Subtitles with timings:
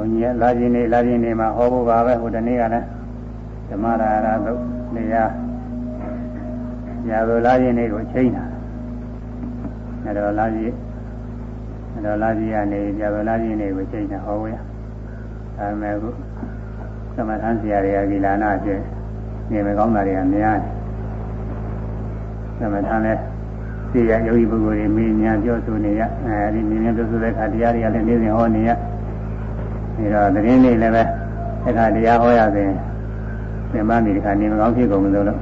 [0.00, 2.86] ုန်းကြီးလာခြင်းနေလာခြင်းနေမှာဟောဖို့ပါပဲဟိုတနေ့ကလည်း
[3.68, 4.60] ဓမ္မရာရသုတ်
[4.94, 5.24] နေရာ
[7.08, 8.44] ရာဇလာခြင်းနေကိုချိန်တာ
[10.04, 10.74] အဲတော့လာခြင်း
[11.92, 14.56] အဲတော့လာခြင်းကနေရာဇလာခြင်းနေကိုချိန်တာဟောဝရ
[15.58, 16.10] အဲမဲ့ခု
[17.14, 18.68] သမထဆရာတွေကဒီလာနာကျ
[19.50, 23.20] နေမကောင်းတာတွေကများတယ်သမထလည်း
[23.92, 28.70] သိရယောဂီပုဂ္ဂိုလ်တွေမေးညာပြောဆိုနေရအဲဒီမြင်မြင်ပြောဆိုတဲ့အခါတရားတွေကလည်းနေ့စဉ်ဟောနေရ
[29.98, 31.02] ဒါတော့သတင်းလေးလည်းပဲ
[31.64, 32.68] အဲ့ဒါတရားဟောရစဉ်
[33.72, 35.38] သင်္ဘာမိဒီခါနေမကောင်းဖြစ်ကုန်လို့လို့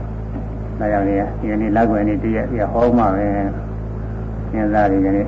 [0.78, 3.24] ဒါကြောင့်လေဒီနေ့လောက်ွယ်နေ့တည့်ရက်ပြဟောမှပဲ
[4.50, 5.26] စဉ်းစားနေကြတယ်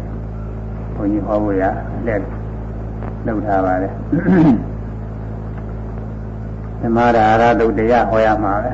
[0.95, 1.62] ဘုန်းကြီးဟောဖို့ရ
[2.06, 2.23] လက်
[3.27, 3.88] လုပ်ထားပါလေ
[6.80, 8.73] သမာဓာရတုတ်တရားဟောရမှာပဲ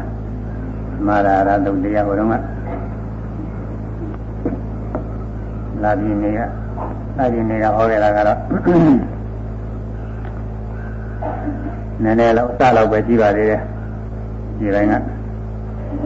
[0.96, 2.32] သမာဓာရတုတ်တရားဟောတော့က
[5.82, 6.40] လာပြီနေက
[7.18, 8.38] လာပြီနေကဟောခဲ့တာကတော့
[12.04, 13.60] နည်းနည်းတော့အစတော့ပဲကြည့်ပါသေးတယ်
[14.58, 14.94] ဒီတိုင်းက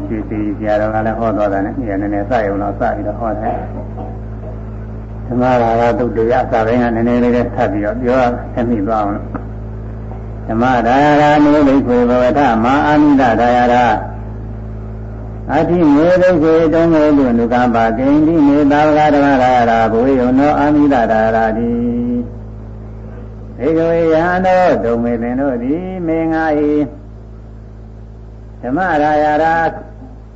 [0.08, 3.56] ဒီစီဆရာတော်ကလည်းဟောသွားတာနဲ့ဒီနည်းနည်းစရုံတော့စပြီးတော့ဟောတယ်
[5.26, 8.22] သမရာဂတုတ်တရားအစပိုင်းကနည်းနည်းလေးနဲ့ထပ်ပြီးတော့ပြော
[8.54, 9.26] ဆက်မိသွားအောင်လို့
[10.48, 13.86] ဓမ္မဒါယရာနိဘိက္ခွေဘဝထမအာမိတဒါယရာ
[15.54, 21.68] အတိမေဘိက္ခွေတုံးမေလူနုကပါကိန္တိမေသာဝကဓမ္မဒါယရာဘဝေယောနောအာမိတဒါယရာတိ
[23.66, 26.44] ဧကဝေယံသောဒုံမေသင်တို့သည်မေငါ၏
[28.62, 29.56] ဓမ္မရာယရာ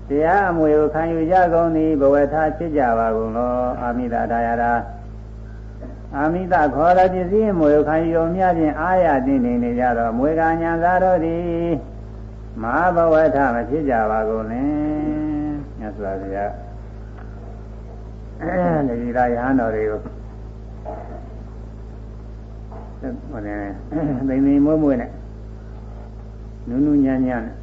[0.09, 4.73] တရားအမွေကိုခံယူကြကုန်သည်ဘဝထဖြစ်ကြပါကုန်လောအာမိတဒါယရာ
[6.17, 11.73] အာမိတခေါ်တော်ပစ္စည်းမွေခံယူမြဖြင့်အာရတင်နေနေကြတော့မွေကညာသာတော်သည်
[12.63, 14.71] မဟာဘဝထမဖြစ်ကြပါကုန်လင်
[15.79, 16.53] မြတ်စွာဘုရား
[18.43, 18.53] အဲ
[19.03, 20.01] ဒီရာယဟန်တော်တွေကို
[23.03, 23.55] ဟိုနေ
[24.29, 25.11] သိသိမွေ့မွေ့နဲ့
[26.69, 27.57] နုနုညံ့ညံ့နဲ့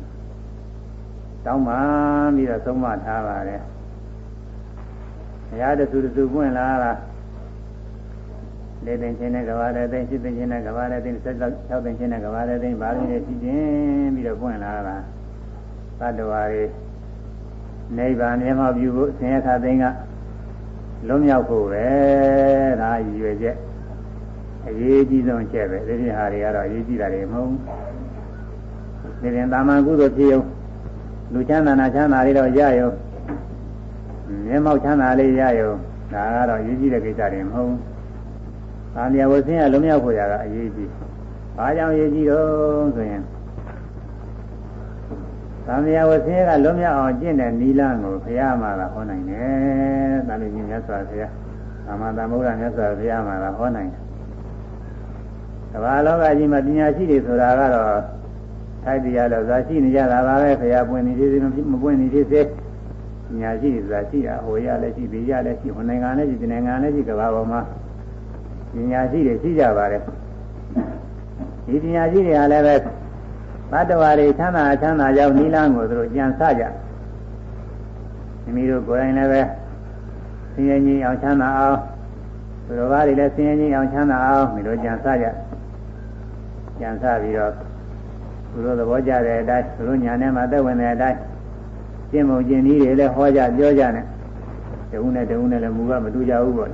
[1.45, 1.79] တောင်းပါ
[2.35, 3.61] ပြီးတော့သုံးမထားပါတယ်
[5.47, 6.91] ဘုရားတဆူတဆူပွင့်လာတာ
[8.85, 11.35] လေးသိန်းချင်းနဲ့ကဘာတဲ့သိန်းရှစ်သိန်းချင်းနဲ့ကဘာတဲ့သိန်းဆက်
[11.69, 14.97] ၆သိန်းချင်းနဲ့ကဘာတဲ့သိန်းဘာလို့လဲရှိချင်းပြီးတော့ပွင့်လာတာ
[15.99, 16.65] သတ္တဝါတွေ
[17.97, 19.85] နိဗ္ဗာန်မျက်မှောက်ပြုဖို့ဆင်းရဲခါသိန်းက
[21.07, 21.87] လွတ်မြောက်ဖို့ပဲ
[22.81, 23.55] ဒါရည်ရွယ်ချက်
[24.67, 27.59] အရေးကြီးဆုံးချက်ပဲဒီပြဟာတွေကတော့အရေးကြီးတာတွေမဟုတ်ဘူး
[29.21, 30.41] ဒီရင်တာမန်ကုသိုလ်ဖြစ်ရုံ
[31.33, 32.89] လူချမ်းသာနာချမ်းသာလေးတော့ရရုံ
[34.45, 35.71] မျက်မှောက်ချမ်းသာလေးရရုံ
[36.13, 37.79] ဒါကတော့အရေးကြီးတဲ့ကိစ္စတွေမဟုတ်ဘူး။
[38.95, 40.89] သာမယဝဆင်းရလုံးမြောက်ဖို့ရကအရေးကြီး။
[41.57, 43.23] ဘာကြောင့်အရေးကြီးတော့ဆိုရင်
[45.65, 51.31] သာမယဝဆင်းရကလုံးမြောက်အောင်ကျင့်တဲ့နီလန်းကိုဘုရားမှာဟောနိုင်တယ်။သာမဏေမြတ်စွာဘုရား
[51.85, 54.03] သမ္မာသမ္ဗုဒ္ဓမြတ်စွာဘုရားမှာဟောနိုင်တယ်။
[55.73, 58.01] ကမ္ဘာလောကကြီးမှာပညာရှိတွေဆိုတာကတော့
[58.83, 61.41] ထိုက်တရားတော့ဇာရှိနေကြတာပါပဲဘုရားပွင့်နေသေးသေး
[61.71, 62.47] မပွင့်နေသေးသေး
[63.29, 67.61] ပညာရှိတွေဇာရှိတာဟိုရလည်းရှိဘေးရလည်းရှိဟိုနိုင်ငံလည်းရှိဒီနိုင်ငံလည်းရှိကမ္ဘာပေါ်မှာ
[68.73, 70.01] ပညာရှိတွေရှိကြပါတယ်
[71.67, 72.75] ဒီပညာရှိတွေကလည်းပဲ
[73.71, 76.63] ဘတ်တော်တွေချမ်းသာချမ်းသာကြောင်းနိလန်းကိုသူတို့ကြံစကြ
[78.43, 79.41] မိမိတို့ကိုယ်တိုင်လည်းပဲ
[80.53, 81.77] ဆင်းရဲကြီးအောင်ချမ်းသာအောင်
[82.65, 85.25] သူတော်ဘာတွေလည်းဆင်းရဲကြီးအောင်ချမ်းသာအောင်မိတို့ကြံစကြ
[86.79, 87.51] ကြံစပြီးတော့
[88.51, 91.17] သူတို့သဘောကျတဲ့အတိုင်းသူတို့ညာထဲမှာသက်ဝင်တဲ့အတိုင်း
[92.11, 94.05] ကျင့်မှုကျင့်နည်းတွေလည်းဟောကြပြောကြနဲ့
[94.91, 96.69] တဦးနဲ့တဦးနဲ့လည်းမူကမတူကြဘူးပေါ့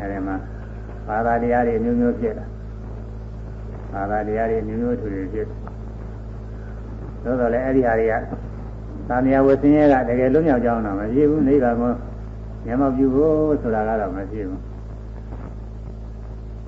[0.00, 0.36] အဲဒီမှာ
[1.08, 2.44] ဘာသာတရားတွေမျိုးမျိုးဖြစ်လာ
[3.92, 5.46] ဘာသာတရားတွေမျိုးမျိုးထူထူဖြစ်
[7.24, 8.14] သို့တော်လည်းအဲ့ဒီဟာတွေက
[9.08, 11.92] သာမယဝဆင်းရဲကတကယ်လုံးမြောက်ကြောင်းတော့မရှိဘူးနိဗ္ဗာန်ကို
[12.64, 14.73] မျက်မှောက်ပြုဖို့ဆိုတာကတော့မရှိဘူး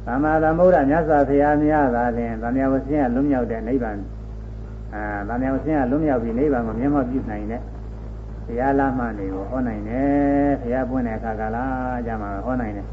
[0.07, 3.99] သမ္မာသမ္ဗုဒ္ဓမြတ်စွာဘုရားများသာလျှင်သာမယဝဆင်းရဲလုံးမြောက်တဲ့နိဗ္ဗာန်
[4.95, 7.61] အာသာမယဝဆင်းရဲလုံးမြောက်ပြီးနိဗ္ဗာန်ကိုမျက်မှောက်ပြုနိုင်တဲ့
[8.47, 11.65] ဘုရားလမ်းမှန်တွေကိုဟောနိုင်တယ်ဘုရားပွင့်တဲ့အခါကလာ
[12.07, 12.87] ကြမှာဟောနိုင်တယ်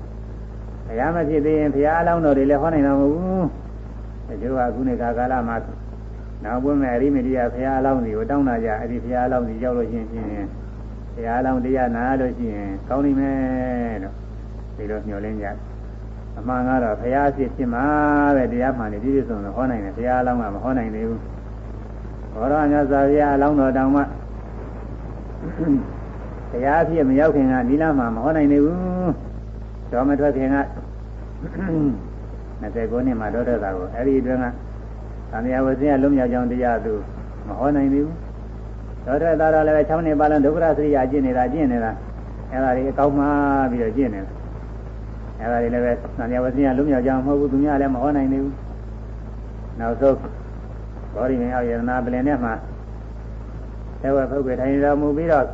[0.87, 3.47] ဘုရားမဖြစ်သေးရင်ဘုရားအလောင်းတော်တွေလည်းဟောနိုင်မှာမဟုတ်ဘူး
[4.27, 5.55] တချို့ကခုနေခါကာလမှာ
[6.43, 10.25] နောက်ပွင့်မဲ့အရိမတိယဘုရားအလောင်းတွေကိုတောင်းတာကြအဲ့ဒီဘုရားအလောင်းတွေရောက်လို့ရှိရင်ဖြင့်
[11.15, 14.13] ဘုရားအလောင်းတရားနာလို့ရှိရင်ကောင်းနိုင်မယ်လို့
[14.77, 15.47] ဒီလိုညှော်လင်းကြ
[16.37, 17.85] အမှန်ကတော့ဘုရားဖြစ်ဖြစ်မှာ
[18.35, 21.21] ပဲတရားမှန်နေပြည့်စုံလို့ဟောနိုင်တယ်ဘုရားအလောင်းကမဟောနိုင်သေးဘူး
[22.33, 24.01] ဘောရမြတ်စွာဘုရားအလောင်းတော်တောင်မှ
[26.51, 29.11] တရားဖြစ်မရောက်ခင်ကဒီလမှာမဟောနိုင်သေးဘူး
[29.91, 30.57] တော်မထွက်ခင်က
[32.61, 34.45] 29နှစ်မှာတော့တဲ့တာကိုအဲ့ဒီအတွင်းက
[35.31, 36.93] သံဃာဝဇင်းကလုံးမြောက်ကြောင်းတရားသူ
[37.47, 38.17] မဟောနိုင်သေးဘူး
[39.05, 41.91] တော့တဲ့တာတော့လည်း6နှစ်ပါလုံးဒုက္ခရစရိယာကျင့်နေတာကျင့်နေတာ
[42.51, 43.25] အဲ့ဒါတွေအကောင်းမှ
[43.71, 44.42] ပြီးတော့ကျင့်နေတာ
[45.43, 48.55] အဲ့ဒါတွေလည်းပဲသံဃာဝဇင်းကလုံးမြောက်ကြောင်းမဟုတ်ဘူးသူများလည်းမဟောနိုင်သေးဘူး
[49.79, 50.17] နောက်ဆုံး
[51.13, 52.53] ဘောဓိမင်းအောင်ယတနာပလင်နဲ့မှာ
[54.01, 55.45] သေဝပုဂ္ဂိုလ်ထိုင်တော်မူပြီးတော့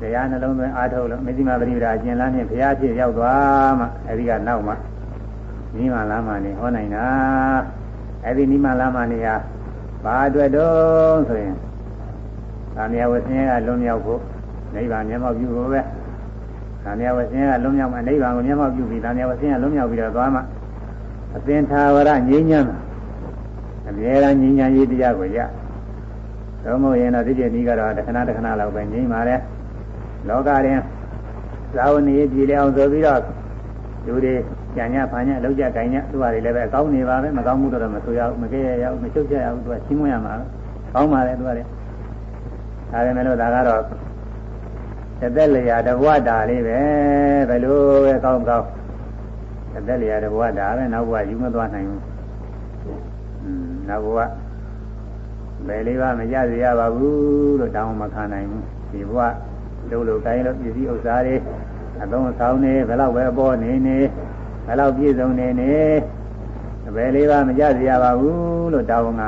[0.00, 4.74] တရားနှလုံးသွင်းအားထုတ်လို့မေဇိမပရိပဒါအကျဉ်းလမ်းဖြင့်ဘုရားဖြစ်ရောက်သွားမှအဲဒီကနောက်မှ
[5.74, 7.06] နိမလာမနေဟောနိုင်တာ
[8.24, 9.36] အဲဒီနိမလာမနေဟာ
[10.04, 11.54] ဘာအတွက်တုံးဆိုရင်
[12.74, 14.20] သာမယဝဆင်းရဲကလွန်မြောက်ဖို့
[14.74, 15.80] နိဗ္ဗာန်မျက်မှောက်ပြုဖို့ပဲ
[16.84, 20.40] သာမယဝဆင်းရဲကလွန်မြောက်မှနိဗ္ဗာန်ကိုမျက်မှောက်ပြုပြီးသာမယဝဆင်းရဲလွန်မြောက်ပြီးတော့သွားမှ
[21.36, 22.66] အသင်္သာဝရငြိမ်းချမ်း
[23.88, 25.38] အမြဲတမ်းငြိမ်းချမ်းရေးတရားကိုရ
[26.64, 29.36] တော့မဟုတ်ရင်တော့ဒီပြည့်นี้ကတော့တခဏတခဏလောက်ပဲငြိမ်းပါလေ
[30.28, 30.80] လောကရင်
[31.76, 33.20] သာဝနေပြည်လေအောင်ဆိုပြီးတော့
[34.06, 34.34] လူတွေ
[34.76, 40.32] ကြံ့ညဖန်ညလောက်ကြကြင်ညသူဟာတွေလည်းပဲအကောင်းနေပါပဲမကောင်းမှုတော့မဆိုရဘူးမကြရရဘူးမချုပ်ချရဘူးသူကရှင်းမွရမှာ
[40.94, 41.68] ကောင်းပါလေသူကလည်း
[42.90, 43.80] ဒါပေမဲ့လို့ဒါကတော့
[45.22, 46.78] သက်သက်လျာတဘဝတာလေးပဲ
[47.48, 48.66] ဘယ်လိုပဲကောင်းကောင်း
[49.72, 52.02] သက်သက်လျာတဘဝတာပဲနောက်ဘဝယူမသွားနိုင်ဘူး
[53.42, 54.18] อืมနောက်ဘဝ
[55.66, 59.20] ဘယ်လေးပါမကြရရပါဘူးလို့တောင်းမခံနိုင်ဘူးဒီဘဝ
[59.90, 61.36] တို့လိုတိုင်းလို့ပစ္စည်းဥစ္စာတွေ
[62.02, 63.98] အသုံးအဆောင်နေဘယ်တော့ပဲအပေါ်နေနေ
[64.66, 65.72] ဘယ်တော့ပြည့်စုံနေနေ
[66.96, 69.22] ဘယ်လေးပါမကြရပါဘူးလို့တောင်းက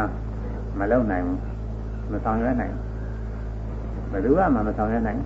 [0.78, 1.38] မလုံနိုင်ဘူး
[2.12, 2.82] မဆောင်ရွက်နိုင်ဘူး
[4.12, 5.20] ဘယ်သူမှမဆောင်ရွက်နိုင်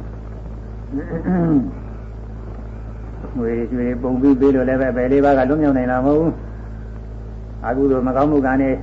[3.39, 6.33] ငွေရွှေပုံပြီးပေးလို့လည်းပဲဘယ်လေးပါကလွတ်မြောက်နိုင်တာမဟုတ်ဘူး
[7.67, 8.75] အခုလိုမကောင်းမှုကနဲ့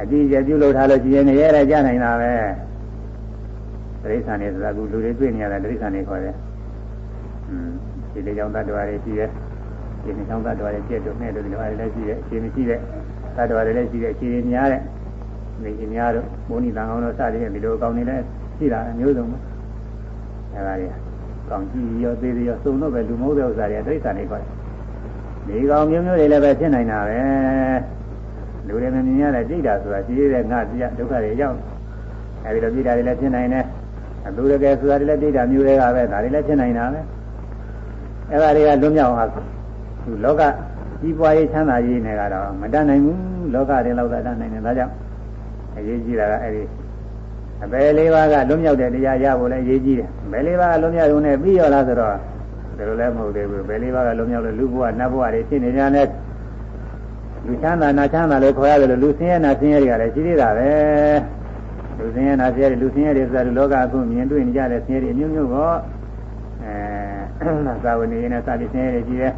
[0.00, 2.32] အကြည့်ကျပြုလုပ်ထားလို့ကြည်ရင်ရဲရဲကြနိုင်တာပဲ
[4.02, 6.34] တိရစ္ဆာန်တွေဆိုတာကလူတွေတွေ့နေရတာတိရစ္ဆာန်တွေခေါ်တယ်။
[7.48, 7.70] อืม
[8.12, 9.28] ဒီလေကြောင့်တ attva တွေရှိတယ်။
[10.02, 12.78] ဒီနေကြောင့်တ attva တွေပြည့်တို့နဲ့တို့ဒီလိုအားတွေလည်းရှိတယ်။အခြေမရှိတဲ့
[13.36, 14.80] တ attva တွေလည်းရှိတယ်။အခြေများတဲ့
[15.62, 18.22] နေကြီးများတို့မိုးနီတန်အောင်တို့စသည်ဖြင့်ဒီလိုအကောင်းနေလည်း
[18.58, 19.36] ရှိတာအမျိုးစုံပဲ။
[20.54, 21.09] အဲဒါတွေကော
[21.58, 24.50] င်းကြည့်ရောသေးသေးရောစုံတော့ပဲလူမဟုတ်တဲ့ဥစ္စာတွေတိရစ္ဆာန်တွေခေါ်တယ်။
[25.46, 27.20] ဒီကောင်မျိုးမျိုးတွေလည်းပဲဖြစ်နိုင်တာပဲ။
[28.66, 31.56] လူတွေမမြင်ရတဲ့ကြိတ်တာဆိုတာရှိသေးတဲ့ငါပြဒုက္ခတွေရောက်
[32.44, 33.64] အဲဒီလိုကြိတ်တာတွေလည်းဖြစ်နိုင်တယ်။
[34.26, 37.00] အတူတကယ်ဆိုတာတွေလည်းဒိဋ္ဌာမျိုးတွေကပဲဒါတွေလည်းဖြစ်နိုင်တာပဲ
[38.30, 39.30] အဲ့ဒါတွေကလွတ်မြောက်အောင်
[40.04, 40.42] သူလောက
[41.00, 44.92] ကြီးပွားရေးချမ်းသာရေးနဲ့ကတော့မတတ်နိုင်ဘူးလောကတွေလောက်သာတတ်နိုင်တယ်ဒါကြောင့်
[45.76, 46.62] အရေးကြီးတာကအဲ့ဒီ
[47.64, 52.18] အပယ်လေးပါးကလွတ်မြောက်တဲ့တရားရဖို့လည်းအရေးကြီးတယ်ဘယ်လေးပါးကလွတ်မြောက်ရုံနဲ့ပြီးရောလားဆိုတော့ဒါ
[52.78, 56.08] လိုလည်းမဟုတ်သေးဘူးဘယ်လေးပါးကလွတ်မြောက်လို့လူဘဝနတ်ဘဝတွေဖြစ်နေကြတယ်
[57.46, 60.70] လူချမ်းသာနာချမ်းသာလို့ခေါ်ရတယ်လို့လူဆင်းရဲနာဆင်းရဲတွေကလည်းရှိသေးတာပဲ
[61.98, 65.76] လူဆင်းရဲနာဆင်းရဲလူဆင်းရဲတွေဆိုတာလူလောကအခုမြင်တွေ့နေကြတဲ့ဆင်းရဲတွေအမျိုးမျိုးပေါ့
[66.62, 67.50] အဲ
[67.84, 69.32] သာဝနေရနဲ့စသည်ဆင်းရဲတွေကြီးတယ်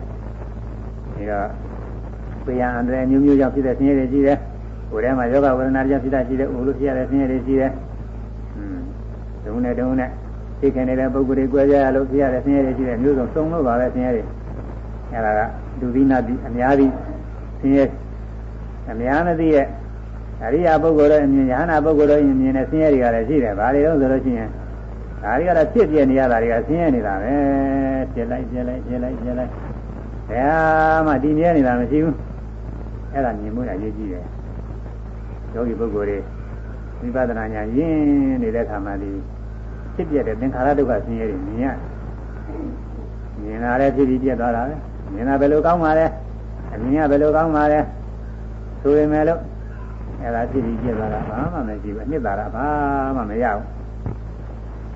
[1.14, 1.48] ပြီးတော့
[2.46, 4.38] ပေယံအန္တရာယ်မျိုးမျိုးကြောင့်ဖြစ်တဲ့ဆင်းရဲတွေကြီးတယ်
[4.90, 7.92] ကိုယ်ထဲမှာယောဂဝေဒနာကြောင့်ဖြစ်တာရှိတယ်ဥလို့ဖြစ်ရတဲ့ဆင်းရဲတွေကြီးတယ်อืมဒုံ
[9.64, 10.10] နဲ့ဒုံနဲ့
[10.60, 14.22] သိခင်နေတဲ့ပုဂ္ဂိုလ်တွေကြွယ်ကြရလို့ဖြစ်ရတဲ့ဆင်းရဲတွေကြီးတယ်မျိုးစုံစုံလို့ပါပဲဆင်းရဲတွေ
[15.12, 15.40] အဲဒါက
[15.81, 16.93] ဒုသီနာတိအများကြီး
[17.60, 17.84] ဆင်းရဲ
[18.90, 19.66] အများမသိရဲ့
[20.44, 24.49] အရိယာပုဂ္ဂိုလ်တို့အမြင်ယဟနာပုဂ္ဂိုလ်တို့အမြင်နဲ့ဆင်းရဲတွေကလည်းရှိတယ်။ဘာတွေတော့ဆိုလို့ရှိရင်
[25.22, 27.34] ဒါတွေကတော့ဖြစ်ပြနေရတာတွေကဆင်းရဲနေတာပဲ။
[28.14, 29.50] ပြက်လိုက်ပြက်လိုက်ပြက်လိုက်ပြက်လိုက်။
[30.31, 32.14] ဘယ်မှတည်မြဲနေတာမရှိဘူး။
[33.12, 34.25] အဲ့ဒါမြင်မှုအရေးကြီးတယ်။
[35.55, 36.19] ယောဂီပုဂ္ဂိုလ်တွေ
[37.00, 39.10] ဝိပဿနာဉာဏ်ရင်းနေတဲ့အခါမှာဒီ
[39.94, 41.67] ဖြစ်ပြတဲ့သင်္ခါရဒုက္ခဆင်းရဲတွေမြင်ရ
[43.41, 44.75] မြင်လာတဲ့ဖြစ်ပြီးပြက်သွားတာပဲ။
[45.15, 46.06] မြင်တာဘယ်လိုကောင်းပါလဲ။
[46.73, 47.81] အမြင်ကဘယ်လိုကောင်းပါလဲ။
[48.81, 49.53] ဆိုရင်လည်း
[50.23, 52.67] အဲ့ဒါဖြစ်ပြီးပြက်သွားတာဘာမှမရှိဘူးအနှစ်သာရဘာ
[53.17, 53.67] မှမရဘူး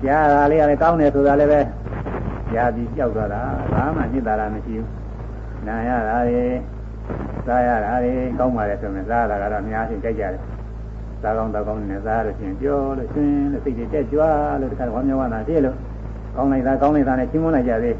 [0.03, 1.59] ကြားတာလေးကလည်းကောင်းတယ်ဆိုတာလည်းပဲ
[2.53, 3.41] ကြားပြီးကြောက်သွားတာ
[3.73, 4.87] ဘာမှနှစ်သာရမရှိဘူး
[5.67, 6.43] နာရတာတွေ
[7.45, 10.41] စားရတာတွေကောင်းပါလေဆိုရင်စားရတာကတော့အများကြီးကြိုက်ကြတယ်
[11.21, 14.21] စားကောင်းတော့ကောင်းနေစားရလို့ရှိရင်ပြောလို့ရှင်လို့စိတ်တွေတက်ကြွ
[14.61, 15.75] လို့တခါဝမ်းမြောက်ဝမ်းသာဖြစ်လို့
[16.35, 17.95] ကောင်းလိုက်တာကောင်းလိုက်တာနဲ့ချင်းမွန်းလိုက်ကြသေး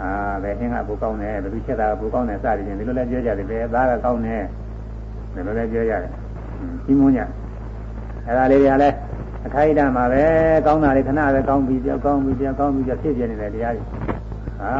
[0.00, 0.10] အာ
[0.42, 4.42] ဘယ်ဟင်းကဘူကောင်းတယ်ဘယ်သူချက်တာဘူကောင်းတယ်စသည်ဖြင့်ဒီလိုလည်းပြောကြတယ်ဘယ်သားကကောင်းတယ်
[5.34, 6.12] ဒီလိုလည်းပြောရတယ်
[6.84, 7.20] ကြီးမွန်းကြ
[8.26, 8.94] အဲဒါလေးတွေကလည်း
[9.46, 10.24] အခိုက်အတန့်မှာပဲ
[10.66, 13.84] ကောင်းတာလေးခဏပဲကောင်းပြီးပြောကောင်းပြီးပြောကောင်းပြီးပြောဖြစ်ပြနေတဲ့တရားတွေ
[14.62, 14.72] အာ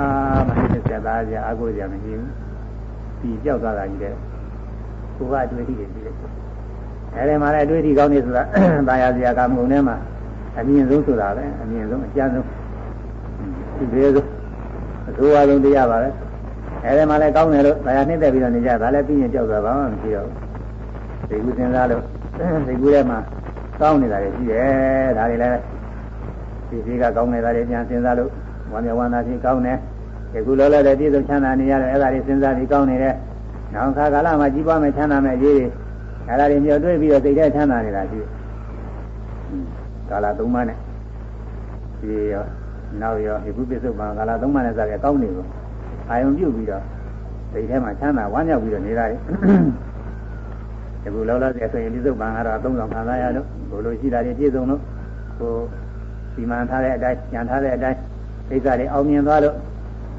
[0.46, 2.32] မနစ်သက်သားကြအာကိုကြမရှိဘူး
[3.20, 4.12] ပြီးကြောက်သွားတာကြီးတဲ့
[5.16, 6.14] ကိုကအတွေ့အထိတွေပြီးတယ်
[7.18, 8.42] အဲဒီမှာလည်းအတွေ့အထိကောင်းနေဆိုတာ
[8.88, 9.96] တာယာစရာကမုံထဲမှာ
[10.58, 12.46] အမြင့်ဆုံးဆိုတာပဲအမြင့်ဆုံးအကျဉ်းဆုံး
[13.78, 14.28] ဒီသေးဆုံး
[15.08, 16.08] အဆိုးအဆုံးတရားပါပဲ
[16.84, 20.36] အဲဒီမှာလည်းကောင်းတယ်လို့တာယာနှိမ့်သက်ပြီးတော့နေကြဒါလည်းပြီးရင်ကြောက်သွားဘာမှမရှိတော့ဘူး
[21.28, 22.02] စိတ်ကူးစဉ်းစားလို့
[22.66, 23.18] စိတ်ကူးထဲမှာ
[23.80, 25.60] ကောင်းနေတာတွေရှိတယ်ဒါတွေလည်း
[26.68, 28.30] ဒီစီကကောင်းနေတာတွေပြန်စဉ်းစားလို့
[28.72, 29.78] ဝမ်းမြောက်ဝမ်းသာခြင်းကောင်းတယ်
[30.32, 33.14] ဒီကုလောလောတဲ့ပြည့်စုံချမ်းသာနေရတော့အဲ့ဒါတွေစဉ်းစားပြီးကောင်းနေတယ်
[33.74, 35.66] နောက်ခါကာလမှာကြီးပွားမယ်ချမ်းသာမယ်အရေးတွေ
[36.28, 38.28] အဲ့ဒါတွေမျှော်တွေးပြီးတော့စိတ်ထဲချမ်းသာနေတာရှိတယ်
[40.10, 40.78] ကာလသုံးပါးနဲ့
[42.00, 42.44] ဒီရော
[43.00, 45.44] နောက်ရောဒီကုပစ္စုပန်ကာလသုံးပါးနဲ့စကားကောင်းနေကို
[46.08, 46.82] အာယုံပြုတ်ပြီးတော့
[47.52, 49.16] စိတ်ထဲမှာချမ်းသာဝမ်းမြောက်ပြီးတော့နေတာလေ
[51.14, 54.80] ခုလောလောဆယ်ဆိုရင်ဒီစုပ်ပံကတော့သုံးဆောင်ခံစားရလို့ဘို့လိုရှိတာတွေပြည့်စုံလို့
[55.38, 55.52] ဟို
[56.34, 57.98] ဒီမှန်ထားတဲ့အတိုင်းညံထားတဲ့အတိုင်း
[58.48, 59.54] သိက္ခာတွေအောင်မြင်သွားလို့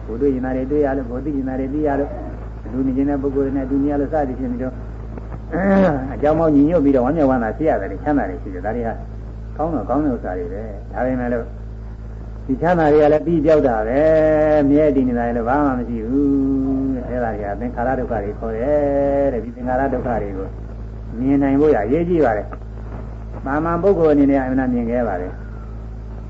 [0.06, 2.12] ဘုဒ္ဓရင်နာတွေတွေ့ရလို့ဘုဒ္ဓရင်နာတွေသိရလို့
[2.72, 4.74] လူနေခြင်းတဲ့ပုဂ္ဂိုလ်တွေနဲ့ဒုနီယာလို့စသည်ဖြစ်နေတော့
[6.14, 8.90] အကြောင်းမောင်းညီညွတ်ပြီးတော့ဝမ်းမြောက်ဝမ်းသာရှိရတယ်ချမ်းသာတယ်ရှိတယ်ဒါတွေက
[9.58, 10.62] ကောင်းတော့ကောင်းတဲ့ဥစ္စာတွေပဲ
[10.94, 11.46] ဒါပေမဲ့လို့
[12.46, 14.02] ဒီချမ်းသာတွေကလည်းပြီးပြောက်တာပဲ
[14.70, 16.28] မြဲတည်နေတာလည်းဘာမှမရှိဘူး
[17.08, 20.48] အဲဒါတွေကသင်္ခါရဒုက္ခတွေခေါ်တယ်တဲ့ဒီသင်္ခါရဒုက္ခတွေကို
[21.20, 22.48] မြင်နိုင်ဖို့ရအရေးကြီးပါတယ်
[23.46, 25.32] မာမန်ပုဂ္ဂိုလ်အနေနဲ့အမှန်မြင်ခဲ့ပါတယ်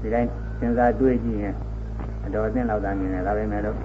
[0.02, 1.54] ဒီတိုင်းစဉ်းစားတွေးကြည့်ရင်
[2.26, 3.76] အတော်အသင့်လောက်သာမြင်တယ်ဒါပေမဲ့လို့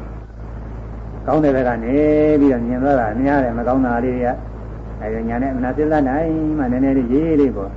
[1.27, 1.97] ကောင်းတဲ့ဘက်ကနေ
[2.41, 4.31] ပြီးတော့မြင်သွားတာအများတယ်မကောင်းတာလေးတွေက
[5.03, 6.29] အဲဒီညာနဲ့အမှန်စဉ်းစားနိုင်
[6.59, 7.71] မှနည်းနည်းလေးရေးလေးပေါ့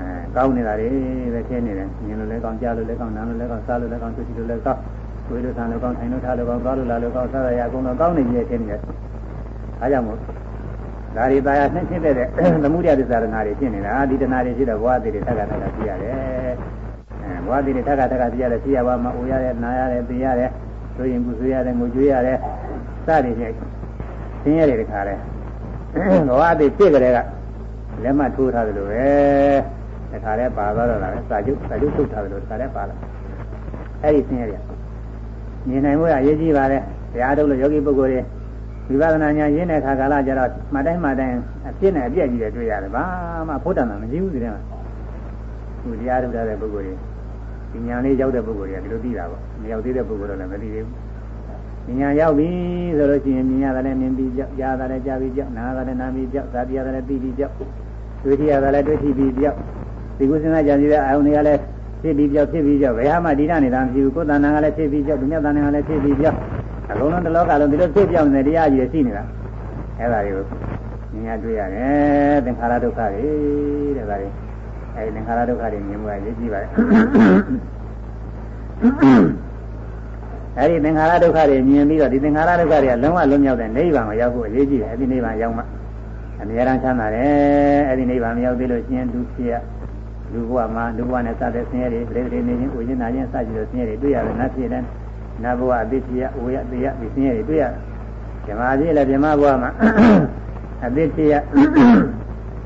[0.00, 0.88] အဲကောင်းနေတာတွေ
[1.34, 4.80] ပဲဖြစ်နေတယ်မြင်လို့လည်းကောင်းကြားလို့လည်းကောင်းနားလို့လည်းကောင်းစားလို့လည်းကောင်းသိလို့လည်းကောင်း
[5.28, 8.80] ဝေလို့ဆံလို့ကောင်းထိုင်လို့ထားလို့ကောင်းသွားလို့လာလို့ကောင်းစားရရအကုန်လုံးကောင်းနေပြီဖြစ်နေတယ်
[9.80, 10.18] အားကြောင့်မို့
[11.16, 12.14] ဒါတွေတာယာနှိမ့်ဖြစ်တဲ့
[12.64, 16.14] သမှုရသစ္စာရဏတွေဖြစ်နေတာဒီတဏှာတွေဖြစ်တော့ဘဝတည်တွေသက္ကသက္ကပြရတယ်
[17.24, 20.50] အဲဘဝတည်တွေသက္ကသက္ကပြရတယ်ရှိရပါမှာအိုရတယ်နာရတယ်သိရတယ်
[20.96, 22.38] ဆိုရင်ကုဆွေးရတယ်ငိုကြွေးရတယ်
[23.06, 23.54] စသည်ဖြင့်
[24.42, 25.14] သင်ရတယ်တခါလဲ
[25.94, 27.18] ဘဝတည်ဖြစ်ကြတဲ့က
[28.02, 29.04] လက်မှတ်ထိုးထားတယ်လို့ပဲ
[30.12, 32.94] တခါလဲပါသွားတော့တာပဲစာချုပ်စာချုပ်ထုတ်ထားတယ်လို့တခါလဲပါလာ
[34.02, 34.62] အဲ့ဒီသင်ရတယ်
[35.68, 36.82] မြင်နိုင်မှုအရေးကြီးပါတယ်
[37.12, 38.24] တရားထုတ်လို့ယောဂီပုဂ္ဂိုလ်
[38.88, 41.36] တွေဝိပဿနာဉာဏ်ရင်းတဲ့ခါကာလကျတော့မှတ်တိုင်းမှတ်တိုင်း
[41.68, 43.04] အပြစ်နဲ့အပြည့်ကြီးတွေတွေ့ရတယ်ဘာ
[43.48, 44.62] မှဖို့တန်တာမရှိဘူးဒီထဲမှာ
[45.82, 46.94] သူတရားထုတ်တဲ့ပုဂ္ဂိုလ်တွေ
[47.72, 51.09] ဒီဉာဏ်လေးရောက်တဲ့ပုဂ္ဂိုလ်တွေကဒီလိုသိတာပေါ့မရောက်သေးတဲ့ပုဂ္ဂိုလ်တော့လည်းမသိသေးဘူးဒီ
[51.98, 52.48] ဉာဏ်ရောက်ပြီ
[52.96, 57.54] ဆိုလို့ရှိရင်မြင်ရတယ်လည်းမြင်ပြီးကြောက်ကြားရတယ်ကြားပြီးကြောက်နားရတယ်နားပြီးကြောက်သာတိရတယ်သိပြီးကြောက်
[58.24, 59.56] တွေ့ထရတယ်လည်းတွေ့ထပြီးကြောက်
[60.18, 61.60] ဒီကုသနာကြံစည်တဲ့အာယုန်တွေကလည်း
[62.02, 66.36] ဖြစ်ပြီးပြောက်ဖြစ်ပြီးပြောက်ဘယ်ဟာမှဒီရနေတာမရှိဘူးကိုယ်တဏ္ဍာကလည်းဖြစ်ပြီးပြောက်ဒုညတဏ္ဍာကလည်းဖြစ်ပြီးပြောက်
[66.90, 69.24] အလုံးလုံးတစ်လောကလုံးဒီလိုဖြစ်ပြောက်နေတရားကြီးရှိနေတာ
[69.98, 70.44] အဲ့ဒါတွေကို
[71.12, 73.24] မြင်ရတွေ့ရတယ်သင်္ခါရဒုက္ခတွေ
[73.96, 74.28] တဲ့ဒါတွေ
[74.96, 76.70] အဲဒီသင်္ခါရဒုက္ခတွေမြင်မှုအရေးကြီးပါတယ်
[80.60, 85.62] အဲဒီသင်္ခါရဒုက္ခတွေမြင်ပြီးတော့ဒီသင်္ခါရဒုက္ခတွေကလုံးဝလွတ်မြောက်တဲ့နိဗ္ဗာန်ကိုရောက်ဖို့အရေးကြီးတယ်အဲဒီနိဗ္ဗာန်ရောက်မှ
[86.40, 89.54] အမြဲတမ်းချမ်းသာတယ်အဲဒီနိဗ္ဗာန်မရောက်သေးလို့ရှင်ဒုဖြစ်ရ
[90.32, 94.84] လူဘဝမှာလူဘဝနဲ့စတဲ့ဆင်းရဲတွေပြိတ္တိနေခြင်းကိုရင်းနာခြင်းစကြည့်လို့ဆင်းရဲတွေတွေ့ရတယ်နတ်ဖြစ်တယ်
[95.42, 97.90] နတ်ဘဝအတိဖြစ်ရဝေယတေယဒီဆင်းရဲတွေတွေ့ရတယ်
[98.46, 99.70] ဓမ္မဖြစ်လည်းဓမ္မဘဝမှာ
[100.84, 101.34] အတိဖြစ်ရ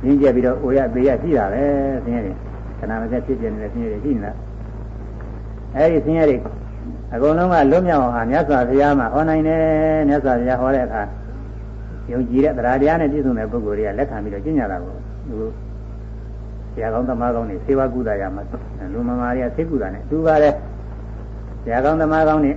[0.04, 1.64] ရင်းကျက်ပြီးတော့ဝေယတေယရှိတာပဲ
[2.04, 2.32] ဆင်းရဲတွေ
[2.78, 4.32] ခဏမစက်ဖြစ်ပြနေတဲ့ဆင်းရဲတွေရှိနေတာ
[5.76, 6.36] အဲဒီဆင်းရဲတွေ
[7.12, 9.60] အကုန်လုံးကလွတ်မြောက်အောင်ဟာမြတ်စွာဘုရားမှာဟောနိုင်တယ်
[10.08, 11.02] မြတ်စွာဘုရားဟောတဲ့အခါ
[12.10, 14.94] ယုံကြည်တဲ့တရားတရားနဲ့ပြည့်စုံတဲ့ပုဂ္ဂိုလ်တွေကလက်ခံပြီးတော့ကျင့်ကြတာကို
[15.28, 15.38] သူ
[16.72, 18.42] ဆရာကောင်းသမားကောင်းတွေစေဝကုသရမှာ
[18.92, 20.54] လူမမာတွေကသိကုသနဲ့အတူပါတယ်
[21.64, 22.52] ဆရာကောင်းသမားကောင်းတွေ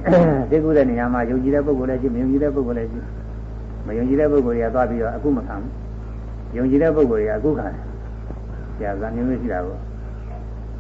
[0.52, 3.00] သိကုတဲ့နေရာမှာယုံကြည်တဲ့ပုဂ္ဂိုလ်လည်းရှိမယုံကြည်တဲ့ပုဂ္ဂိုလ်လည်းရှိ
[3.88, 5.72] မယုံကြည်တဲ့ပုဂ္ဂိုလ်တွေကသွားပြီးတော့အခုမခံဘူး
[6.58, 7.84] ယုံကြည်တဲ့ပုဂ္ဂိုလ်တွေကအခုခံတယ်
[8.78, 9.78] ဆရာကမျိုးမျိုးရှိတာကို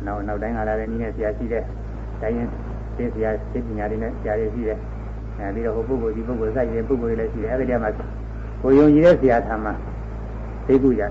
[0.05, 1.63] နောက်နောက်တိုင်းကလာတဲ့နည်းနဲ့ဆရာရှိတဲ့
[2.21, 2.47] တိုင်းရင်
[2.97, 4.79] သိဆရာသိပညာတွေနဲ့ဆရာတွေရှိတယ်
[5.39, 7.89] အဲပြီးတော့ဟိုပုဂ္ဂိုလ်ဒီပုဂ္ဂိုလ်စိုက်တဲ့ပုဂ္ဂိုလ်တွေလည်းရှိတယ်အဲဒီတည်းမှာ
[8.61, 9.73] ကိုယုံကြည်တဲ့ဆရာထာမှာ
[10.67, 11.03] သိကုကြ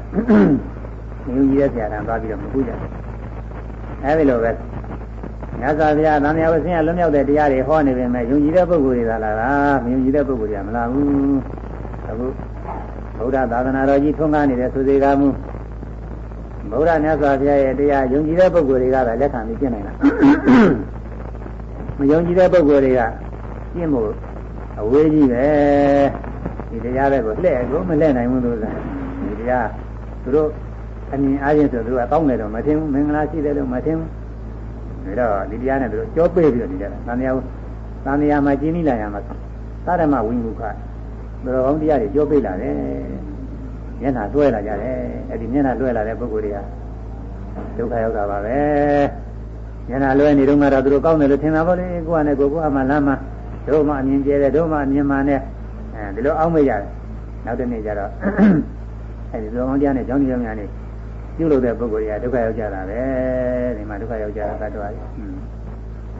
[1.32, 2.90] မြူကြီးရဲ့ဆရာတန်သွားပြီးတော့မကူကြဘူး
[4.02, 4.50] အဲဒီလိုပဲ
[5.60, 9.50] မြတ်စွာဘုရားသံဃာဝဆင်းရလွတ်မြောက်တဲ့တရားတွေဟောနေပေမဲ့ယုံကြည်တဲ့ပုဂ္ဂိုလ်တွေသာလာတာ
[9.84, 11.38] မယုံကြည်တဲ့ပုဂ္ဂိုလ်တွေကမလာဘူး
[12.08, 12.26] အခု
[13.18, 15.28] ဗုဒ္ဓသာသနာတော်ကြီးထွန်းကားနေတဲ့သုသေးကားမှု
[16.70, 19.92] ဗုဒ္ဓမြတ်စွာဘုရားရဲ့တရားယုံကြည်တဲ့ပုဂ္ဂိုလ်တွေကလည်းလက်ခံပြီးကျင့်နိုင်တာ
[21.98, 23.00] မယုံကြည်တဲ့ပုဂ္ဂိုလ်တွေက
[23.74, 24.10] ကျင့်ဖို့
[24.80, 25.46] အဝေးကြီးပဲ
[26.70, 28.80] ဒီတရားတွေကိုလှည့်ကိုမလှည့်နိုင်ဘူးလို့ဆိုတာ
[29.28, 29.66] ဒီတရား
[30.22, 30.48] သူတို့
[31.12, 34.08] အမြင်အားဖြင့်ဆိုသူကကောင်းတယ်တော့မထင်ဘူးမင်္ဂလာရှိတယ်လို့မထင်ဘူး
[35.06, 37.14] ဒါတော့ဒီတရားနဲ့သူတို့ကြောပေးပြီးတော့နေကြတာသံဃာ
[38.04, 39.20] သံဃာမှာကျင်းနေလာရမှာ
[39.86, 40.74] သရမဝိမုခဘယ်
[41.54, 42.76] တော်ကောင်းတရားတွေကြောပေးလာတယ်
[44.00, 44.96] မျက်နှာလွှဲလာကြတယ်
[45.30, 46.58] အဲ့ဒီမျက်နှာလွှဲလာတဲ့ပုဂ္ဂိုလ်တွေက
[47.76, 48.56] ဒုက္ခရောက်တာပါပဲ
[49.88, 53.16] မျက်နှာလွှဲနေတော့မှတော့သူတို့ကောင်းတယ်လို့ထင်တာပေါ့လေကိုကနဲ့ကိုကိုအမှလမ်းမှာ
[53.68, 55.40] တို့မှအမြင်ကျဲတယ်တို့မှအမြင်မှနဲ့
[55.94, 56.90] အဲဒီလိုအောက်မေ့ရတယ်
[57.44, 58.10] နောက်တစ်နေ့ကျတော့
[59.32, 60.66] အဲဒီသူတော်ကောင်းတရားနဲ့ကြောင်းကြောင်းများနေ
[61.36, 63.00] ပြုလုပ်တဲ့ပုဂ္ဂိုလ်တွေကဒုက္ခရောက်ကြတာပဲ
[63.76, 65.02] ဒီမှာဒုက္ခရောက်ကြတာသတ္တဝါတွေ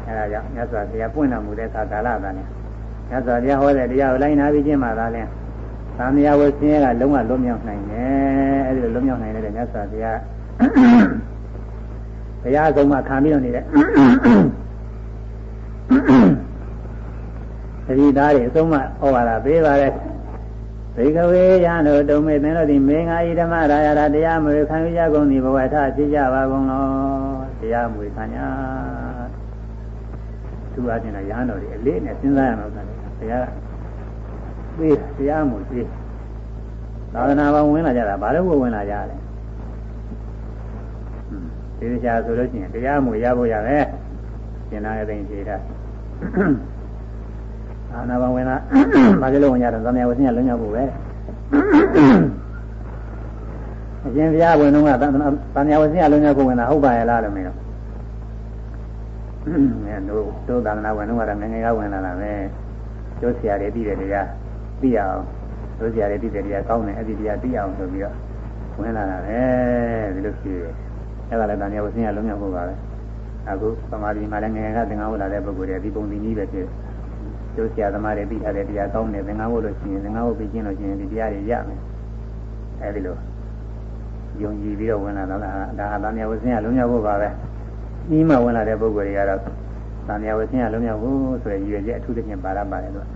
[0.07, 2.47] အဲဒါကြောင့်မြတ်စွာဘုရားပွင့်တော်မူတဲ့အခါကာလသာနဲ့
[3.11, 5.23] မြတ်စွာဘုရားဟောတဲ့တရားကိုလိုက်နာပြီးကျင့်မှသာလဲ
[5.99, 10.19] သံဃာဝဆင်းရဲကလုံးဝလွတ်မြောက်နိုင်တယ်အဲဒီလိုလွတ်မြောက်နိုင်တဲ့မြတ်စွာဘုရား
[12.47, 13.65] ဘုရားဆုံးမခံပြီးတော့နေတဲ့
[17.87, 18.81] တတိသားတွေအဆုံးမဩ
[19.15, 19.93] ဝါဒပေးပါတဲ့
[20.97, 26.85] ဘေကဝေယံတို့တုံမေသင်တို့သည်မေငါဤဓမ္မရာယရာတရားမွေခံရကုန်သည်ဘဝထဖြစ်ကြပါကုန်လော
[27.61, 28.39] တရားမွေခံရ
[30.73, 33.47] သူအချင်းတော့ရဟန်းတော်တွေအလေးနဲ့စဉ်းစားရမှာကလည်းတရား
[34.77, 35.87] ပေးတရားမွေပေး
[37.13, 39.17] သာသနာ့ဘောင်ဝင်လာကြတာဘာလို့ဝင်လာကြလဲ
[41.79, 43.85] ဒီလိုချာဆိုလို့ရှိရင်တရားမှုရဖို့ရမယ်
[44.69, 45.57] ရှင်းလာတဲ့သိဖြေတာ
[47.93, 48.57] အာနာဘဝင်လာ
[49.23, 50.85] ဘာလို့ဝင်ကြတော့သမယဝဆင်းရလွန်မြောက်ဖို့ပဲ
[54.05, 55.05] အရှင်ဘုရားဝင်တော့က
[55.55, 57.59] သမယဝဆင်းရလွန်မြောက်ဖို့ဝင်တာဟုတ်ပါရဲ့လားလို့မင်းတို့
[59.47, 62.33] အဲတို့တို့သာသနာဝင်တော့ကငငယ်ကဝင်လာတာပဲ
[63.21, 64.29] ကျိုးဆရာတွေပြီးတယ်တရား
[64.81, 65.21] သိအောင်
[65.79, 68.15] တို့ဆရာတွေပြီးတယ်တရားကောင်းတယ်အဲ့ဒီတရားသိအောင်ဆိုပြီးတော့
[68.81, 69.41] ဝင်လာတာပဲ
[70.15, 70.86] ဒီလိုရှိတယ်
[71.29, 72.75] အဲ့ဒါလည်းတန်မြတ်ဝဆင်းရလုံးမြောက်ဖို့ပါပဲ
[73.51, 76.67] အခုသမာဓိမှာလည်းငယ်ငယ်ကသင်္ကန်းဝတ်လာတဲ့ပုဂ္ဂိုလ်တွေဒီပုံဒီနည်းပဲဖြစ်
[77.55, 81.81] ကျိုးဆရာသမားတွေပြီးထားတဲ့တရားကောင်းတယ်သင်္ကန်းဝတ်လို့ရှိရင်သင်္ကန်းဝတ်ပြီးကျင်းလို့ရှိရင်ဒီတရားတွေရမယ်
[82.83, 83.17] အဲဒီလို
[84.43, 87.29] ယုံကြည်ပြီးတော့ဝင်လာတော့လားဒါဟာတန်မြတ်ဝဆင်းရလုံးမြောက်ဖို့ပါပဲ
[88.17, 89.41] ဤမှဝင်လာတဲ့ပုဂ္ဂိုလ်တွေကတော့
[90.07, 93.07] တန်မြတ်ဝဆင်းရလုံးမြောက်ဖို့ဆိုရည်ရွယ်ချက်အထူးသဖြင့်ပါရပါတယ်လို့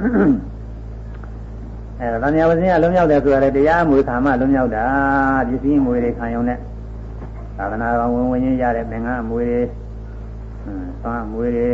[2.00, 4.84] အဲဒါတန်မြတ်ဝဆင်းရလုံးမြောက်တယ်ဆိုရတဲ့တရားမူခါမှလုံးမြောက်တာ
[5.48, 6.58] ပစ္စည်းမွေတွေခံရုံနဲ့
[7.60, 9.60] သာသနာ့ဝင်ဝင်ရင်းရတဲ့သင်္ကန်းအမွေတွေ
[10.64, 11.68] ဟမ်သွားအမွေတွေ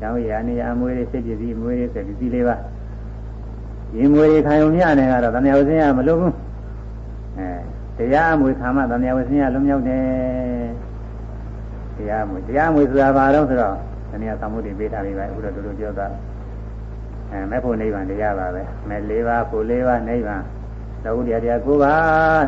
[0.00, 2.56] ကျောင်းရနေရအမွေတွေစိတ်ကြည်ပြီးအမွေတွေစိတ်ကြည်လေးပါ
[3.96, 6.34] ရင်မွေတွေခံုံမြနဲ့ကတော့တဏှာဝဆင်းရမလို့ဘူး
[7.98, 10.04] အဲတရားအမွေခံမှတဏှာဝဆင်းရလုံးမြောက်တယ်
[11.96, 13.74] တရားအမွေတရားအမွေဆိုတာဘာလို့ဆိုတော့
[14.10, 16.06] တဏှာသမှုတွေပေးထားပြီးပါအခုတော့တို့တို့ပြောတာ
[17.30, 20.42] အဲမဲ့ဖို့နိဗ္ဗာန်တရားပါပဲမဲ့၄ပါးဖို့၄ပါးနိဗ္ဗာန်
[21.04, 22.44] လောကုတရားတရား၉ပါး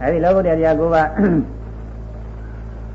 [0.00, 1.06] အဲဒီလောကုတရားတရား၉ပါး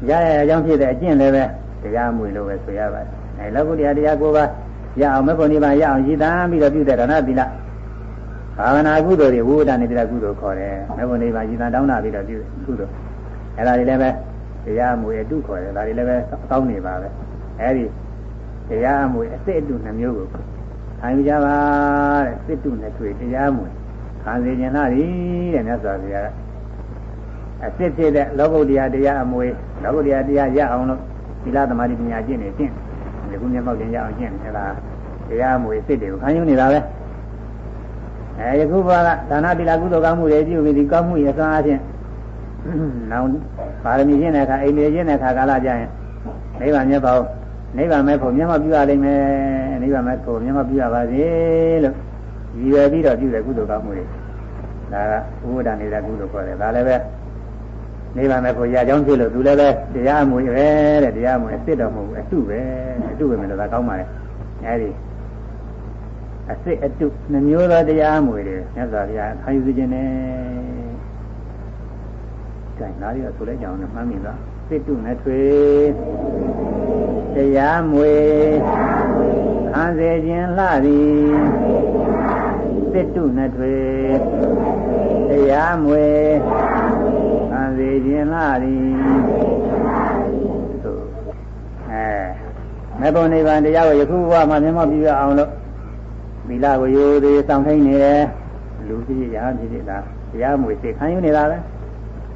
[0.10, 1.44] ရရအကြောင်းဖြစ်တဲ့အကျင့်လည်းပဲ
[1.84, 4.44] တရားမွေလို့ပဲဆိုရပါတယ်အဲလောကုတရားတရားကိုပါ
[5.00, 7.42] ရအောင်မေဖို့နိဗ္ဗာန်ရအောင်ရည်တန်းပြီးတော့ပြုတဲ့ဒါနသီလ
[8.58, 12.92] ဘာဝနာကုသိုလ်တွေဝိဝဒနေတိလကုသိုလ်ခေါ်တယ်မေဖို့နိဗ္ဗာန်ရည်တန်းတောင်းတာပြီးတော့ပြုကုသိုလ်
[13.58, 14.10] အဲဒါတွေလည်းပဲ
[14.66, 16.16] တရားမွေအတုခေါ်တယ်ဒါတွေလည်းပဲ
[16.50, 17.08] ကောင်းနေပါပဲ
[17.62, 17.86] အဲဒီ
[18.70, 21.56] တရားမွေအစစ်အတုနှမျိုးကိုခံယူကြပါ
[22.26, 23.68] တဲ့စစ်တုနဲ့တွေ့တရားမွေ
[24.24, 25.06] ခံစေခြင်းလားဒီ
[25.54, 26.28] တဲ့မြတ်စွာဘုရားက
[27.66, 29.48] အစစ်ဖြစ်တဲ့လောကုတ္တရာတရားအမွေ
[29.84, 31.00] လောကုတ္တရာတရားရအောင်လို့
[31.44, 32.72] သီလသမာဓိပညာကျင့်နေကျင့်
[33.30, 34.66] ဒီကုမျက်မှောက်တင်ရအောင်ကျင့်အဲဒါ
[35.30, 36.80] တရားအမွေစစ်တွေကိုခံယူနေတာပဲ
[38.40, 41.82] အဲယခုဘကဒါနသီလကုသိုလ်ကောင်းမှုတွေပြုပြီးဒီကောင်းမှုရဲ့အစွမ်းအချင်း
[43.12, 43.28] နောက်
[43.84, 45.90] ပါရမီကျင့်တဲ့အခါအိမ်နေကျင့်တဲ့အခါကာလကြရင်
[46.60, 47.20] နိဗ္ဗာန်မြတ်ပေါ့
[47.78, 49.22] နိဗ္ဗာန်မဲ့ဖို့မျက်မှောက်ပြုရလိမ့်မယ်
[49.82, 51.24] နိဗ္ဗာန်မဲ့ဖို့မျက်မှောက်ပြုရပါစေ
[51.84, 51.96] လို့
[52.58, 54.06] ရည်ရွယ်ပြီးတော့ပြုတဲ့ကုသိုလ်ကောင်းမှုတွေ
[54.94, 55.14] ဒါက
[55.48, 56.96] ဥပဒနေတဲ့ကုသိုလ်ခေါ်တယ်ဒါလည်းပဲ
[58.16, 60.68] နိဗ္ဗာန်မဲ့ကိုရကြောင်းဖြစ်လို့သူလည်းပဲတရားအမှုပဲ
[61.04, 62.60] တဲ့တရားအမှုအစ်စ်တော်မဟုတ်ဘူးအတုပဲ
[63.12, 64.06] အတုပဲမလို့ဒါကောင်းပါလေ
[64.66, 64.90] အဲဒီ
[66.50, 70.10] အစ်စ်အတုနှမျိုးသောတရားအမှုတွေမြတ်စွာဘုရားခံယူခြင်းနဲ့
[72.78, 75.44] ကြိုင်လာရဆိုလိုက်ကြအောင်မှန်းမိလားစိတ်တုနဲ့ထွေ
[77.36, 78.14] တရားမွေ
[79.72, 81.42] ခံစေခြင်းလှသည်
[82.92, 83.76] စိတ်တုနဲ့ထွေ
[85.30, 86.06] တရားမွေ
[86.48, 86.81] ခံ
[87.92, 88.80] စေခြင်းလားသည်
[90.84, 91.02] သို့
[91.92, 92.06] အဲ
[93.00, 95.50] မေဘုံနိဗ္ဗာန်တရားကိုယခုဘဝမှာမျက်မှောက်ပြုရအောင်လို့
[96.48, 98.22] သီလကိုရိုသေဆောင်ထိုင်းနေတယ်
[98.88, 101.58] လူကြီးရာဖြစ်ဖြစ်လားတရားမွေစေခံယူနေတာပဲ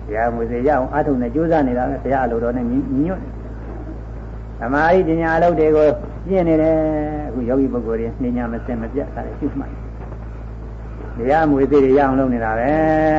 [0.07, 3.21] တရားမွေစေရအောင်အထုံနဲ့ကြိုးစားနေတာပဲတရားအလိုတော်နဲ့ညီညွတ်
[4.59, 5.87] သမာဓိပညာအလုပ်တွေကို
[6.27, 6.75] ပြင့်နေတယ်
[7.27, 9.71] အခုယောဂီပုဂ္ဂိုလ်တွေနှိညာမစင်မပြတ်တာလည်းရှုမှတ်
[11.17, 12.71] တရားမွေသေးတွေရအောင်လုပ်နေတာပဲ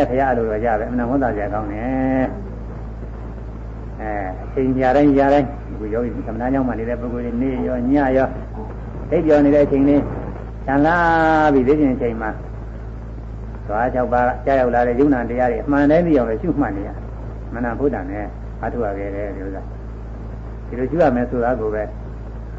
[0.08, 2.26] ဘုရားလိုတော့ကြပဲအမှန်ဝန်သားကြကောင်းတယ်
[4.00, 4.10] အဲ
[4.44, 8.28] အချိန်ကြာတိုင်းကြာတိုင်းအခုယောဂီသမဏကြောင့်မှနေတဲ့ပုဂ္ဂိုလ်တွေနေရောညရော
[9.10, 10.02] သိပြောနေတဲ့အချိန်လေး
[10.64, 10.96] ခြံလာ
[11.52, 12.30] ပြီးသိခြင်းအချိန်မှာ
[13.66, 16.90] သွား၆ပါးကြားရောက်လာတဲ့ယုံနာတရားတွေအမှန်တည်းသိအောင်လည်းရှုမှတ်နေရ
[17.54, 18.24] မနာဘုဒ္ဓနဲ့
[18.62, 19.62] အထုရခဲ့တယ်ဒီဥစ္စာ
[20.68, 21.82] ဒီလိုရှုရမယ်ဆိုတာကိုပဲ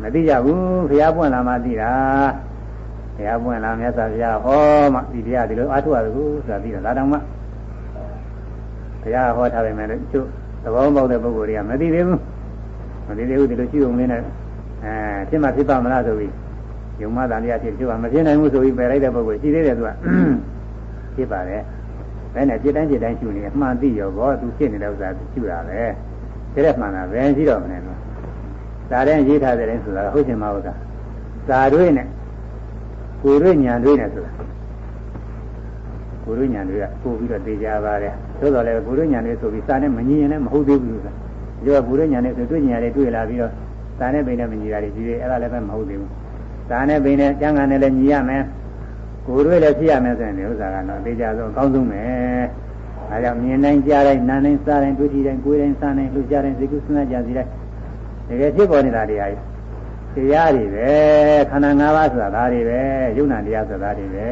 [0.02, 1.92] မသိကြဘူးဘုရားပွင့်လာမှသိတာ
[3.18, 4.62] ဘုရားပွင့်လာမြတ်စွာဘုရားဟော
[4.94, 7.18] မှဒီတရားဒီလိုအထုရတယ်ကိုဆိုတာပြီးတော့ဒါတောင်မှ
[9.02, 10.20] ဘုရားဟောထားပေမဲ့လည်းသူ
[10.64, 12.20] သဘောပေါက်တဲ့ပုဂ္ဂိုလ်တွေကမသိသေးဘူး
[13.08, 14.26] မသိသေးဘူးဒီလိုရှိုံလေးနဲ့အဲ
[15.30, 16.32] ဖြစ်မှဖြစ်ပါမလားဆိုပြီး
[17.02, 19.90] ယုံမသာတရားဖြစ်ပြောမဖြစ်နိုင်ဘူးဆိုပြီးပယ်လိုက်တဲ့ပုဂ္ဂိုလ်ရှိသေးတယ်သူက
[21.16, 21.62] ဖြစ်ပါတယ်
[22.34, 25.56] ဘယ်နဲ့ဖြစ်တိုင်းဖြစ်တိုင်းရှိနေအမှန်သိရောဘောသူဖြစ်နေတဲ့ဥစ္စာရှိရပဲဒါ
[26.66, 27.98] ရက်မှန်တာပဲရှိတော့မနေဘူး
[28.92, 30.74] ဒါတဲ့ရေးထားတဲ့တိုင်းဆိုတာဟုတ်ရှင်မဟုတ်တာ
[31.50, 32.08] သာတွေနဲ့
[33.22, 34.32] ကိုယ်တို့ညာတွေးနေဆိုတာ
[36.24, 41.12] ကိုယ်တို့ညာတွေကပို့ပြီးတော့သိကြပါတယ်သို့တော်လည်းကိုယ်တို့ညာတွေဆိုပြီးစာနဲ့မငြင်းရင်လည်းမဟုတ်သေးဘူးဆိုတာ
[41.64, 43.52] ဒီကကိုယ်တို့ညာတွေဆိုတွေ့ညာတွေတွေ့လာပြီးတော့
[43.98, 46.12] စာနဲ့ပိန်နဲ့မညီတာတွေကြီးတယ်အဲ့ဒါလည်းပဲမဟုတ်သေးဘူး
[46.70, 48.44] စာနဲ့ပိန်နဲ့ကျမ်းဂန်နဲ့လည်းညီရမယ်
[49.26, 52.02] ကိုယ်တို့လည်းဖြစ်ရမယ်ဆိုရင်ဒီဥစ္စာကတော့သိကြဆုံးအကောင်းဆုံးပဲ
[53.10, 57.52] အဲကြောင့်မြင်တိုင်းကြားတိုင်းနားတိုင်းစားတိုင်းတွေ့ထိတိုင်းကိုယ်တိုင်းစားတိုင်းလှူကြတိုင်းစိတ်ကူးစဉ်းစားကြစီတိုင်း
[58.30, 59.57] တကယ်ဖြစ်ပေါ်နေတာတရားကြီး
[60.18, 60.92] တရားတွေပဲ
[61.50, 62.80] ခန္ဓာ၅ပါးဆိုတာဒါတွေပဲ
[63.18, 64.28] ယုံနာတရားဆိုတာဒါတွေပဲ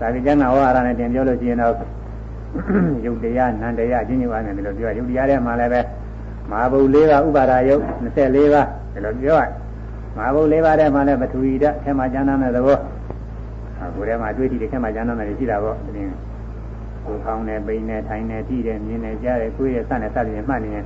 [0.00, 1.74] သာဝိကျမ်းနာဝါရနဲ့တင်ပြောလို့ရှိရင်တော့
[3.04, 5.80] ယုတ်တရားနန္တရားချင်းချင်းပါနေတယ်လို့ပြောရယုတ်တရားထဲမှာလည်းပဲ
[6.50, 9.44] မဟာဘုတ်၄ပါးဥပါဒါယုတ်24ပါးဒီလိုပြောရ
[10.16, 12.78] မဟာဘုတ်၄ပါးထဲမှာလည်းပထဝီဓာတ်ထဲမှာကျမ်းနာတဲ့သဘော
[13.80, 16.02] အခုထဲမှာအတွေ့အထိတွေထဲမှာကျမ်းနာတယ်ရှိတာပေါ့ဒီ
[17.06, 20.84] ကိုခေါင်းနဲ့ပိန်နဲ့ထိုင်နဲ့ထိတယ်မြင်နဲ့ကြားတယ်ကိုယ်ရဲ့စနဲ့စသည်နဲ့မှတ်နေရင်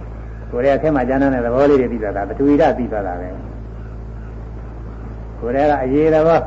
[0.51, 3.29] ကိုယ်ရဲ့အထက်မှာကျမ်းနာတဲ့သဘောလေးတွေပြီးသွားတာပထဝီဓာတ်ပြီးသွားတာပဲ
[5.44, 6.40] ကိုယ်ရဲ့ကအရေးသဘော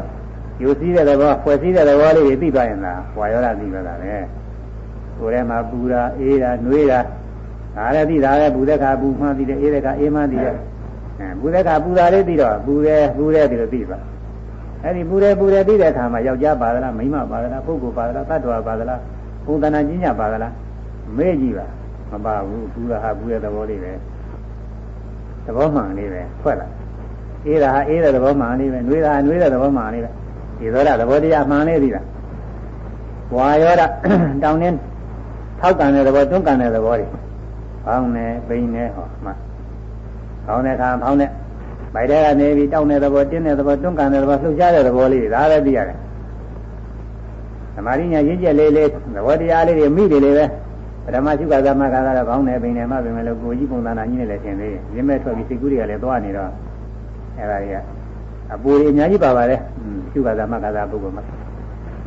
[0.61, 4.13] ယူစည်းတဲ့သဘောဖွဲ့စည်းတဲ့သဘောလေးတွေပြီးသွားရင်လားဝါရောဓပြီးသွားတာပဲ
[5.19, 6.99] ကိုယ်ထဲမှာပူတာအေးတာနှွေးတာ
[7.75, 10.55] ဒါလည်းပြီးတာပဲပူတဲ့ခါပူမှပြီးတယ်အေးတဲ့ခါအေးမှပြီးတယ်
[11.19, 14.03] အဲပူတဲ့ခါပူတာလေးပြီးတော့ပူတယ်ပူတယ်ပြီးတော့ပြီးသွား
[14.83, 18.99] အဲ့ဒီပူတယ်ပူတယ်ပြီးတဲ့အခါမှာယောက်ျားပါသလားမိန်းမပါသလားပုဂ္ဂိုလ်ပါသလားတ attva ပါသလား
[19.45, 20.53] ဘုံတဏ္ဍာကြီးညပါသလား
[21.17, 21.65] မေ့ကြည့်ပါ
[22.11, 23.91] မပါဘူးပူတာဟာပူတဲ့သဘောလေးပဲ
[25.45, 26.67] သဘောမှန်လေးပဲထွက်လာ
[27.45, 30.09] အေးတာဟာအေးတဲ့သဘောမှန်လေးပဲနှွေးတာဟာနှွေးတဲ့သဘောမှန်လေးပဲ
[30.59, 32.05] ဒီသောတာသဘောတရားမှန်လေးသိလား
[33.35, 33.87] ဝါရောတာ
[34.43, 34.69] တောင်းနေ
[35.59, 37.07] ထောက်ကန်တဲ့သဘောတွန်းကန်တဲ့သဘောတွေ
[37.85, 39.31] ဖောင်းနေပိန်နေဟောမှ
[40.45, 41.29] ဖောင်းတဲ့ခါဖောင်းတဲ့
[41.93, 45.97] ဗိုက်ထဲကနေပြီးတောင်းတဲ့သဘောတင်းတဲ့သဘောတွန်းကန်တဲ့သဘောလှုပ်ရှားတဲ့သဘောလေးဒါလည်းသိရတယ်
[47.75, 50.45] သမာဓိညာရင့်ကျက်လေးလေးသဘောတရားလေးတွေမိတယ်လေပဲ
[51.05, 56.49] ပထမရှိကသမကကတော့ခေါင်းနဲ့ပိန်နဲ့မှပြင်မယ်လို့ကိုကြီးပုံသဏ္ဍာန်ကြီးနဲ့လည်းသင်သေးရင်းမဲ့ထွက်ပြီးစိတ်ကူးတွေကလည်းသွားနေတော့
[57.39, 57.77] အဲဒါတွေက
[58.53, 59.59] အပူတွေအများကြီးပါပါတယ်
[60.11, 61.23] ရှုကသမကသာပုဂ္ဂိုလ်မှာ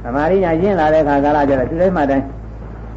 [0.02, 2.24] သမာဓိညာရင့်လာတဲ့ခါကာလကျတော့သူတိုင်းမှတိုင်း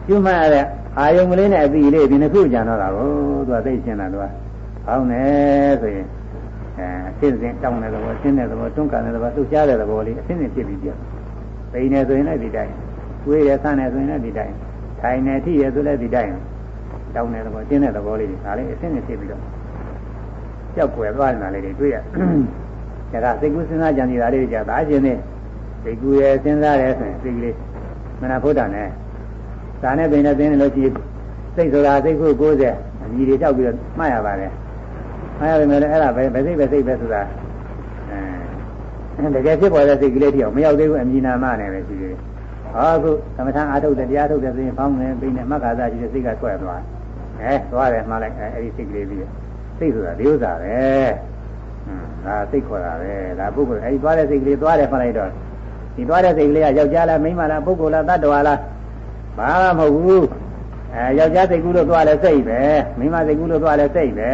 [0.08, 0.66] ကျွမှတ်ရတဲ့
[0.98, 3.08] အာယုံကလေးနဲ့အပြီးလေးဒီနှစ်ခုကြံတော့တာကို
[3.48, 4.26] သူကသိရှင်းတာသူက
[4.86, 6.08] ခေါင်းနဲ့ဆိုရင်
[6.78, 10.88] အဲအစစ်စင်တောင်းတဲ့သဘောရှင်းတဲ့သဘောတွန်းကန်တဲ့သဘောလှုပ်ရှားတဲ့သဘောလေးအစစ်စင်ဖြစ်ပြီးပြ
[11.72, 12.74] ပိန်နေဆိုရင်လည်းဒီတိုင်း
[13.24, 14.54] တွေးရဆန်းနေဆိုရင်လည်းဒီတိုင်း
[15.02, 16.32] ထိုင်နေထိရဆိုလည်းဒီတိုင်း
[17.16, 19.42] တောင်းတဲ့သဘောရှင်းတဲ့သဘောလေးတွေဒါလေးအစစ်စင်ဖြစ်ပြီးတော့
[20.76, 21.98] ကြောက်ွယ်သွားနေတာလေးတွေတွေ့ရ
[23.24, 25.14] ဒါကစိတ်ကူးစဉ်းစားကြံနေတာလေးတွေကြာဒါရှင်နေ
[25.84, 27.56] စိတ်ကူးရစဉ်းစားရဲဆိုရင်စိတ်ကလေး
[28.22, 28.88] မနာဖို့တာနဲ့
[29.84, 30.86] ဒါနဲ့ပင်နဲ့သိနေလို့ရှိ
[31.56, 34.52] စိတ်ဆိုတာစိတ်ခု90အမြည်တွေတောက်ပြီးတော့မှတ်ရပါတယ်
[35.40, 37.22] မှတ်ရပေမဲ့လည်းအဲ့ဒါပဲပဲစိတ်ပဲစိတ်ပဲဆိုတာ
[39.18, 42.20] အဲတကယ်ဖြစ်ပေါ်တဲ့စိတ်ကလေးတည်းအောင်မရောက်သေးဘူးအမြင်နာမှနဲ့ပဲရှိသေးတယ်
[42.74, 46.82] ဟောအခုသမထအာထုတ်တဲ့တရားထုတ်တဲ့ဆိုရင်ဖောင်းနေပိနေမက္ခာသာရှိတဲ့စိတ်ကဆွဲသွား
[47.42, 49.20] အဲသွားတယ်မှလိုက်အဲ့ဒီစိတ်ကလေးပြီး
[49.78, 50.80] စိတ်ဆိုတာဒီဥစ္စာပဲ
[51.86, 55.30] ဟွန်းဒါစိတ်ခေါ်တာပဲဒါပုဂ္ဂိုလ်အဲဒီသွားတဲ့စိတ်ကလေးသွားတယ်မှလိုက်တော့
[55.96, 58.60] ဒီသွားတဲ့စိတ်ကလေးကယောက်ျားလားမိန်းမလားပုဂ္ဂိုလ်လားတ attva လား
[59.38, 60.28] ဘာမှမဟုတ်ဘူး
[60.94, 62.60] အဲယောက်ျားစိတ်ကူးလို့သွားလဲစိတ်ပဲ
[62.98, 64.30] မိန်းမစိတ်ကူးလို့သွားလဲစိတ်ပဲ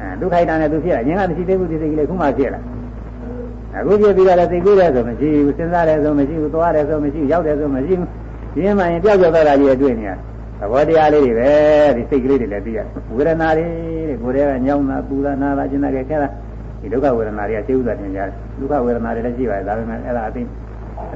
[0.00, 2.60] အဲဒုက္ခိတနဲ့သူဖြစ်လာငင်းကမရှိသေးဘူးဒီစိတ်ကလေးခုမှဖြစ်လာ
[3.76, 8.08] အခုဖြစ်ပြီးတော့လည်းစိတ်ကူးတယ်ဆိုမရှိဘူးစဉ်းစားတယ်ဆိုမရှိဘူးသွားတယ်ဆိုမရှိဘူးရောက်တယ်ဆိုမရှိဘူး
[8.54, 10.10] ဒီမှရင်ပြောက်ပြောက်သွားတာကြီးတွေ့နေရ
[10.60, 11.52] သဘောတရားလေးတွေပဲ
[11.96, 12.80] ဒီစိတ်ကလေးတွေလည်းသိရ
[13.16, 13.66] ဝေဒနာတွေ
[14.08, 16.28] တဲ့ကိုယ်တည်းကညောင်းတာပူတာနာတာကျင်တာခဲတာ
[16.80, 20.46] ဒီဒုက္ခဝေဒနာတွေကသိဥစွာသင်ကြတယ်ဒုက္ခဝေဒနာတွေလည်းရှိပါတယ်ဒါပေမဲ့အဲ့ဒါအသိပ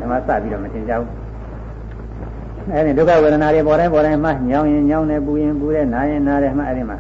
[0.02, 1.08] ထမစပြီးတော့မသင်ကြဘူး
[2.72, 6.98] အဲဒီဒုက္ခဝေဒနာတွေပေါ်တိုင်းပေါ်တိုင်းမှညောင်းရင်ညောင်းတယ်ပူရင်ပူတယ်နားရင်နားတယ်မှအဲဒီမှာ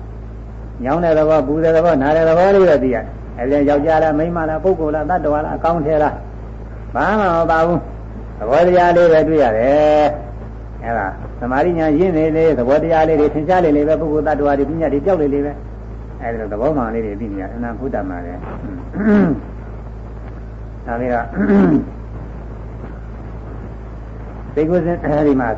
[0.84, 3.04] ညောင်းတဲ့သဘောပူတဲ့သဘောနားတဲ့သဘောလေးပဲသိရတယ်
[3.38, 6.14] အဲဒီယောက်ျားလားမိန်းမလားပုဂ္ဂိုလ်လားတ attva လားအကောင်းထဲလား
[6.94, 7.80] ဘာမှမပါဘူး
[8.38, 10.06] သဘောတရားလေးပဲတွေ့ရတယ်
[10.82, 11.06] အဲဒါ
[11.40, 15.52] သမာဓိညာရင်းနေလေသဘောတရားလေးတွေသင်ရှားလေလေပဲပုဂ္ဂိုလ်တ attva တွေပညာတွေကြောက်လေလေပဲ
[16.20, 18.32] အဲဒီလိုသဘောမှန်လေးတွေသိနေရအနန္တဘုဒ္ဓမှာလေ
[20.86, 21.16] ဒါလေးက
[24.54, 25.48] စိတ်ကိုယ်စဉ်အဲဒီမှာ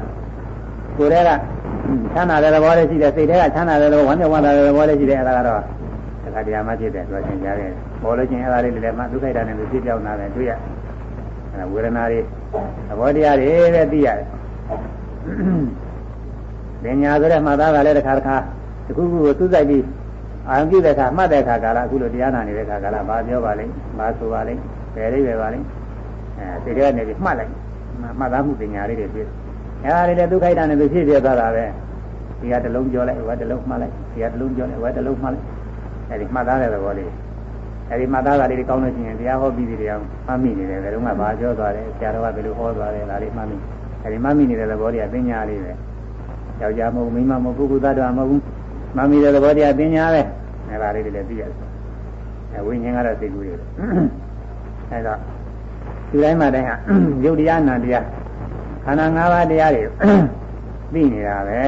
[0.96, 1.30] ကိုယ်တည်းက
[2.12, 5.60] ချမ်းသာတဲ့သဘောလေးရှိတယ်စိတ်ထဲကချမ်းသာတဲ့သဘောဝမ်းမြောက်ဝမ်းသာတဲ့သဘောလေးရှိတယ်အဲဒါကတော့
[6.24, 7.70] တခါတရားမှဖြစ်တယ်ဆိုရှင်ကြားတယ်
[8.02, 10.52] ပေါ်လို့ချင်းအဲဒါလေးလည်းမှဒုက္ခိတနဲ့ဖြစ်ပြောင်းလာတယ်တွေ့ရ
[11.52, 12.20] အဲဝေဒနာတွေ
[12.88, 14.26] သဘောတရားတွေပဲသိရတယ်
[16.82, 18.36] ပညာဆိုတဲ့မှတ်သားကလည်းတစ်ခါတစ်ခါ
[18.86, 19.84] တစ်ခုခုကိုသူ့ဆိုင်ပြီး
[20.48, 24.60] အာရုံပြုတဲ့အခါမှတ်တဲ့အခါကာလအခုလိုတရားနာနေတဲ့အခါကာလဘာပြောပါလိမ့်ဘာဆိုပါလိမ့်
[24.94, 25.66] ဘယ်လေးပဲပါလိမ့်
[26.38, 27.50] အဲစိတ်ထဲကနေပြီးမှတ်လိုက်
[28.18, 29.26] မှတ်သားမှုပညာလေးတွေတွေ့
[29.84, 31.64] အဲဒါလေးလည်းဒုက္ခိတနဲ့သူဖြစ်ပြသွားတာပဲ
[32.40, 35.46] ဒီကတလုံးပြောလိုက်ဟိုကတလုံးမှတ်လိုက်ဒီကတလုံးပြောလိုက်ဟိုကတလုံးမှတ်လိုက်
[36.10, 37.10] အဲဒီမှတ်သားတဲ့သဘောလေး
[37.90, 43.56] အဲဒီမှတ်သားတာလေးတွေကောင်းလို့ရှိရင်တရားဟောပြီးပြီးတရားမှတ်မိနေတယ်ဘယ်တော့မှဘာပြောသွားတယ်ဆရာတော်ကဘယ်လိုဟောသွားတယ်ဒါလေးမှတ်မိ
[44.06, 45.72] အဲဒီမှတ်မိနေတဲ့သဘောတွေကပညာလေးပဲ
[46.60, 48.42] ယောက်ျားမဟုတ်မိန်းမမဟုတ်ပုဂ္ဂိုလ်သတ္တဝါမဟုတ်ဘူး
[48.96, 50.22] မှတ်မိတဲ့သဘောတရားပညာပဲ
[50.68, 51.58] အဲဒါလေးတွေလည်းသိရတယ်
[52.52, 53.68] အဲဝိညာဉ်ကတော့သိကူရတယ်
[54.90, 55.18] အဲတော့
[56.10, 56.76] ဒီတိုင်းမှတိုင်းဟာ
[57.24, 58.04] ယုတ်တရားနာတရား
[58.84, 59.84] ခန္ဓာ၅ပါးတရားတွေ
[60.94, 61.58] သိနေတာပဲ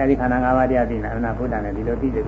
[0.00, 2.24] အဲဒီခန္ဓာ၅ပါးတရားသိနေတာအနာဘုဒ္ဓနဲ့ဒီလိုသိတယ်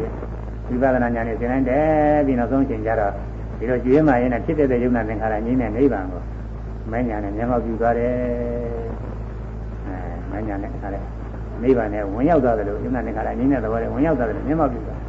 [0.68, 3.12] ဝိပဿနာဉာဏ်နဲ့သင်တိုင်းတယ်ပြီးနောက်ဆုံးချိန်ကျတော့
[3.58, 6.22] ဒီလိုကျွေးမှရင်နဲ့ဖြစ်တဲ့ယုံနာသင်္ခါရငြိမ်းတဲ့နိဗ္ဗာန်ကို
[6.90, 9.11] မဉာဏ်နဲ့မျက်မှောက်ပြုသွားတယ်အဲ
[10.32, 11.02] မဉာဏ်နဲ့ခါတဲ့
[11.62, 15.00] နိဗ္ဗာန်နဲ့ဝင်ရောက်သွားတယ်လို့ယုံနာသင်္ခါရငြိမ်းတဲ့သဘောနဲ့ဝင်ရောက်သွားတယ်လို့မျက်မှောက်ပြုသွား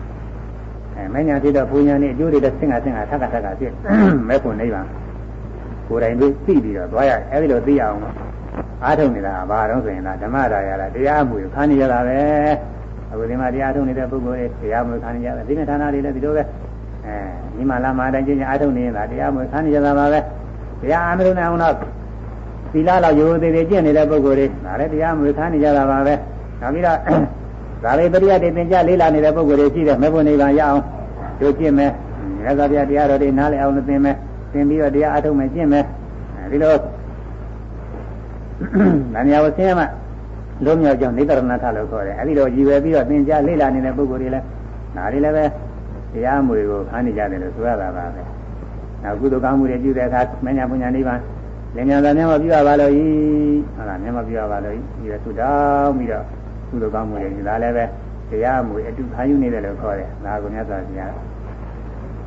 [0.95, 3.71] အဲမညာဖြစ်တော့ဘုံညာနဲ့အကျိုးတွေလည်းဆင်ကဆင်ကထပ်ကထပ်ကဖြစ်
[4.27, 4.87] မဲ့ဖို့နိဗ္ဗာန်
[5.87, 7.99] ကိုယ်တိုင်တွေ့သိပြီးတော့သွားရအဲဒီလိုသိရအောင်
[8.83, 12.19] အားထုတ်နေတာဘာတော့ဆိုရင်လားဓမ္မရာရလားတရားမှုခါနေရတာပဲ
[13.11, 16.43] အခုဒီမှာတရားထုတ်နေတဲ့ပုဂ္ဂိုလ်တွေတရားမှုခါနေကြတယ်ဒီနေ့ဌာနတွေလည်းဒီလိုပဲ
[17.05, 17.15] အဲ
[17.55, 20.19] ဒီမှာလာမှာတိုင်းချင်းအားထုတ်နေတာတရားမှုခါနေကြတာပါပဲ
[20.81, 21.75] တရားအမလို့နေအောင်တော့
[22.73, 26.13] သီလလောက်ရိုးသေးသေးကျင့်နေတဲ့ပုဂ္ဂိုလ်တွေဒါလည်းတရားမှုခါနေကြတာပါပဲ
[26.61, 26.97] နောက်ပြီးတော့
[27.83, 30.81] ဒါလေးပရိယတ်တွေသင်ကြားလေးလာနေတဲ့ပုဂ္ဂိုလ်တွေရှိတယ်မေဖို့နိဗ္ဗာန်ရအောင်
[31.41, 31.91] တို့ကျင့်မယ်
[32.45, 34.15] ရသော်ပြတရားတော်တွေနားလည်အောင်သင်မယ်
[34.51, 35.85] သင်ပြီးတော့တရားအားထုတ်မယ်ကျင့်မယ်
[36.51, 36.75] ဒီလို
[39.13, 39.85] နာမည်ဝဆင်းရမှ
[40.65, 44.45] လုံးမြောက်ကြောင့်နေတရဏထလို့ခေါ်တယ်အဲဒီလိုရည်ရွယ်ပြီးတော့သင်ကြားလေ့လာနေတဲ့ပုဂ္ဂိုလ်တွေလည်း
[44.95, 45.45] ဒါတွေလည်းပဲ
[46.13, 48.21] တရားမွေကိုခန်းနေကြတယ်လို့ဆိုရတာပါပဲ
[49.03, 51.19] နောက်ကုသိုလ်ကောင်းမှုတွေပြုတဲ့အခါမညာပုညာနိဗ္ဗာန်
[51.75, 53.05] လင်ညာသာမျက်မှပြုရပါလို့ဤ
[53.75, 56.25] ဟုတ်လားမျက်မှပြုရပါလို့ဤဒီလိုသုတောင်းပြီးတော့
[56.69, 57.85] ကုသိုလ်ကောင်းမှုတွေဒါလည်းပဲ
[58.29, 61.11] တရားမွေအတူခံယူနေတယ်လို့ခေါ်တယ်ဒါကိုမြတ်စွာဘုရား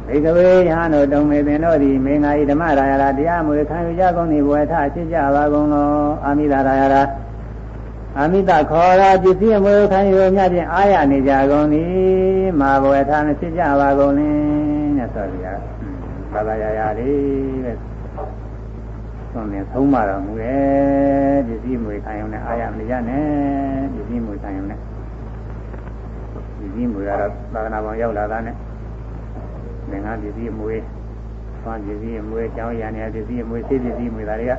[0.07, 5.89] ဘေကဝေယဟန်တို့တုံမေပင်တို့သည်မေငါဤဓမ္မရာယရာတရားမွေခံယူကြကုန်သည်ဘဝထဖြစ်ကြပါကုန်သော
[6.25, 7.03] အာမိတာရာယရာ
[8.19, 14.37] အာမိတခေါ်ရာပစ္စည်းအမွေခံယူမြတ်ဖြင့်အာရနေကြကုန်သည်မာဘဝထမဖြစ်ကြပါကုန်လင်
[14.97, 15.59] မြတ်စွာဘုရား
[16.33, 17.96] ဘာသာရာရာလေးပဲ
[19.37, 23.25] သွန်သင်ဆုံးမတော်မူရဲ့ပစ္စည်းမွေခံယူနဲ့အာရမနေကြနဲ့
[23.95, 24.79] ပစ္စည်းမွေခံယူနဲ့
[26.59, 28.55] ပစ္စည်းမွေကတော့သာသနာပေါ်ရောက်လာတာနဲ့
[29.91, 30.75] သင်္ဃပစ္စည်းအမွေ
[31.63, 34.53] သွမ်းပစ္စည်းအမွေကျောင်းရံနေပစ္စည်းအမွေစေပစ္စည်းအမွေဒါတွေက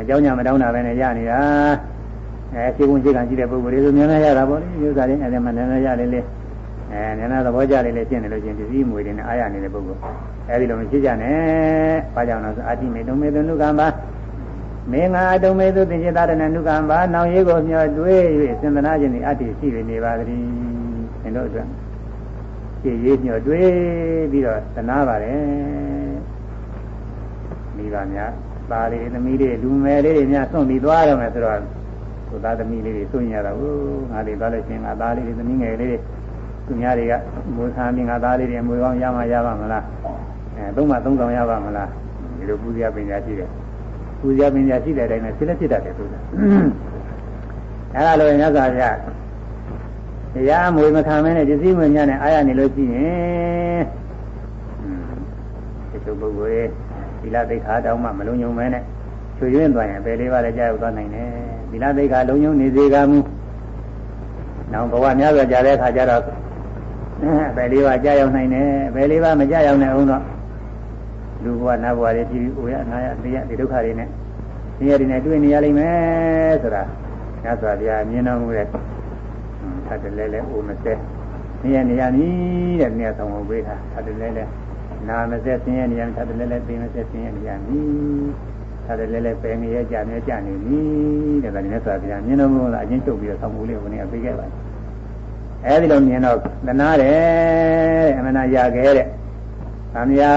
[0.00, 1.40] အကြောင်းညာမတောင်းတာပဲနဲ့ရနေတာ
[2.54, 6.20] အဲစေကုန်းစေကံရှိတဲ့ပုဂ္ဂိုလ်တွေဆိုများများရတာပေါ့လေမျိုးစားတွေအဲ့ဒါမှလည်းလည်းရလေလေ
[6.92, 10.00] အဲနည်းနည်းသဘောကျလေလေရှင်းတယ်လို့ချင်းပစ္စည်းအမွေတွေနဲ့အားရနေတဲ့ပုဂ္ဂိုလ်
[10.48, 11.38] အဲဒီလိုမရှိကြနဲ့
[12.14, 13.88] ဘာကြောင့်လဲဆိုအာတိမေတုံမေတုနုကံပါ
[14.90, 18.22] မင်းငါတုံမေသူသင်္ချတာရဏနုကံပါနောင်ရေးကိုမျှော်တွေး၍
[18.60, 20.26] စင်္သနာခြင်းဤအတ္တိရှိနေပါသည်
[21.22, 21.66] သင်တို့အတွက်
[22.82, 23.70] ကြည်ရေးညှော်တွေး
[24.32, 25.40] ပြီးတော့သနာပါတယ်
[27.76, 28.32] မိဘများ
[28.70, 31.58] သားလေးသမီးလေးလူငယ်လေးတွေများစွန့်ပြီးသွားတော့မယ်ဆိုတော့
[32.28, 33.74] သူသားသမီးလေးတွေစွန့်ရတာဟို
[34.10, 35.98] ငါတွေသွားလို့ရှိရင်ငါသားလေးတွေသမီးငယ်လေးတွေ
[36.70, 37.14] သူများတွေက
[37.56, 39.84] မွေးစားပြီးငါသားလေးတွေမွေးကောင်းရမှရပါမလား
[40.56, 41.88] အဲသုံးမှသုံးဆောင်ရပါမလား
[42.36, 43.48] ဒီလိုပူဇော်ပညာရှိတယ်
[44.20, 46.14] ပူဇော်ပညာရှိတဲ့အတိုင်းနဲ့ဖြစ်လက်ဖြစ်တတ်တယ်သူက
[47.94, 48.82] အဲဒါလိုညဇာပြ
[50.34, 53.82] တရားမွေမခံမဲနဲ့ပစ္စည်းမွေညနဲ့အားရနေလို့ရှိရင်
[55.90, 56.68] ဒီလိုပုဂ္ဂိုလ်ရဲ့
[57.20, 58.82] သီလသိက္ခာတောင်းမှမလုံးုံမဲနဲ့
[59.36, 61.28] ချွေရင်းသွားရင်ပဲလေးပါးလည်းကြားရောက်သွားနိုင်တယ်
[61.70, 63.18] သီလသိက္ခာလုံးုံနေစေကမူ
[64.72, 66.22] နောက်ဘဝများစွာကြာတဲ့အခါကျတော့
[67.56, 70.22] ပဲလေးပါးကြားရောက်နိုင်တယ်ပဲလေးပါးမကြားရောက်နိုင်အောင်တော့
[71.44, 74.08] လူဘဝနတ်ဘဝတွေပြည်ပြီးအိုရအနာရအတရားဒီဒုက္ခတွေနဲ့
[74.76, 76.82] ဆင်းရဲတွေနဲ့တွေ့နေရလိမ့်မယ်ဆိုတာ
[77.44, 78.66] ညစွာဘုရားမြင်တော်မူတဲ့
[79.94, 80.92] တ်တလဲလဲအိုမစဲ
[81.62, 84.44] နေရနေရနီးတဲ့နေရာဆောင်ကိုပေးတာသတ်တလဲလဲ
[85.08, 88.30] နာမစဲဆင်းရဲနေရသတ်တလဲလဲသိမစဲဆင်းရဲနေရနီး
[88.86, 94.46] သတ်တလဲလဲပယ်ငရဲကြနေကြနေနီးတဲ့ဒါနဲ့ဆိုပြမြင်တော့မလို့အချင်းချုပ်ပြီးတော့ဆောင်မှုလေးကိုနေရာပေးခဲ့ပါ
[95.66, 99.06] အဲဒီလိုမြင်တော့သနာတယ်အမနာရခဲ့တဲ့။
[99.94, 100.30] ဗာမယာ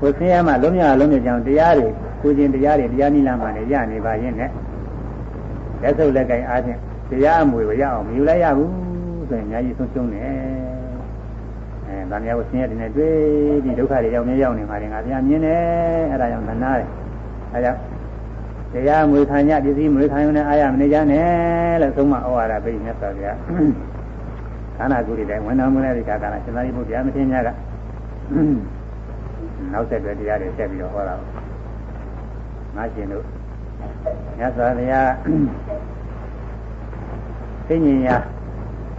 [0.00, 1.88] ကိုဆင်းရဲမှလုံးမြလုံးမြကြောင်တရားတွေ
[2.22, 4.50] ကိုချင်းတရားတွေတရားနိလမ်းမှလည်းရနေပါရင်နဲ့
[5.82, 6.78] လက်စုပ်လက်ကင်အားဖြင့်
[7.10, 8.72] တရားအမွေကိုရအောင်မယူလိုက်ရဘူး
[9.28, 10.22] ဆိုရင်အများကြီးဆုံးရှုံးတယ်
[11.86, 13.14] အဲဗာမယာကိုဆင်းရဲတဲ့တွေ့
[13.64, 15.62] ပြီးဒုက္ခတွေရောက်နေရောက်နေမှာငါဘုရားမြင်တယ်
[16.12, 16.88] အဲဒါကြောင့်သနာတယ်
[17.52, 17.78] အဲကြောင့်
[18.72, 23.36] တရားမွေခံရပစ္စည်းမွေခံရနဲ့အာရမနေကြနဲ့လို့သုံးမဩဝါဒပေးမြတ်စွာဘုရား
[24.76, 27.50] ခန္ဓာကိုယ်တွေတိုင်းဝန်တော်မူတဲ့ဒီကကလာရှင်သာရိပုတ္တရာမထေရများက
[29.72, 31.14] နောက်ဆက်တွဲတရားတွေဆက်ပြီးတော့ဟောတာ
[32.76, 33.24] ငါရှင်တို့
[34.38, 35.10] မြတ်စွာဘုရား
[37.66, 38.16] သိဉ္ဇင်ရာ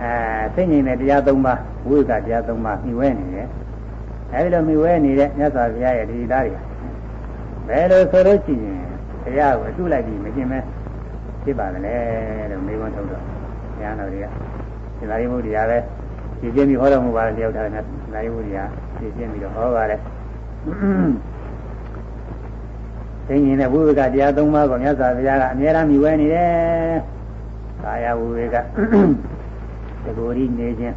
[0.01, 0.12] အဲ
[0.55, 3.47] သိဉ္ဇင်တဲ့တရား၃ပါးဝိကတရား၃ပါးမြှဝဲနေတယ်
[4.33, 6.57] အဲဒီလိုမြှဝဲနေတဲ့မြတ်စွာဘုရားရဲ့ဒီသားတွေ
[7.67, 8.79] ဘယ်လိုဆိုလို့ရှိရင်
[9.23, 10.59] ဘုရားကိုအတုလိုက်ပြီးမကျင်မဲ
[11.43, 11.79] ဖြစ်ပါလေ
[12.51, 13.23] လို့မေးခွန်းထုတ်တော့
[13.75, 14.27] ဘုရားတော်တွေက
[15.03, 15.77] ဒီလာရိမုဒ္ဒရာပဲ
[16.39, 17.73] ဖြည့်ပြပြီးဟောတော်မူပါတယ်တယောက်ထားတဲ့
[18.13, 18.63] လာရိမုဒ္ဒရာ
[18.97, 19.99] ဖြည့်ပြပြီးတော့ဟောပါတယ်
[23.27, 26.97] သိဉ္ဇင်တဲ့ဝိဝကတရား၃ပါးကိုမြတ်စွာဘုရားကအမြဲတမ်းမြှဝဲနေတယ်
[27.83, 28.55] ကာယဝိဝေက
[30.05, 30.95] တကူရီနေခြင်း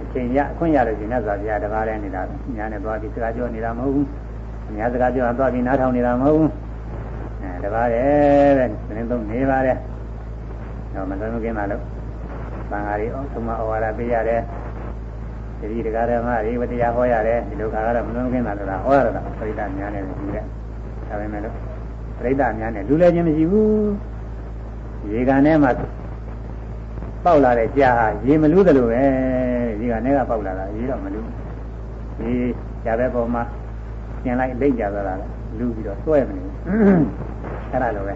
[0.00, 2.22] အချိန်ရအခွင့်ရလို့ရှင်မြတ်စွာဘုရားတကားလဲနေတာ
[2.56, 4.06] ညာနဲ့သွားပြီးစကားပြောနေတာမဟုတ်ဘူး
[4.68, 6.50] အများစကားပြောသွားပြီးနားထောင်နေတာမဟုတ်ဘူး
[7.42, 9.76] အဲတကားတယ်တဲ့သတင်းသုံးနေပါတယ်
[10.94, 11.95] တော့မသုံးမကင်းပါလို့
[12.70, 14.40] သံဃာတွေအဆုံးမဩဝါဒပေးရတယ်
[15.60, 20.38] တတိတကားဓမ္မတွေဝတရားဟောရတယ်ဒီလိုခါကတော့မလုံးကင်းတာလားဟောရတာပရိသတ်များနေတယ်ဒီက
[21.08, 21.54] ဒါပေမဲ့လို့
[22.18, 23.68] ပရိသတ်များနေလူလည်းချင်းမရှိဘူး
[25.12, 25.70] ရေကန်ထဲမှာ
[27.24, 29.02] ပေါက်လာတဲ့ကြာဟာရေမလူးသလိုပဲ
[29.80, 31.26] ရေကန်ထဲကပေါက်လာတာရေတော့မလူး
[32.18, 32.30] ဒီ
[32.84, 33.42] ကြာတဲ့ပုံမှာ
[34.22, 35.26] ကျင်လိုက်လိမ့်ကြသွားတာလေ
[35.58, 36.42] လူပြီးတော့တွဲမနေ
[37.70, 38.14] အဲ့ဒါလိုပဲ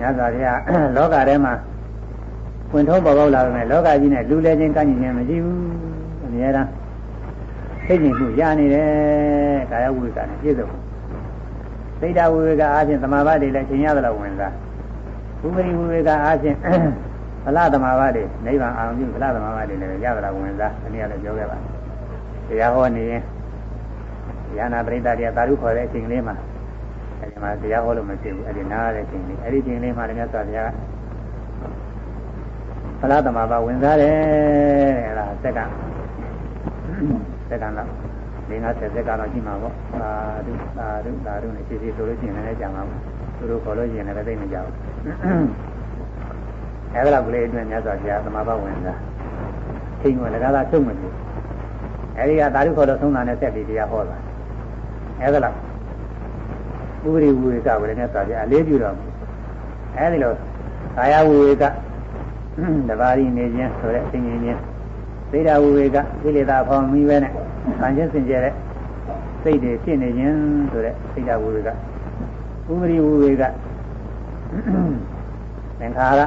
[0.00, 0.52] ညဇာဗျာ
[0.96, 1.52] လောကထဲမှာ
[2.72, 5.58] ဝင်ထုံးပေါ်ပေါက်လာတယ်လောကကြီးနဲ့လူလဲချင်းကန့်ညင်ခြင်းမရှိဘူး
[6.24, 6.68] အများအား
[7.86, 10.68] သိကျင်မှုရနေတယ်ကာယဝိကနဲ့ပြည့်စုံ
[12.00, 14.52] စိတ်ဓာဝိကအားဖြင့်သမာဘတွေလည်းချိန်ရသလောက်ဝင်စား
[15.40, 16.56] ဘုပရိဝိကအားဖြင့်
[17.44, 21.56] ဗလာသမာဘတွေနိဗ္ဗာန်အောင်ပြုဗလာသမာဘတွေလည်းရသလောက်ဝင်စားဒီနေ့လည်းပြောခဲ့ပါ
[22.48, 23.22] တရားဟောနေရင်
[24.56, 26.34] ဉာဏပရိသတ်တွေသာဓုခေါ်တဲ့အချိန်လေးမှာ
[27.20, 30.70] အဲဒီမှာတရားဟောလို့မရှိဘူးအဲဒီနားတဲ့အချိန်လေးအဲဒီချိန်လေးမှာလည်းမြတ်စွာဘုရား
[33.00, 34.14] ဖလားသမာဘဝင်စားတယ်
[34.96, 35.70] တဲ့အဲဒါစက္ကန့်
[37.48, 37.88] စက္ကန့်တော့
[38.50, 40.10] ၄50စက္ကန့်တော့ရှိမှာပေါ့သာ
[40.46, 43.00] ဓုသာဓုသာဓုနဲ့ရှိရှိဆိုလို့ရှိရင်လည်းကြာမှာပေါ့
[43.38, 44.74] သူတို့ခေါ်လို့ရှိရင်လည်းသိနေကြဘူး
[46.94, 48.98] အဲဒါလောက်ကလေးအတွင်းမြတ်စွာဘုရားသမာဘဝင်စား
[50.00, 51.14] ချိန်ကလည်းကားသာချုပ်မလို့
[52.18, 54.16] အဲဒီကသာဓုခေါ်လို့သုံးတာနဲ့ဆက်ပြီးတရားဟောတာ
[55.20, 55.56] အဲဒါလောက်
[57.04, 59.04] ဥပရိဝေကဝေနဲ့ဆိုကြအလေးပြုတော်မူ
[59.96, 60.32] အဲဒီလို
[60.96, 61.64] ကာယဝေက
[62.88, 64.60] တဘာရီနေခြင်းဆိုတဲ့အစဉ်ချင်းချင်း
[65.30, 67.32] သိတာဝေကကိလေသာဖောင်မိပဲနဲ့
[67.78, 68.54] ခံချင်းစင်ကြဲတဲ့
[69.42, 70.36] စိတ်တွေဖြစ်နေခြင်း
[70.70, 71.72] ဆိုတဲ့သိတာဝေကဥ
[72.80, 73.42] ပရိဝေက
[75.80, 76.20] သင်္ခါရ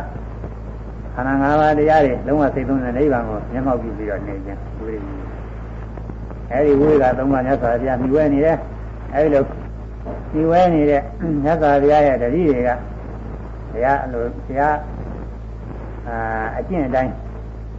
[1.14, 5.14] ခန္ဓာ၅ပါးတရားတွေလုံးဝစိတ်သုံးတဲ့နိဗ္ဗာန်ကိုမျက်မှောက်ပြုပြီးတော့နေခြင်းဥပရိဝေ
[6.52, 8.58] အဲဒီဝေကသုံးပါးမြတ်စွာဘုရားမြှဝဲနေတယ်
[9.14, 9.44] အဲဒီလို
[10.32, 11.02] ဒီဝဲနေတဲ့
[11.44, 12.70] မြတ်စွာဘုရားရဲ့တတိတွေက
[13.72, 14.76] ဘုရားအလိုဘုရား
[16.10, 16.20] အာ
[16.58, 17.14] အကျင့်အတိုင်း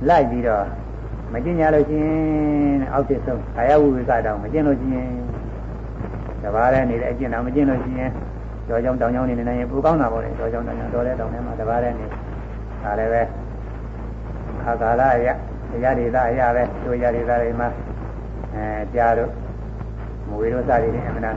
[0.08, 0.64] လိုက်ပြီးတော့
[1.32, 5.08] မကျင့်ကြလို့ရှိရင်အောက်ဖြစ်ဆုံးကာယဝိဝေကတောင်မကျင့်လို့ရှိရင်
[6.42, 8.10] တပါးလည်းနေတဲ့အကျင့်တော်မကျင့်လို့ရှိရင်
[8.66, 12.06] ကြောကြောင်တောင်ကြောင်နေနေရင်ပူကောင်းတာပေါ့လေကြောကြောင်တောင်ကြောင်တော်တဲ့တောင်ထဲမှာတပါးလည်းနေ
[12.82, 13.22] ဒါလည်းပဲ
[14.62, 15.34] ခါကာလအရာ
[15.70, 17.68] တရားဒေသအရာပဲတို့ရဒေသတွေမှာ
[18.54, 18.64] အဲ
[18.94, 19.30] ကြားတို့
[20.28, 21.36] မဝေတို့စသည်ဖြင့်အမှန်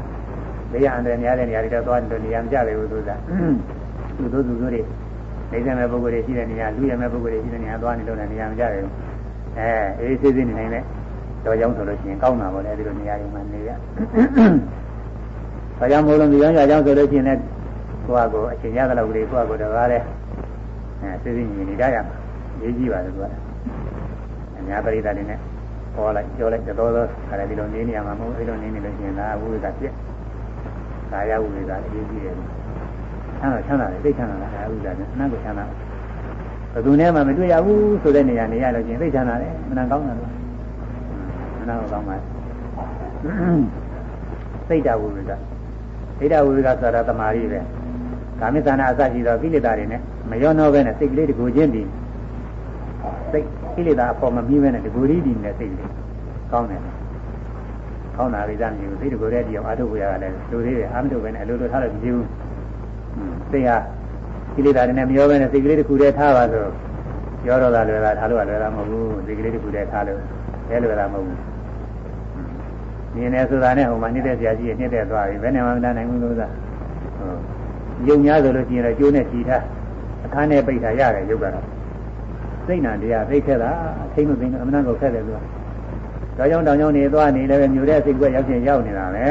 [0.72, 3.10] ဘေးရန်တယ်များတဲ့နေရာတွေတော့သွားတယ်နေရာမကြပဲဘူးသူက
[4.18, 4.82] သူတို့သူတို့တွေ
[5.54, 8.94] နေစမဲ့ပုဂ္ဂိုလ်တွေရှိတဲ့နေရာလူရမဲ့ပုဂ္ဂိုလ်တွေရှိတဲ့နေရာသွားနေလို့လည်းနေရာမကြပဲဘူး
[9.58, 10.84] အဲအေးဆေးဆေးနေနိုင်တဲ့
[11.46, 17.40] တော်ကြောင်းဆိုလို့ရှိရင်ကောင်းတာပေါ့လေအဲဒီလိုနေရာတွေမှာနေရတော်ကြောင်းမို့လို့ဒီကြောင်းကြောင်းဆိုလို့ရှိရင်လည်း
[18.06, 20.02] ကိုယ့်အကိုအချိန်ရတဲ့လောက်ကလေးကိုယ့်အကိုတကားတဲ့
[21.02, 22.16] အဲဆေးဆေးညီနေကြရမှာ
[22.62, 23.26] ရေးကြည့်ပါလေသူက
[24.58, 25.40] အများပရိသတ်တွေနဲ့
[25.96, 29.94] ဟောလိုက်ပြောလိုက်တော်တော်ခါတယ်ဒီလိုနေနေရမှာမဟုတ်အဲဒီလိုနေနေလို့ရှိရင်ဒါဝိဝေကပြက်
[31.12, 32.36] ကာယဝိဝေကအရေးကြီးတယ်။
[33.44, 35.66] အဲတော့ချမ်းသာတယ်သိချမ်းသာတာကာယဝိဝေကနဲ့အနတ်ကိုချမ်းသာ
[36.74, 40.30] ဘယ်သူနဲ့မှမတွေ့ရဘူးဆိုတဲ့နေရာနေရလို့ချင်းသိချမ်းသာတယ်မနာကောင်းတာလို့
[41.60, 42.16] မနာကောင်းပါ
[44.68, 45.32] စိတ်တဝိဝေက
[46.18, 47.60] စိတ်တဝိဝေကဆိုတာတမာရီပဲ
[48.40, 51.88] ကာမိသနာအစရှိသောကိလေသာတွေနဲ့မရောနှောပဲနဲ့စိတ်ကလေးတကူချင်းတည်
[53.32, 55.92] စိတ်ကိလေသာအပေါ်မပြီးပဲနဲ့တကူရီးတည်နေတဲ့စိတ်လေး
[56.52, 56.82] ကောင်းတယ်
[58.18, 62.28] ကောင်းတာရိသမရှိဘူးသိတကိုယ်တည်းဒီအောင်အာထုပ်ကိုရတာလည်းလူသေးတယ်အာမထုပ်ပဲနဲ့အလိုလိုထားလို့မကြည့်ဘူး
[63.52, 63.78] သိဟာ
[64.56, 66.66] ကိလေသာတွေနဲ့မရောပဲနဲ့စိတ်ကလေးတစ်ခုတည်းထားပါဆို
[67.48, 70.20] ရောတော့တာလွယ်တာထားလို့လွယ်တာမဟုတ်ဘူးစိတ်ကလေးတစ်ခုတည်းထားလို့
[70.70, 71.40] လဲလွယ်တာမဟုတ်ဘူး
[73.16, 76.48] မြင်နေဆိုတာနဲ့ဟိုမှာနေတဲ့ဆရာကြီးရဲ့နေတဲ့သွားပြီဘယ်နဲ့မှမတတ်နိုင်ဘူးလို့သာ
[77.18, 77.40] ဟုတ်
[78.08, 79.64] ယုံများဆိုလို့ရှိရင်တော့ကျိုးနဲ့ကြည်ထား
[80.26, 81.66] အခန်းနဲ့ပိတ်ထားရတယ်ယုတ်ကတော့
[82.66, 83.72] စိတ်နာတရားသိခဲ့တာ
[84.04, 85.40] အထိမ့်မသိဘူးအမှန်တော့ခက်တယ်သူက
[86.38, 89.26] တောကြောင်တောင်ကြောင်နေသွားနေလည်းပဲမြို့တဲ့စိတ်ကွက်ရောက်ချင်းရောက်နေတာပဲ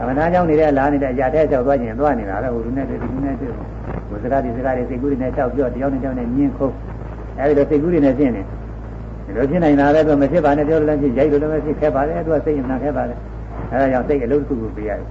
[0.00, 3.52] သမထကြောင့်နေတဲ့လာနေတဲ့အရာတဲ့ကြောက်သွားခြင်းသွားနေတာပဲဟိုလူနဲ့ဒီလူနဲ့တွေ့
[4.08, 6.74] ဟိုစကားဒီစကားတွေစိတ်ကူးတွေနဲ့တောက်ပြောတယောက်နဲ့တယောက်နဲ့မြင်းခုံး
[7.38, 8.42] အဲဒီလိုစိတ်ကူးတွေနဲ့ရှင်းနေ
[9.26, 13.14] ဒီလိုဖြစ်နိုင်တာလည်းသူမဖြစ်ပါနဲ့ပြောလို့လည်းဖြစ်ရိုက်လို့လည်းဖြစ်ခဲ့ပါလေသူကစိတ်ရမှန်ခဲ့ပါလေ
[13.70, 15.08] အဲဒါကြောင့်စိတ်အလုံးတစ်ခုကိုပြရတယ်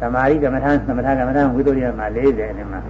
[0.00, 2.80] သမာဓိကမ္မထာသမထကမ္မထာဝိသုရိယမှာ40အဲ့မှာ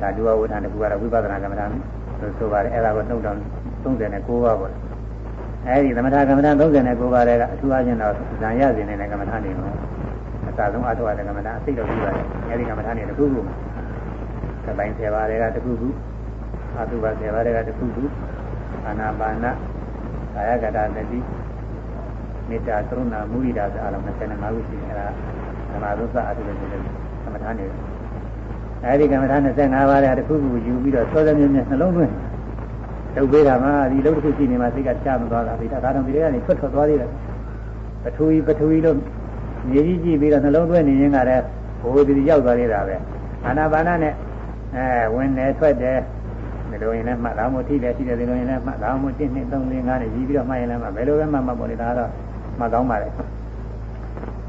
[0.00, 1.64] ဒါဒုဝဝဋ္ဌာန်တကူကတော့ဝိပဿနာကမ္မထာ
[2.38, 3.36] ဆိုပါတယ်အဲ့ဒါကိုနှုတ်တော်
[3.84, 4.93] 39ပါးပေါ့
[5.68, 9.68] အဲဒီသမထကမ္မထာ39ပါးတွေကအထူးအချင်းတော့ဇံရစဉ်နေတဲ့ကမ္မထာနေမှာ
[10.48, 13.40] အစဆုံးအထောက်အတဲ့ကမ္မထာအသိတော်ပြီးပါတယ်အဲဒီကမ္မထာနေတစ်ခုခု
[14.66, 15.88] ကပိုင်း10ပါးတွေကတစ်ခုခု
[16.78, 18.04] အတုပါ10ပါးတွေကတစ်ခုခု
[18.86, 19.46] အာနာပါန
[20.34, 21.18] ကာယကတာတတိ
[22.48, 25.06] မေတ္တာကရုဏာမုဒိတာဆိုအလုံး25ခုရှိတယ်အဲဒါ
[25.72, 26.80] ဓမ္မသုသအတုလည်းဆိုတဲ့
[27.24, 27.78] ကမ္မထာနေတယ်
[28.84, 32.12] အဲဒီကမ္မထာ25ပါးတဲ့တစ်ခုခုယူပြီးတော့သောသမြဲမြဲနှလုံးသွင်း
[33.16, 37.10] လုပ်ပေးတာမှဒီလုပ်တစ်ခုရှိနေမှစိတ်ကချမသွားတာဒီဒါတော့ဒီထဲကနေထွက်ထွက်သွားသေးတယ်
[38.02, 38.96] ပထဝီပထဝီလို့
[39.70, 41.44] မြေကြီးကြည့်ပြီးတော့နှလုံးသွင်းနေရင်ကလည်း
[41.82, 42.96] ဘိုးဒီရောက်သွားသေးတာပဲ
[43.44, 44.14] အာနာပါနနဲ့
[44.74, 45.98] အဲဝင်တယ်ထွက်တယ်
[46.70, 49.20] ဒီလိုရင်လည်းမှတ်တော်မူထိတယ်ရှိတယ်ဒီလိုရင်လည်းမှတ်တော်မူ1 2
[49.52, 52.10] 3 4 5နဲ့ရည်ပြီးတော့မှတ်ရင်လည်းမှဘယ်လိုပဲမှတ်မှတ်ပေါ်လေဒါတော့
[52.58, 53.08] မှတ်ကောင်းပါလေ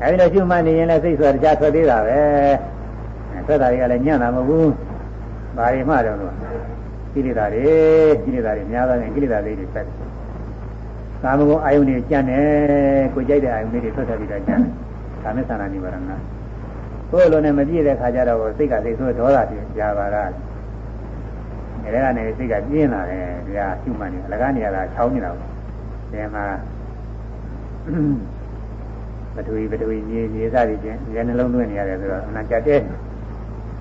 [0.01, 2.20] အဲဒီလိုရှုမှတ်နေရင်လည်းစိတ်ဆိုတာကြားထွက်သေးတာပဲ
[3.47, 4.68] ထွက်တာတွေကလည်းညံ့တာမဟုတ်ဘူး။
[5.57, 6.45] ဘာတွေမှတော့လို့
[7.16, 7.74] ကိလေသာတွေ
[8.24, 9.95] ကိလေသာတွေများသောဖြင့်ကိလေသာလေးတွေဆက်တယ်။
[11.24, 12.45] ကာမဂုဏ်အာယုန်တွေကြံ့တယ်
[13.13, 14.72] ကိုကြိုက်တဲ့အာယုန်လေးတွေထွက်ထွက်ပြီးတော့ကြံ့တယ်။
[15.24, 16.03] ကာမသနာနိဗ္ဗာန်
[17.11, 20.30] ကိုယ်လိုနဲ့မပြည့်တဲ့ခါကျတော့စိတ်ကစိတ်ဆိုးဒေါသဖြစ်ကြပါလား
[21.84, 25.49] အဲဒါကနေစိတ်ကပြင်းလာတယ်တရားရှုမှတ်နေအလကားနေရတာချောင်းနေတာပေါ့
[26.11, 26.45] ဒီမှာ
[29.36, 32.80] ပထဝီပထဝီမြေမြေစသည်ချင်းဉာဏ်နှလုံးသွင်းနေရတယ်ဆိုတော့အနာကြတဲ့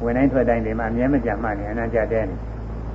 [0.05, 2.25] ဝင်တိုင်းထွက်တိုင်းဒီမှာအမြဲမပြတ်မှနေအနာကြတဲ့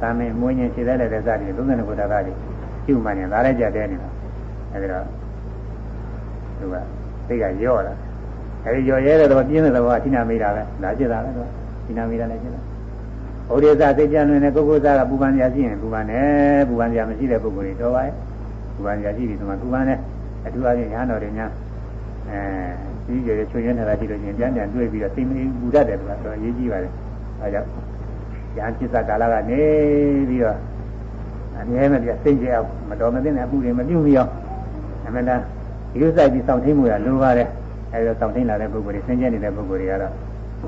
[0.01, 2.33] သာမင်မွေးရင်ခြေသက်လည်းတဲ့စသည်32ခုတာကတွေ
[2.85, 4.09] ရှုမှတ်နေဒါလည်းကြတဲ့နေတာ
[4.73, 5.03] အဲဒီတော့
[6.59, 6.75] သူက
[7.27, 7.93] စိတ်ကရော့လာ
[8.65, 12.61] အဲဒီရော့ရဲတဲ့တော့ပြင်းတဲ့တော့အဋ္ဌိနာမိတာပဲဒါဖြစ်တာပဲတော့အဋ္ဌိနာမိတာလည်းဖြစ်တာ
[13.49, 18.13] ဩရိသစိတ်ကြံနေတဲ့ပုဂ္ဂိုလ်သားကပူပန်ကြရှိရင်ပူပန်တယ်ပူပန်ကြမရှိတဲ့ပုဂ္ဂိုလ်တွေတော့ပါရဲ့
[18.75, 19.99] ပူပန်ကြရှိပြီဆိုမှပူပန်တယ်
[20.45, 21.51] အထူးအဖြင့်ညာတော်တွေများ
[22.29, 22.39] အဲ
[23.05, 26.91] ကြီးကျယ်ချွေရင်းနေတာကြည့်လို့ချင်းပြန်ပြန်တွေ့ပြီးတော့သိမင်းပူတတ်တယ်ကွာတော့အရေးကြီးပါတယ်
[27.41, 27.88] အဲကြောင့်
[28.59, 29.61] ညာจิตကာလကနေ
[30.29, 30.57] ပြီးတော့
[31.59, 34.31] အမြဲမပြစိတ်ကြအောင်မတော်မသိတဲ့အမှုတွေမပြုမိအောင်
[35.05, 35.43] အမှန်တမ်း
[35.91, 37.47] ဒီလိုစိုက်ပြီးစောင့်ထိန်မှုရလိုပါတယ်
[37.93, 40.13] အဲဒါစောင့်ထိန်လာတဲ့ပုဂ္ဂိုလ်တွေဆင်းရဲနေတဲ့ပုဂ္ဂိုလ်တွေကတော့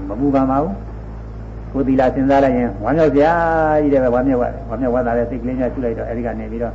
[0.10, 0.76] မပူပန်ပါဘူး
[1.74, 3.22] ကိုယ်သီလာစဉ်းစားလိုက်ရင်ဝမ်းမြောက်ကြ
[3.82, 6.74] ကြီးတယ်ပဲဝမ်းမြောက်ဝမ်းမြောက်ဝမ်းသာတဲ့စိတ်ကလေးများရှုလိုက်တော့အဲဒီကနေပြီးတော့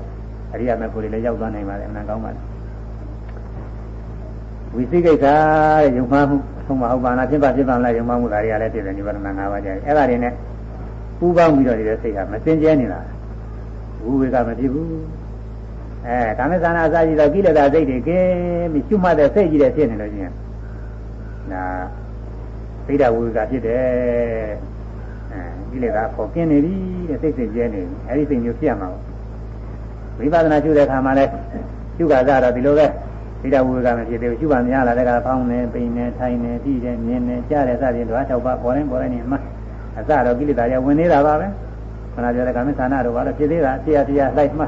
[0.52, 2.42] အရိယာမေဖို့တွေလည်းရောက်သွားနိုင်ပါတယ်အမှန်ကောင်းပါတယ်
[4.74, 6.36] ဝိသိကိစ္စတဲ့ယုံမှမှု
[6.66, 10.32] ဆုံးမဟုတ်ပါလားဖြစ်ပါဖြစ်ပါလားယုံမှမှုဒါတွေကလည်းပြည့်တယ်နိဗ္ဗာန်၅ပါးကြတယ်အဲ့ဒါတွေနဲ့
[11.18, 13.00] ပူပေါင်းပြီးတော့ဒီစိတ်ကမစင်ကြဲနေတာ
[14.02, 14.88] ဝိဝေကမဖြစ်ဘူး
[16.06, 20.32] အဲကာမသနာအစာကြီးတော့ကိလေသာစိတ်တွေကင်းပြီးရှုမှတ်တဲ့စိတ်ကြီးတဲ့ဖြစ်နေလို့ချင်း
[21.52, 21.64] ဒါ
[22.86, 23.84] သိတာဝိဝေကဖြစ်တယ်
[25.32, 25.40] အဲ
[25.70, 26.74] ကိလေသာပေါ်ကင်းနေပြီ
[27.08, 28.88] တဲ့စိတ်စိတ်ကျဲနေပြီအဲဒီစိတ်မျိုးဖြစ်ရမှာ
[30.18, 31.24] ဝိပဿနာရှုတဲ့အခါမှာလဲ
[31.96, 32.86] ရှုကစားတော့ဒီလိုပဲ
[33.42, 39.36] သိတာဝိဝေကမဖြစ်သေးဘူးရှုပါများလာတဲ့ကဖောင်းနေပိန်နေထိုင်နေကြည့်တယ်မြင်နေကြားတယ်စသည်တော့၆ပါးပေါ်တိုင်းပေါ်တိုင်းနေမှ
[39.98, 41.46] အစတော့ကိလေသာရဝင်နေတာပါပဲ
[42.14, 44.64] ခဏပြောတဲ့ကာမသနာတော့ဘာလို့ဖြစ်သေးတာတရားတရားလိုက်မှ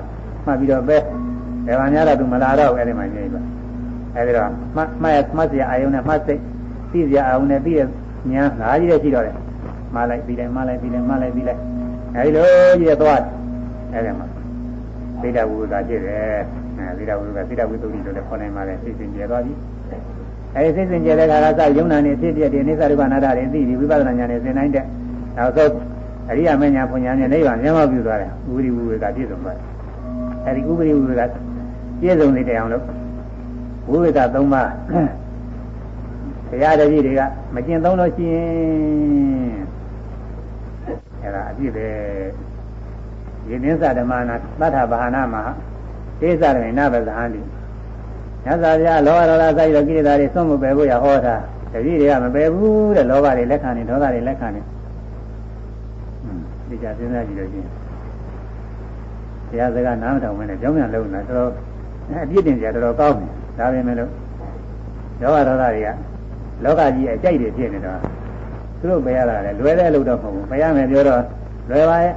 [0.47, 0.97] မှပြီးတော့ပဲ
[1.67, 3.41] ဘယ်မှာများတော့သူမလာတော့အဲ့ဒီမှာနေပါ
[4.15, 6.41] အဲ့ဒီတော့မှမှတ်မှတ်စရာအာယုံနဲ့မှတ်စိတ်
[6.93, 7.89] သိစရာအာယုံနဲ့ပြီးတဲ့
[8.33, 9.35] ညာငါးကြီးတဲ့ရှိတော့တယ်
[9.95, 11.61] မှလိုက်ပြီးတယ်မှလိုက်ပြီးတယ်မှလိုက်ပြီးလိုက်
[12.15, 12.47] အဲ့ဒီလို
[12.79, 13.21] ကြီးတဲ့သွား
[13.93, 14.27] အဲ့ဒီမှာ
[15.23, 16.23] သိတာဝိဝေကဖြစ်တယ်
[16.79, 19.53] အဲသိတာဝိဝေကသိတာဝိသုဒ္ဓိလို့လည်းခေါ်နိုင်ပါတယ်သိစဉ်ကျဲသွားပြီ
[20.55, 24.85] အဲဒီသိစဉ်ကျဲတဲ့ခါကစယုံနာနေဖြစ်ပြတဲ့အိသရူပနာတာတွေသိပြီးဝိပဿနာဉာဏ်နဲ့သင်နိုင်တဲ့
[25.37, 25.73] နောက်ဆုံး
[26.31, 29.65] အရိယာမညာဖွညာနဲ့နိဗ္ဗာန်မျက်မှောက်ပြုသွားတယ်ဥပရိဝိဝေကပြည့်စုံသွားတယ်
[30.47, 31.23] အဲဒီဥပရိဝိဝေက
[32.01, 32.85] ပြည့်စုံနေတဲ့အောင်လို့
[33.91, 34.45] ဝိဝေက၃ပါး
[36.49, 37.21] ဘုရားတပည့်တွေက
[37.55, 38.49] မကျင့်သုံးလို့ရှိရင်
[41.23, 41.87] အဲဒါအပြည့်ပဲ
[43.49, 45.43] ယင်းသစ္စာဓမ္မနာသတ္ထဘာနာမှာ
[46.21, 47.41] သေသရမေနဗဇဟန္တိ
[48.45, 51.35] ညဇာပြလောဘဒေါသစိုက်တော့ကိလေသာတွေစွန့်မပယ်ဖို့ရဟောတာ
[51.73, 54.61] တပည့်တွေကမပယ်ဘူးတဲ့လောဘတွေလက်ခံနေဒေါသတွေလက်ခံနေ
[56.69, 57.71] ဒီကြစဉ်းစားကြည့်လို့ရှိရင်
[59.51, 61.51] တရားစကားနားမထောင်မနဲ့ကြောင်းပြန်လုံးတာတော်တော်
[62.25, 64.11] အပြစ်တင်ကြတော်တော်ကောင်းတယ်ဒါပေမဲ့လို့
[65.21, 65.89] လောဘဒေါသတွေက
[66.65, 67.99] လောကကြီးအကြိုက်တွေဖြစ်နေတော့
[68.81, 71.23] သူတို့ပယ်ရတာလေလွယ်တဲ့အလုပ်တော့မဟုတ်ဘူးပယ်ရမယ်ပြောတော့
[71.71, 72.15] လွယ်ပါရဲ့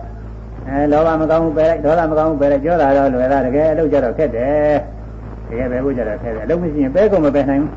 [0.68, 4.78] အဲလောဘမကောင်းဘူးပယ်လိုက်ဒေါသမကောင်းဘူးပယ်လိုက်ပြောတာတော့လွယ်တာတကယ်အလုပ်ကြတော့ခက်တယ်
[5.50, 7.72] တကယ်ပဲဖို့ကြတော့ခက်တယ်အလုပ်မရှိရင်ပဲကုန်မပယ်နိုင်ဘူး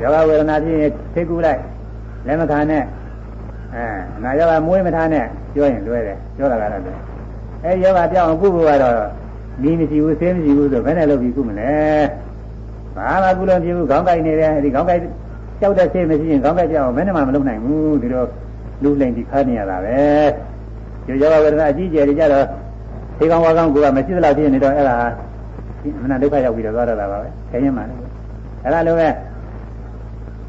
[0.00, 1.60] ယောဂဝေဒနာဖြစ်ရင်သိကူလိုက်
[2.26, 2.82] လက်မခံနဲ့
[3.74, 3.84] အဲ
[4.24, 6.98] နာယောဂမွေးမထားနဲ့ပြောရင်လွယ်တယ်ပြောတာကတော့လွယ်
[7.64, 8.94] အဲယောဂပြောင်းအောင်ကုဖို့ကတော့
[9.62, 11.72] နီးမရှိဘူးဆေးမရှိဘူးဆိုဘယ်နဲ့လုပ်ပြီးကုမလဲ
[12.96, 15.00] ဘာမှကုလို့မဖြစ်ဘူးခေါင်းကိုက်နေတယ်ဒီခေါင်းကိုက်
[15.60, 18.24] ကြောက်တဲ့ဆေးမရှိရင်ခေါင်းကိုက်ပြောင်းအောင်ဘယ်နဲ့မှမလုပ်နိုင်ဘူးဒီလို
[18.82, 19.98] လူလိမ့်ဒီခါနေရတာပဲ
[21.06, 22.44] ဒီယောဂဝေဒနာအကြီးကျယ်တွေကြတော့
[23.18, 24.96] ဒီကောင်ဝါကောင်ကမရှိသလောက်ဖြစ်နေတော့အဲ့ဒါ
[26.02, 28.00] မနာဒုက္ခရောက်ပြီးတော့သွားတော့တာပါပဲခရင်မှလည်း
[28.64, 29.08] အဲ့ဒါလိုပဲ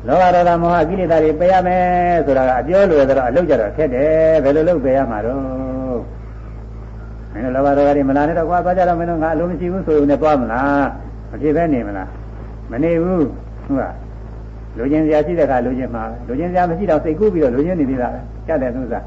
[0.07, 1.85] လောဘဒေါသမောဟကိလေသာတွေပယ်ရမယ်
[2.27, 5.41] ဆိုတာကအပြောလွယ်တော့အလုပ်ကြတော့ခက်တယ်ဘယ်လိုလုပ်ပယ်ရမှာတော့
[7.33, 10.87] မင်းတို့လောဘဒေါသတွေမလာနဲ့တော့ကွာသွားကြတော့မင်းတို့ငါအလုံးမရှိဘူးဆိုရင်လည်းသွားမလား
[11.31, 12.09] မဖြစ်ပဲနေမလား
[12.71, 13.27] မနေဘူး
[13.67, 13.95] ဟုတ်လား
[14.77, 19.05] လူချင်းစရာရှိတဲ့အခါလူချင်းမှာလူချင်းစရာမရှိတော့စိတ်ကူးပြီးတော့လူချင်းနေသေးတာပဲကြတဲ့သူစား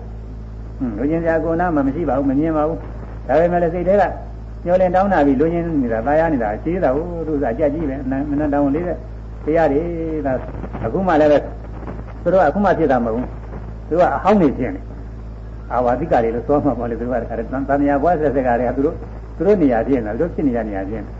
[0.77, 2.77] ဟွန်းလူချင်းစရာကိုနာမှမရှိပါဘူးမမြင်ပါဘူး
[3.27, 4.03] ဒါပေမဲ့လည်းစိတ်ထဲက
[4.65, 7.95] ညှော်လင်တောင်းတာပြီးလူချင်းနေတာตายရနေတာရှိတာဟုတ်သူစားကြက်ကြီးပဲ
[8.29, 8.97] မနှတောင်းလေးတဲ့
[9.44, 9.82] တရားတွေ
[10.26, 10.32] ဒါ
[10.84, 11.38] အခုမှလည်းပဲ
[12.22, 13.28] သူတို့ကအခုမှဖြစ်တာမဟုတ်ဘူး
[13.88, 14.80] သူကအဟောင်းနေဖြစ်နေ
[15.72, 18.96] အာဝါတိကတွေလို့သွားမှာပေါ့လေသူတို့ကတခါတည်းတန်မြာဘွားဆက်ဆက်ကတွေကသူတို့
[19.36, 21.10] သူတို့နေရာဖြစ်နေတာသူတို့ဖြစ်နေရနေရာဖြစ်နေ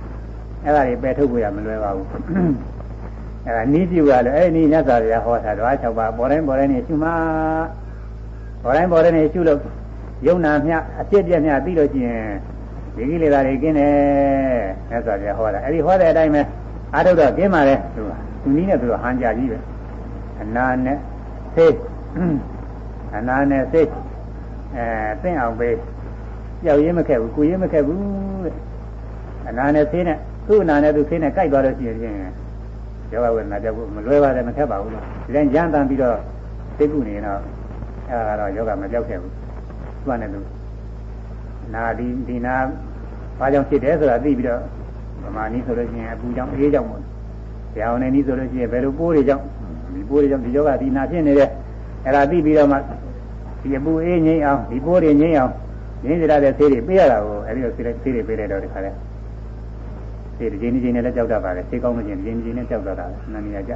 [0.65, 7.11] အဲ့ဒါတွေပယ်ထုတ်ဖို့ရမလွယ်ပါဘူးအဲ့ဒါနီးပြူကလည်းအဲ့ဒီညဇာရဟောတာတော့၆ပါးပေါ်တိုင်းပေါ်တိုင်းနေရှုမှ
[8.63, 9.59] ပေါ်တိုင်းပေါ်တိုင်းနေရှုလို့
[10.27, 12.27] ယုံနာမြအပြစ်ပြက်မြပြီးလို့ရှိရင်
[12.95, 13.95] ဒီကိလေသာတွေကင်းတယ်
[14.91, 16.43] ညဇာရဟောတာအဲ့ဒီဟောတဲ့အတိုင်းပဲ
[16.95, 18.13] အားထုတ်တော့ကျင်းပါလေသူက
[18.43, 19.59] သူနည်းနဲ့သူကဟန်ကြကြီးပဲ
[20.41, 20.99] အနာနဲ့
[21.57, 21.67] သိ
[23.17, 23.83] အနာနဲ့သိ
[24.75, 24.85] အဲ
[25.23, 25.69] သိအောင်ပဲ
[26.65, 28.01] ကြောက်ရေးမခက်ဘူးကိုရေးမခက်ဘူး
[28.45, 28.55] တဲ့
[29.49, 30.17] အနာနဲ့သိနဲ့
[30.47, 32.17] သူ့အနာနဲ့သူသိနဲ့ကြိုက်သွားလို့ရှိရင်
[33.13, 36.17] ယောဂဝေဒနာကြောက်ဖို့မလွဲပါနဲ့မထက်ပါဘူးလို့ဒီတိုင်းကြမ်းတမ်းပြီးတော့
[36.79, 37.41] သိကုနေတော့
[38.11, 39.41] အဲဒါကတော့ယောဂမကြောက်ခဲ့ဘူးသူ
[40.07, 40.41] ကလည်းသူ
[41.75, 42.55] နာဒီဒီနာ
[43.39, 44.63] ဘာကြောင့်ဖြစ်တယ်ဆိုတာသိပြီးတော့
[45.25, 47.03] ဗမာနည်းဆိုလို့ရှိရင်အပူကြောင့်အေးကြောင့်ပေါ့။
[47.75, 49.45] တရားဝင်နည်းဆိုလို့ရှိရင်ဘယ်လိုပိုးတွေကြောင့်
[49.95, 51.51] ဒီပိုးတွေကြောင့်ဒီယောဂဒီနာဖြစ်နေတယ်
[52.05, 52.77] အဲ့ဒါသိပြီးတော့မှ
[53.63, 55.53] ဒီအပူအေးငိမ့်အောင်ဒီပိုးတွေငိမ့်အောင်
[56.05, 58.91] ငိမ့်ကြတဲ့ဆေးတွေပေးရတာကိုအဲ့ဒီလိုဆေးတွေဆေးတွေပေးလိုက်တော့ဒီခါလဲ
[60.37, 63.73] ဆေးဒီချင်းချင်းနဲ့လည်းကြောက်တတ်ပါလေဆေးကောင်းလို့ချင်းဒီချင်းချင်းနဲ့ကြောက်တတ်တာနာမည်ကြ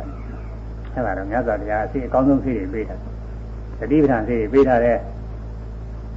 [0.95, 2.97] အဲ့ဒါတော့မြတ်စွာဘုရားအဆေးအကောင်းဆုံးဆေးတွေပေးတာ
[3.81, 4.97] တတိပဌာန်ဆေးတွေပေးထားတဲ့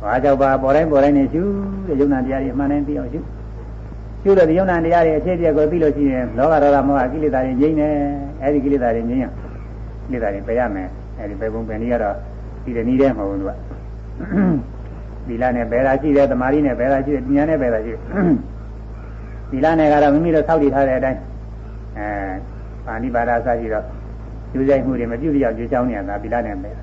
[0.02, 1.42] ဘာကြောင့်ပါပေါ်တိုင်းပေါ်တိုင်းနေရှု
[1.88, 3.20] တဲ့ယုံနာတရားတွေအမှန်တိုင်းသိအောင်ရှု
[4.24, 7.88] ရှုတဲ့ယုံနာတရားတွေအခြေပြကိုသိလို့ရှိရင်လောဘဒေါသမောဟကိလေသာတွေငြိမ့်နေ
[8.42, 9.32] အဲဒီကိလေသာတွေငြိမ့်ရင်
[10.06, 12.16] ကိလေသာတွေပယ်ရမယ်အဲဒီပယ်ပုံပယ်နည်းကတော့
[12.64, 13.52] ဒီတနည်းတည်းမဟုတ်ဘူးသူက
[15.28, 18.00] သီလနဲ့ပယ်တာရှိတယ်သမာဓိနဲ့ပယ်တာရှိတယ်ပညာနဲ့ပယ်တာရှိတယ်
[19.52, 21.20] သီလနဲ့ကတော့မိမိတို့ဆောက်တည်ထားတဲ့အတိုင်း
[21.98, 22.08] အဲ
[22.86, 23.86] ပါဠိပါဒအစရှိတော့
[24.54, 26.76] ယူဆိုင်မှုတွေမပြုတ်ပြောက်ကြွချောင်းနေတာသီလနဲ့ပယ်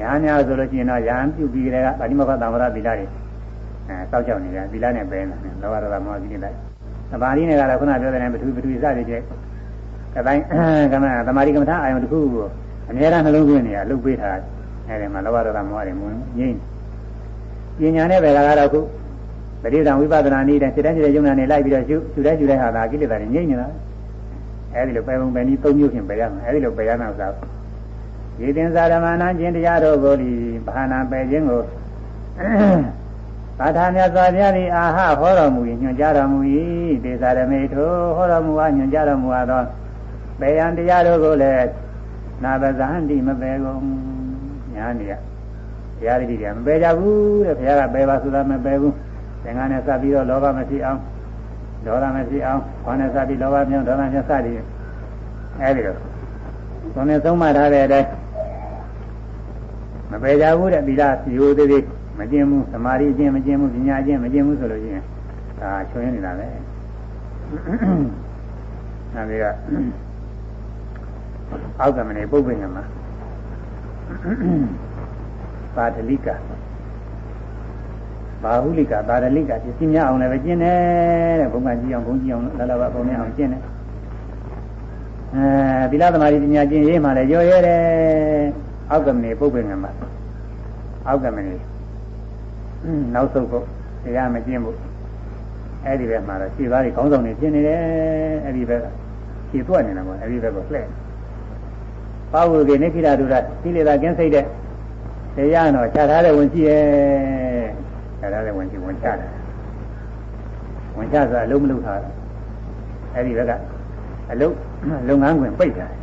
[0.00, 3.06] ရဟန်းများဆိုလို့ရှိရင်တော့ရဟန်းပြုပြီးတဲ့ကပါဠိမခသံဝရသီလတွေ
[3.88, 6.50] အဲစောက်ကြောက်နေတယ်သီလနဲ့ပယ်နေတာလောဘဒေါသမောဟကိလေသာ
[7.10, 9.24] သမာဓိနဲ့ကတော့ခုနပြောတဲ့ပထဝီပထဝီစသည်ဖြင့်
[10.18, 10.42] အတိုင်း
[10.92, 12.46] ကမသမာဓိကမ္မထာအာယုံတစ်ခုကို
[12.90, 14.38] အများအားနှလုံးသွင်းနေရလှုပ်ပေးထား
[14.88, 16.56] အဲဒီမှာလောဘဒေါသမောဟတွေမဝင်ငြိမ့်
[17.78, 18.80] ပညာနဲ့ပဲကတော့ခု
[19.62, 23.68] ပရိသံဝိပဿနာနည်းတဲ့စိတ်တိုင်းစိတ်တိုင်းယုံနာနေလိုက်ပြီးတော့ရှုရှုတိုင်းရှုတိုင်းဟာဒါကိလေသာတွေငြိမ့်နေတာ
[24.74, 27.30] အဲဒီလိုပဲပုံပဲနည်း၃မျိုးဖြင့်ပယ်ရမယ်အဲဒီလိုပယ်ရမယ်ဆို
[28.40, 30.30] ရေတင်္ဇာဓမ္မနာကျင့်တရားတို့ကိုဒီ
[30.66, 31.60] ဘာနာပယ်ခြင်းကို
[33.62, 36.38] သာထာမြတ်စွာဘုရားသည်အာဟဟောတော်မူ၏ညွှန်ကြားတော်မူ၏
[37.04, 39.62] ဒေသရမေထိုဟောတော်မူအားညွှန်ကြားတော်မူသော
[40.40, 41.70] ပေယံတရားတို့ကိုလည်း
[42.42, 43.80] နာပဇန်တိမပယ်ကုန်
[44.74, 45.12] ညာနေရ
[45.98, 48.94] ဘုရားတိတွေကမပယ်ကြဘူးတဲ့ဘုရားကပယ်ပါဆိုတာမပယ်ဘူး
[49.42, 50.98] သင်္ကန်းနဲ့စပ်ပြီးတော့လောဘမရှိအောင်
[51.86, 54.58] ဒေါသမရှိအောင်ခေါင်းနဲ့စပ်ပြီးလောဘမြောင်းဒေါသမြောင်းစသည်
[55.60, 55.96] အဲဒီလို
[56.94, 58.08] ဘုံနဲ့သုံးမှထားတဲ့အတိုင်း
[60.10, 61.84] မပယ်ကြဘူးတဲ့သီလစီဟိုသေးသေး
[62.18, 65.04] မကျင်ဘူးသမာဓိကျင်မကျင်ဘူးပညာကျင်မကျင်ဘူးဆိုလို့ရှိရင်
[65.60, 66.46] ဒါချွင်းနေတာပဲ
[69.14, 69.44] အဲဒီက
[71.80, 72.84] အောက်ကမနေပုပ္ပိငမှာ
[75.76, 76.28] ပါဒလိက
[78.42, 80.78] ဘာဟုလိကပါဒလိကပစ္စည်းများအောင်လည်းပဲကျင့်တယ်
[81.40, 83.62] တဲ့ဘုံကကြည့်အောင်ဘုံကြည့်အောင်လာလာပါဘုံနဲ့အောင်ကျင့်တယ်
[85.34, 87.80] အဲသီလသမာဓိပညာကျင့်ရေးမှလည်းရောရဲတယ်
[88.90, 89.90] အောက်ကမနေပုပ္ပိငမှာ
[91.08, 91.54] အောက်ကမနေ
[93.14, 93.64] နောက်ဆုံးဖို့
[94.04, 94.76] တရားမကျင့်ဘူး
[95.84, 97.80] အဲ့ဒီဘက်မှာတော့ခြေသားတွေခေါင်းဆောင်နေဖြစ်နေတယ်
[98.44, 98.86] အဲ့ဒီဘက်က
[99.50, 100.88] ခြေသွက်နေတာပေါ့အဲ့ဒီဘက်ကိုလှည့်
[102.32, 104.44] ပါဝုကေနိခိတာဒုရသီလေသာကျင်းစိတ်တဲ့
[105.36, 106.82] တရားတော့ခြားထားတဲ့ဝင်ရှိရဲ့
[108.18, 109.30] ခြားထားတဲ့ဝင်ရှိဝင်ချတယ်
[110.96, 111.98] ဝင်ချဆိုတာအလုံးမလုံးထား
[113.14, 113.52] အဲ့ဒီဘက်က
[114.32, 114.54] အလုံး
[115.08, 115.98] လုပ်ငန်းခွင်ပိတ်ထားတယ်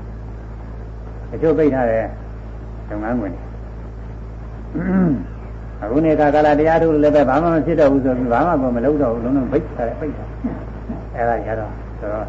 [1.33, 2.03] အကျိုးပိတ်ထားတဲ့
[2.89, 3.33] လုပ်ငန်းခွင်
[5.81, 10.27] အခုနေကကာလတရားထုတ်လည်းပဲဘာမှမဖြစ်တော့ဘူးဆိုပြီးဘာမှမလုပ်တော့ဘူးလုံးလုံးပိတ်ထားတယ်ပိတ်ထား
[11.15, 12.25] အဲ့ဒါကြတော့ဆိုတော့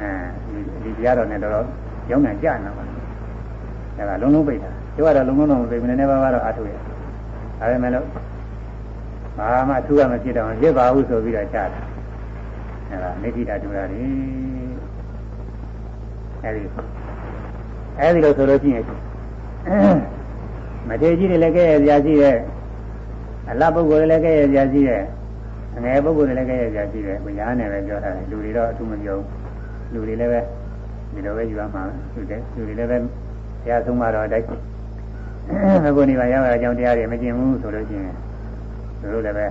[0.00, 0.10] အဲ
[0.84, 1.52] ဒီတရားတော်နဲ့တော့
[2.10, 2.84] ရောင်းနိုင်ကြနေပါ
[3.96, 8.06] အဲ့ဒါလုံးလုံးပိတ်ထားသူကတော့လုံးလုံးတော့မပိတ်ဘူးနည်းနည်းပါးပါးတော့အထုရဒါပေမဲ့လို့
[9.38, 11.82] ဘာမှအထူးကမဖြစ်တော့ရစ်ပါဘူးဆိုပြီးတော့ကြားတယ်
[12.90, 13.98] အဲ့ဒါနိတိတာတူတာတွေ
[16.42, 16.62] အဲ့ဒီ
[18.00, 18.84] အဲ့ဒီလိုဆိုလို့ရှိရင်
[20.88, 22.36] မထေကြီးတွေလည်းကဲရစရာရှိရဲ့
[23.50, 25.02] အလတ်ပုဂ္ဂိုလ်တွေလည်းကဲရစရာရှိရဲ့
[25.84, 29.26] ငယ်ပုဂ္ဂိုလ်တွေလည်းကဲရစရာရှိတယ်ဘုရားနဲ့ပဲပြောထားတယ်လူတွေတော့အထူးမပြောဘူး
[29.92, 30.40] လူတွေလည်းပဲ
[31.12, 31.82] ဒီလိုပဲယူရမှာ
[32.14, 33.08] သူတယ်လူတွေလည်းပဲဘု
[33.70, 34.46] ရားဆုံးမတော်အတိုင်း
[35.86, 38.14] အခုနေပါရောက်ရအကြောင်းတရားတွေမကျင်ဘူးဆိုလို့ရှိရင်
[39.00, 39.46] သူတို့လည်းပဲ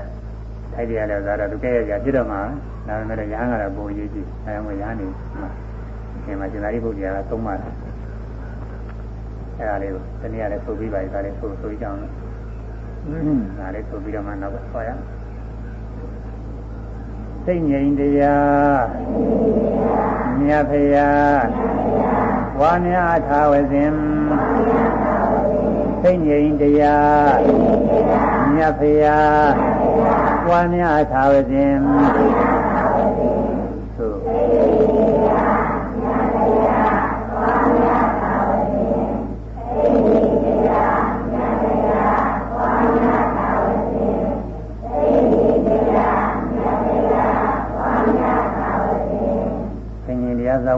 [0.74, 2.40] ထိုက်တရားလည်းသာတော့သူကဲရစရာဖြစ်တော့မှာ
[2.88, 5.08] ဒါပေမဲ့ရဟန်းကတော့ပုံရေးကြည့်အဲဒါမှရဟန်းနေ
[5.40, 5.48] မှာ
[6.26, 7.68] ဒီမှာရှင်သာရိပုတ္တရာကသုံးပါတာ
[9.58, 12.27] အဲ့ဒါလေးကိုတနည်းအားလည်းဆိုပြီးပါပြီဒါလေးဆိုဆိုကြအောင်လို့
[13.12, 14.90] ဒါလေးဆိုပြီးတော့မှနောက်ကဆွာရ
[17.46, 18.82] စိတ်ငြိမ်တရား
[20.40, 21.12] မြတ်ဖရာ
[22.60, 23.94] ဝါများထာဝစဉ်
[26.02, 27.32] စိတ်ငြိမ်တရား
[28.54, 29.20] မြတ်ဖရာ
[30.50, 31.78] ဝါများထာဝစဉ်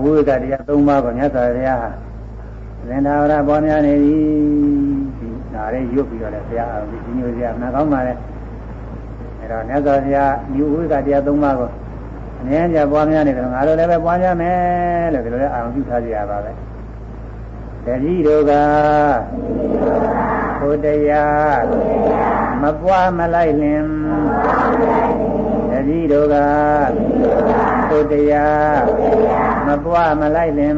[0.03, 1.89] ဝိဝကတရား၃ပါးကိုမြတ်စွာဘုရားဟာ
[2.87, 4.17] သင်္သာဝရပေါ်များနေပြီ
[5.17, 8.13] ဒီဒါလေးရွတ်ပြီးတော့လည်းဘုရားအောင်ဒီညိုစရာနာကောင်းပါလေ
[9.39, 11.69] အဲတော့မြတ်စွာဘုရားဒီဝိဝကတရား၃ပါးကို
[12.39, 16.51] အများကြီးပွားများနေတယ်ငါတို့လည်းပဲပွားများမယ်လို့ဒီလိုလည်းအာရုံပြုထားကြရပါပဲ
[17.85, 18.51] တတိတို့က
[20.59, 21.63] ဘုတရား
[22.61, 23.83] မပွားမလိုက်လင်
[25.79, 26.35] တတိတို့က
[27.89, 28.79] ဘုတရား
[29.67, 30.75] မပွားမလိုက်လင်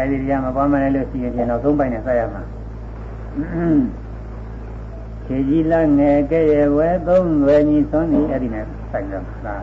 [0.00, 2.42] အဲဒီတရားမပွားမလဲလို့ရှိရင်တော့သုံးပိုင်းနဲ့ဆက်ရမှာ
[5.32, 9.56] ခြေကြီးလက်ငယ်ကဲ့ရဲ့ဝဲသုံးွယ်ညီသွန်းနေအဲ့ဒီနဲ့ဆိုင်တော့ဒါ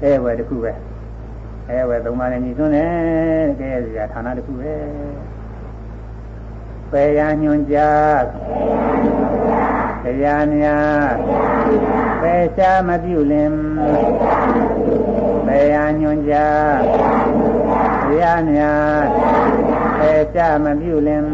[0.00, 0.72] ကဲ့ရဲ့ဝဲတစ်ခုပဲ
[1.66, 4.74] ကဲ့ရဲ့ဝဲသုံးပါးနဲ့ညီသွန်းတယ်ကဲ့ရဲ့စီကဌာနတစ်ခုပဲ
[6.90, 8.24] ပယ်ရညွန်ကြား
[10.04, 11.10] တရားများ
[12.22, 13.52] ပယ်ရှားမပြုလင်
[15.46, 16.78] ပယ်ရညွန်ကြား
[18.08, 19.02] တရားများ
[19.98, 21.24] ပယ်ရှားမပြုလင်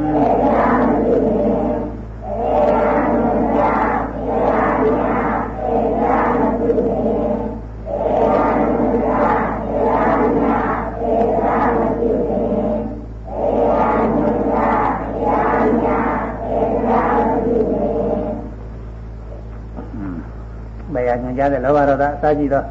[21.39, 22.63] ကြားတဲ့လောဘဒေါသအစရှိသော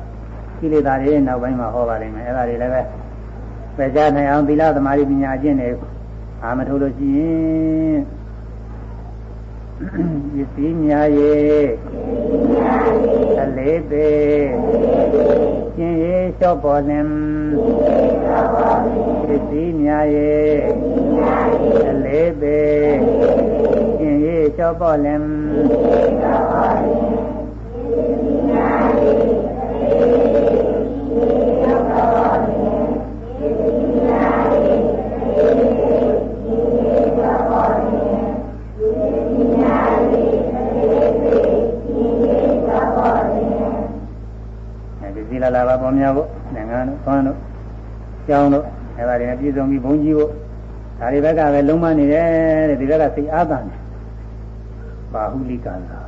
[0.60, 2.82] ကိလေသာတွေနောက်ပိုင်းမှာဟောပါလိမ့်မယ်အဲ့ဒါတွေလည်းပဲ
[3.78, 5.70] ပယ်ချနိုင်အောင်သီလသမာဓိပညာအကျင့်တွေ
[6.44, 8.00] အာမထုတ်လို့ရှိရင်
[10.34, 11.66] ပစ္စည်းများရဲ့
[13.42, 14.48] အလေးသေး
[15.76, 17.08] ကျင်ရေးလျှော့ပေါ်လင်
[19.28, 20.56] ပစ္စည်းများရဲ့
[21.90, 22.98] အလေးသေး
[24.00, 25.22] ကျင်ရေးလျှော့ပေါ်လင်
[45.86, 47.38] လာလာပါပေါ်များဖို့နိုင်ငံတို့သွမ်းတို့
[48.28, 48.66] ကျောင်းတို့
[48.98, 50.30] အဲဒါတွေနဲ့ပြည်စုံပြီးဘုံကြီးဖို့
[51.00, 52.30] ဒါတွေဘက်ကပဲလုံးမနေတယ်
[52.70, 53.76] တဲ့ဒီဘက်ကစိတ်အားသာနေ
[55.14, 56.00] ဘာဟုလိကံသာ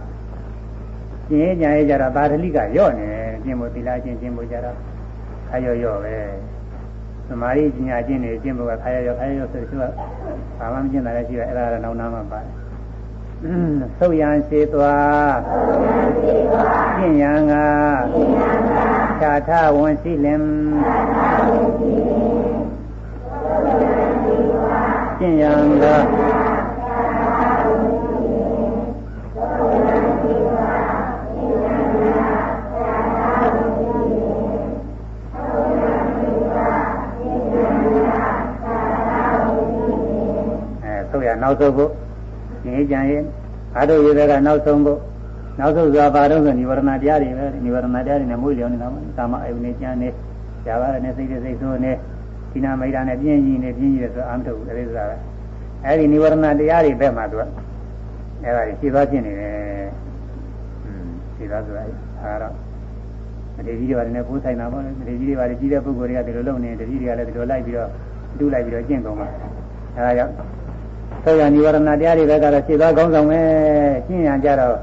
[1.29, 3.07] ကျင်းကြရဲကြတာသာဓလိကရော့နေ
[3.43, 4.75] ကျင့်ဖို့သီလကျင့်ကျင့်ဖို့ကြတော့
[5.49, 6.15] ခါရော့ရော့ပဲ
[7.27, 9.93] သမာဓိပညာကျင့်နေကျင့်ဖို့ကခါရော့ရော့ခါရော့ရော့ဆိုတော့
[10.59, 12.51] ဘာမှမကျင့်တာလည်းရှိတယ်အဲ့ဒါကတော့နောက်နာမှပါတယ်
[13.99, 15.37] သုတ်ရန်ရှိသွား
[16.97, 17.53] ကျင့်ရန်က
[19.21, 20.41] ခြာထဝန်ရှိလင်
[25.19, 25.85] ကျင့်ရန်က
[41.43, 41.91] နောက်ဆုံးဖို့
[42.65, 43.23] ဉာဏ်ကြံရင်
[43.75, 44.99] အာထုရေကနောက်ဆုံးဖို့
[45.58, 50.08] နောက်ဆုံးစွာပါတော့ဆိုនិဝရဏတရားတွေပဲនិဝရဏတရားတွေနဲ့မွေးလျော်နေတာပါကာမအယုန်နဲ့ကြံနေ
[50.64, 51.92] ဇာဝရနဲ့စိတ်နဲ့စိတ်ဆိုးနေ
[52.52, 55.16] ဒီနာမိတ်တာနဲ့ပြင်းကြီးနေပြင်းကြီးတယ်ဆိုအာမထုတ်ဘူးအဲဒီဆိုတာပဲ
[55.86, 57.42] အဲဒီនិဝရဏတရားတွေဘက်မှာသူက
[58.42, 59.88] အဲဒါကြီးရှင်းသွားခြင်းနေတယ်
[60.84, 61.82] อืมရှင်းသွားဆိုတာ
[62.22, 62.48] အဲဒါ
[63.56, 67.88] မထေကြီးတွေပါတယ်နဲ့ပိုးဆိုင်တာပေါ့လေမထေကြီးတွေပါတယ်ကြီးတဲ့ပုဂ္ဂိုလ်တွေကဒီလိုလုပ်နေတတိတွေကလည်းဒီလိုလိုက်ပြီးတော့
[68.38, 69.26] တူးလိုက်ပြီးတော့ကျင့်ကုန်ပါ
[69.96, 70.32] အဲဒါကြောင့်
[71.24, 73.40] သောရនិဝရဏတရားတွေဘက်ကတော့ရှင်းသွားကောင်းဆောင်ပဲ
[74.06, 74.76] ကျင့်ရကြတော့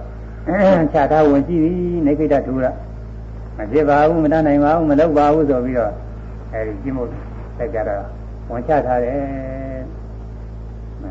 [0.93, 1.73] ခြားထားဝင်ကြည့်ပြီ
[2.07, 2.67] နေခိတထူရ
[3.57, 5.93] မဖြစ်ပါဘူးမတတ်နိုင်ပါဘူးမလုပ်ပါဘူးဆိုပြီးတော့
[6.53, 7.09] အဲဒီကျင့်ဖို့
[7.59, 8.03] တက်ကြတော့
[8.51, 9.19] ဝန်ချထားတယ်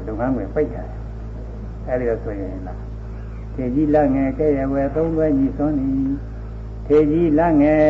[0.07, 0.87] လုပ်ငန်းဝင်ပိတ်ရတယ်
[1.87, 2.79] အဲဒီတော့ဆိုရင်လား
[3.55, 5.91] ထေကြီးလက်ငယ်ကဲ့ရဝဲသုံးဘွဲညီစွန်းနီ
[6.87, 7.85] ထေကြီးလက်ငယ်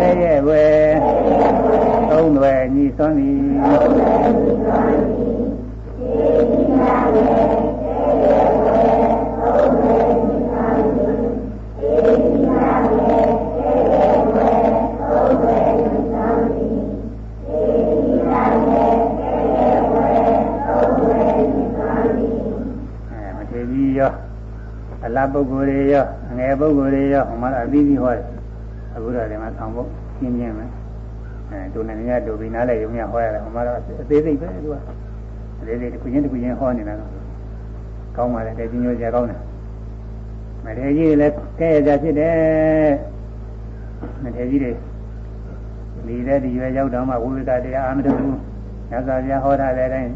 [0.00, 0.64] ကဲ့ရဝဲ
[2.10, 3.30] သုံးဘွဲညီစွန်းနီ
[7.52, 7.55] လ
[25.32, 28.24] ပုဂ္ဂိုလ်တွေရောအငယ်ပုဂ္ဂိုလ်တွေရောဟိုမှာအသီးသီးဟောတယ်
[28.94, 29.88] အခုတော့ဒီမှာဆောင်ဖို့
[30.18, 30.70] ရှင်းပြမယ်
[31.50, 34.76] အဲဒုနေမြတ်ဒုဘိနာလည်းရုံမြဟောရတယ်ဟိုမှာတော့အသေးစိတ်ပဲသူက
[35.60, 37.10] အသေးစိတ်တစ်ခုချင်းတစ်ခုချင်းဟောနေတာတော့
[38.16, 39.40] ကောင်းပါလေတည်ညိုကြကောင်းတယ်
[40.64, 42.92] မထေကြီးလည်းကဲရကြဖြစ်တယ်
[44.22, 44.72] မထေကြီးတွေ
[46.06, 48.38] ဒီတဲ့ဒီရွယ်ရောက်တော့မှဝိဝေကတရားအာမထုတ်ဘူး
[48.90, 50.10] ညဇာပြဟောထားတဲ့အတိုင်း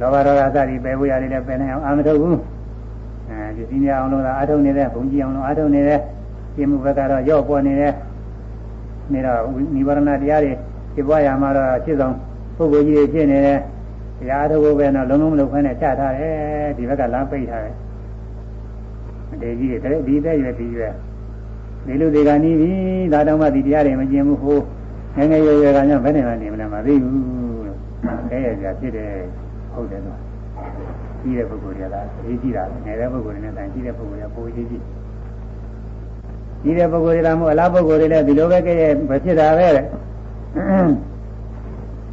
[0.00, 2.36] လောဘဒေါသစသည်ပယ်ဖို့ရတယ်လည်းပယ်နိုင်အောင်အာမထုတ်ဘူး
[3.50, 5.98] အဲဒီစည်းများအောင်လို့သာအထုံနေတဲ့ဘုံကြီးအောင်လို့အထုံနေတဲ့
[6.54, 7.92] ပြမှုဘက်ကတော့ရော့ပေါ်နေတဲ့
[9.12, 9.38] နေတော့
[9.74, 10.52] နိဗ္ဗာန်တရားတွေ
[10.94, 12.14] ဖြစ်ပွားရမှာတော့ဖြစ်ဆုံး
[12.56, 13.58] ပုဂ္ဂိုလ်ကြီးတွေဖြစ်နေတယ်
[14.18, 16.34] တရားထုတ်ဖို့ပဲတော့လုံးလုံးမလုပ်ခွင့်နဲ့ချထားတယ်
[16.76, 17.74] ဒီဘက်ကလမ်းပိတ်ထားတယ်
[19.42, 20.92] တေကြီးတွေဒီသက်ရွယ်ဒီရွယ်
[21.86, 22.70] ဒီလူတွေကနီးပြီ
[23.12, 24.58] ဒါတော့မှဒီတရားတွေမကျင်ဘူးဟို
[25.16, 27.78] ငယ်ငယ်ရွယ်ရွယ်ကညဘယ်နဲ့မှနေမလဲမသိဘူးလို့
[28.30, 29.10] အဲရကြဖြစ်တယ်
[29.72, 30.18] ဟုတ်တယ်တော့
[31.22, 31.96] ကြီးတဲ့ပုဂ္ဂိုလ်တွေက
[32.26, 34.82] အေးကြီးတာငယ်တဲ့ပုဂ္ဂိုလ်တွေနဲ့တိုင်ကြီးတဲ့ပုဂ္ဂိုလ်တွေကပိုကြီးကြီး
[36.62, 39.84] ကြီးတဲ့ပုဂ္ဂိုလ်တွေကမို့အလားပုဂ္ဂိုလ်တွေလည်းဒီလိုပဲကြည့်ရမဖြစ်တာပဲတဲ့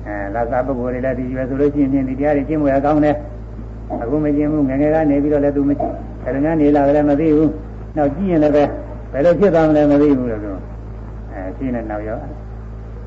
[0.05, 3.15] အဲလာသာပုဂ္ဂိုလ်တွေလည်းဒီရွယ်ဆိုလို့ရှိရင်ဒီတရားတွေကျင့်မှုရကောင်းတယ်
[4.01, 5.93] အခုမကျင့်ဘူးငယ်ငယ်ကနေပြီးတော့လည်းသူမကျင့်
[6.23, 7.51] ခရဏနေလာလည်းမသိဘူး
[7.97, 8.63] နောက်ကြည့်ရင်လည်းပဲ
[9.11, 10.55] ဘယ်လိုဖြစ်သွားမလဲမသိဘူးလို့ဆို
[11.31, 12.17] အဲရှင်းနေနောက်ရော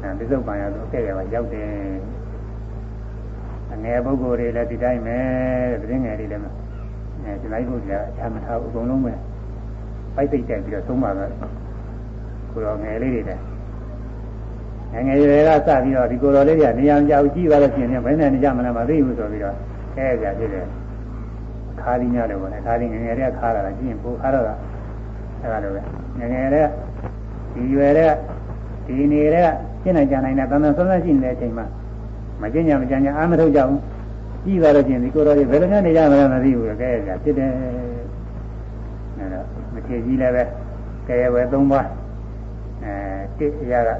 [0.02, 1.68] အဲပြစ္ဆုတ်ပံရတော့တဲ့ရပါရောက်တယ်
[3.72, 5.18] အငယ်ပုဂ္ဂိုလ်တွေလည်းဒီတိုင်းပဲ
[5.80, 6.42] တဲ့တင်းငယ်တွေလည်း
[7.24, 9.12] အဲဒီလိုက်ဖို့ကြာအချမ်းမထားဘူးအကုန်လုံးပဲ
[10.14, 11.30] ပိုက်သိတက်ပြီးတော့သုံးပါတော့
[12.52, 13.38] ကိုတော်ငယ်လေးတွေတဲ့
[14.92, 19.56] ငယ်ငယ်တွေကစပြီးတော့ဒီကိုတော်လေးတွေကနေရာကြောက်ကြည့်သွားလို့ရှိရင်ဘယ်နဲ့နေကြမလဲမသိဘူးဆိုပြီးတော့
[19.96, 20.66] အဲကြဖြစ်တယ်
[21.80, 24.54] ခါးရင်းရတယ်ပေါ့လေခါးရင်းငယ်ငယ်တွေကခါးလာတာကြည့်ရင်ပိုခါတော့တာ
[25.42, 25.80] အဲလိုပဲ
[26.18, 26.66] ငယ်ငယ်တွေက
[27.54, 28.12] ဒီရွယ်တွေက
[28.86, 29.48] ဒီနေတဲ့
[29.82, 31.66] ရှင်းနိုင်ကြနိုင်တဲ့တန်တန်ဆွမ်းဆွမ်းရှိနေတဲ့အချိန်မှာ
[32.42, 33.80] မကျင့်ကြမကြံကြအားမထုတ်ကြဘူး
[34.44, 37.50] ကြည့်သွားလို့ချင်းဒီကိုယ်တော်ကြီးဘယ်လိုများနေကြမလဲမသိဘူးကဲကြဖြစ်တယ်
[39.16, 40.44] အဲတော့မထေကြီးလည်းပဲ
[41.08, 41.86] ကဲဝဲ၃ပါး
[42.82, 42.92] အဲ
[43.38, 43.90] တိအရာက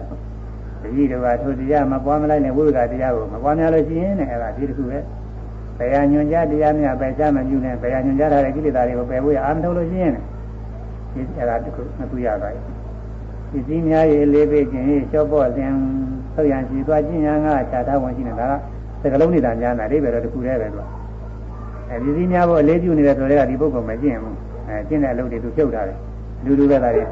[0.82, 4.99] တတိတော်ကထိုတရားမပွားမလိုက်နဲ့ဝိဝကတရားကိုမပွားများလို့ရှိရင်လည်းအဲဒါဒီတစ်ခုပဲ
[5.78, 10.12] ဘယ်ဟာညွန်ကြားတရားများပဲချမပြုနဲ့ဘယ်ဟာညွန်ကြားထားတဲ့ကိလေသာတွေကိုပယ်ဖို့ရအားမထုတ်လို့ရှိရင်
[11.12, 12.64] ဒီအဲဒါတစ်ခုမကူရပါဘူး
[13.53, 15.74] ဒီစည်းများရေးလေးပေးခြင်းရေးလျှော့ပေါ့ခြင်း
[16.34, 18.46] ဆောက်ရန်ရှိသွားခြင်းညာကခြားထားဝင်ရှိနေတာ
[19.02, 20.84] ကစကလုံးနေတာများတာအိဗယ်တော့တစ်ခုတည်းပဲသူက
[21.90, 24.36] အဲဒီစည်းများဖို့အလေးပြုနေတယ်ဆိုတော့ဒီပုဂ္ဂိုလ်မကျင့်ဘူး
[24.68, 25.98] အဲကျင့်တဲ့အလုပ်တွေသူဖြုတ်ထားတယ်
[26.44, 27.04] လူလူပဲသားတွေ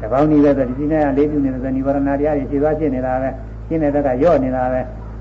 [0.00, 3.30] တပေါင်းနေပဲဆိုဒီစည်းများအလေးပြုနေတယ်ဆိုနိဗ္ဗာန်တရားတွေရှိသွားကျင့်နေတာပဲ
[3.68, 4.80] ကျင့်တဲ့ဘက်ကရော့နေတာပဲ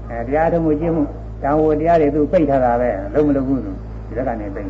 [0.09, 1.03] အဲတရားထုံးမှုကျင့်မှု
[1.43, 3.71] တောင်းဝတရားတွေသူပိတ်ထားတာပဲလုံးမလုံးဘူးသူ
[4.07, 4.69] ဒီဘက်ကနေပိတ်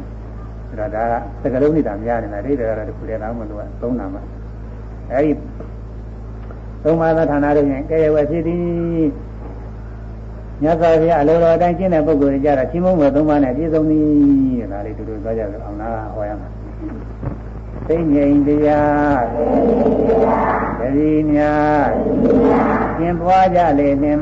[0.67, 1.03] ဆိုတော့ဒါ
[1.41, 4.21] ကစကလုံးနေတာများနေတာအိဗယ်ကတော့တစ်ခုတည်းတော့မလို့ကသုံးနာမှာ
[5.11, 5.32] အဲဒီ
[6.84, 8.64] သုံးပါးသောဌာနတွေရင်ကဲရဝဲဖြစ်သည်
[10.62, 16.50] မြတ်စွာဘုရားအလိုတော်အတိုင်းကျင့်တဲ့ပုဂ္ဂိုလ်တွေကြတာချင်းမုံဘယ်သုံးပါးနဲ့ပြည့်စုံသည်ဒါလေးတူတူသွားကြလို့အောင်လားဟောရမှာ
[17.88, 19.24] သိငြိမ်တရား
[20.80, 21.88] တတိများ
[22.98, 24.22] ကျင့်ပွားကြလေနှင့်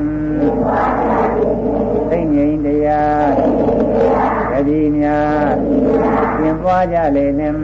[2.10, 3.32] သိငြိမ်တရား
[4.52, 5.52] တတိများ
[6.40, 7.58] ကျင့်ပွားကြလေနှင့်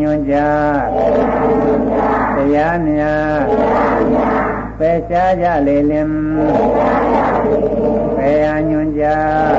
[0.00, 0.84] ညွန်ကြား
[2.36, 3.40] တရား များ
[4.78, 6.10] ပယ်ရှားကြလေလင်
[8.16, 9.54] ပယ်ရညွန်ကြား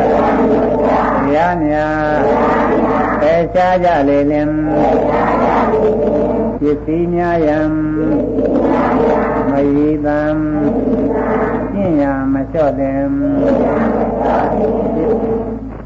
[1.23, 2.19] တရားများ
[3.21, 4.49] ပယ်ရှားကြလေလင်
[6.59, 7.59] ပစ္စည်းများယံ
[9.51, 10.21] မယီတံ
[11.73, 12.03] ကျင့်ရ
[12.33, 13.03] မလျှော့တယ်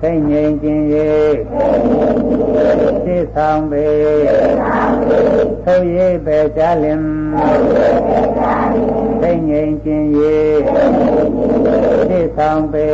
[0.04, 0.84] သိငြိမ်ခြင်း၍
[3.06, 3.86] သိဆောင်ပေ
[5.66, 7.02] သုရေးပဲချလင်
[9.22, 10.06] သိငြိမ်ခြင်း၍
[12.10, 12.88] သိဆောင်ပေ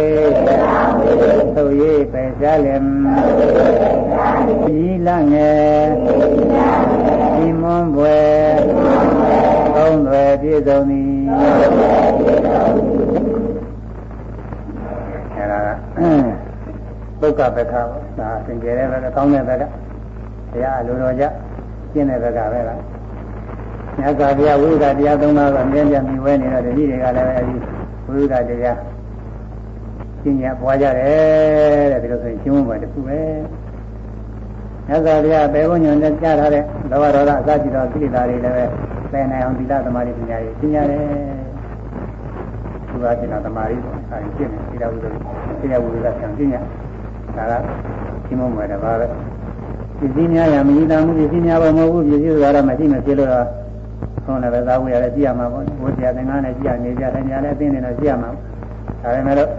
[1.56, 2.86] သုရေးပဲချလင်
[4.80, 5.88] ဤလငယ်
[7.36, 8.20] ဒီမွန်ပွဲ
[9.76, 11.12] သုံးွယ်ပြည့်စုံသည်
[15.36, 16.37] အဲ့ဒါ
[17.20, 17.82] ပုဂ္ဂဘက်ကဒါ
[18.46, 19.64] သင်္ကြန်တဲ့ဘက်ကကောင်းတဲ့ဘက်က
[20.54, 21.24] တရားအလိုတော်ကြ
[21.94, 22.80] ကျင့်တဲ့ဘက်ကပဲလား
[23.98, 27.56] မြတ်စွာဘုရားဝိဒတရားသုံးပါးကအမြဲတမ်းမြှဝဲနေတော့တတိတွေကလည်းအဲဒီ
[28.08, 28.78] ဝိဒတရား
[30.22, 33.20] ကျင့်ရပွားကြတယ်တဲ့ဒီလိုဆိုရင်ရှင်းဖို့ပဲတခုပဲ
[34.88, 38.66] မြတ်စွာဘုရားဘေဘုံညွန်နဲ့ကြားထားတဲ့လောဘဒေါသအစရှိသောကိလေသာတွေလည်းပဲ
[39.12, 41.04] ပယ်နိုင်အောင်သီလသမာဓိပညာတွေရှင်းရတယ်
[42.90, 45.16] သူကကျင့်တာသမာဓိပေါ့အဲဒီကျင့်တယ်သီလဝိသုဒ္ဓ
[45.62, 46.58] သီလဝိသုဒ္ဓဆံကျင့်ရ
[47.38, 47.54] ဒါက
[48.26, 49.08] ရှင်းမမယ်တပါးပဲ
[50.00, 53.46] ပစ္စည်းများရမည်တာမှုပစ္စည်းများပါမဟုတ်ဘူးပစ္စည်းဆိုတာမရှိမဖြစ်လို့တော့
[54.26, 58.30] ခေါင်းလည်းပဲသာဝေရတယ်ကြည့်ရမှာပေါ့ဘုရားသင်္ကန်းနဲ့ကြည့်ရနေကြတယ်ညာလည်းအသိနေတော့ကြည့်ရမှာ
[59.02, 59.50] ဒါပေမဲ့လို့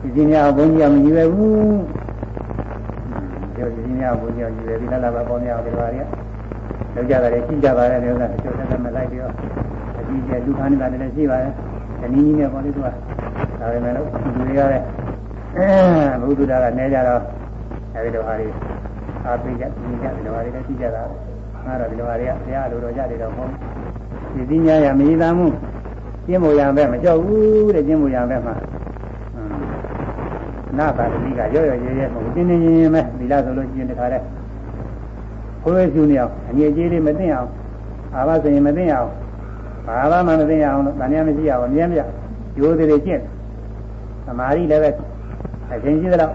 [0.00, 1.80] ပစ္စည်းများဘုန်းကြီးကမကြီးပဲဘူး
[3.54, 6.00] ဒီပစ္စည်းများဘုန်းကြီးကကြီးပဲဒီလည်းလာပါပေါ်များဒီလိုပါရီ
[6.94, 9.32] လောက်ကြတယ်ကြည့်ကြပါတယ်လို့ဆိုတာတချို့တက်မလိုက်ပြီးတော့
[9.98, 11.52] အကြီးကျယ်လူခန်းနေတာလည်းရှိပါတယ်
[12.00, 14.82] တနည်းနည်းနဲ့ပေါ့လေသူကဒါပေမဲ့လို့လူတွေရတယ်
[15.56, 15.68] အဲ
[16.20, 17.20] ဘုဒ္ဓတာကနေကြတော့
[17.94, 18.48] အဲဒီလိုဟာတွေ
[19.24, 21.02] အာပိကြဒီကြဒီလိုဟာတွေလည်းသိကြတာ
[21.66, 23.50] ငါတော့ဒီလိုဟာတွေကဘုရားလိုတော်ကြတယ်တော့မဟုတ်
[24.34, 25.46] ဒီပညာရမည်သားမှု
[26.26, 28.54] ကျင့်မို့ရံပဲမကြောက်ဘူးတဲ့ကျင့်မို့ရံပဲမှာ
[30.78, 34.22] နာပါတိကရော့ရော့ရဲရဲမဟုတ်တင်းတင်းရင်းရင်းပဲဒီလားဆိုလို့ကျင့်တခါတဲ့
[35.62, 37.48] ခွေးကျူနေအောင်အငြိကြီးလေးမသိအောင်
[38.14, 39.08] အာဘဆိုရင်မသိအောင်
[39.86, 42.06] ဘာမှမသိအောင်လို့တန်ရမရှိအောင်အမြဲမြတ်
[42.58, 43.22] ရိုးသေးသေးကျင့်
[44.26, 44.90] သမာဓိလည်းပဲ
[45.72, 46.34] အချိန်ကြီးသလောက်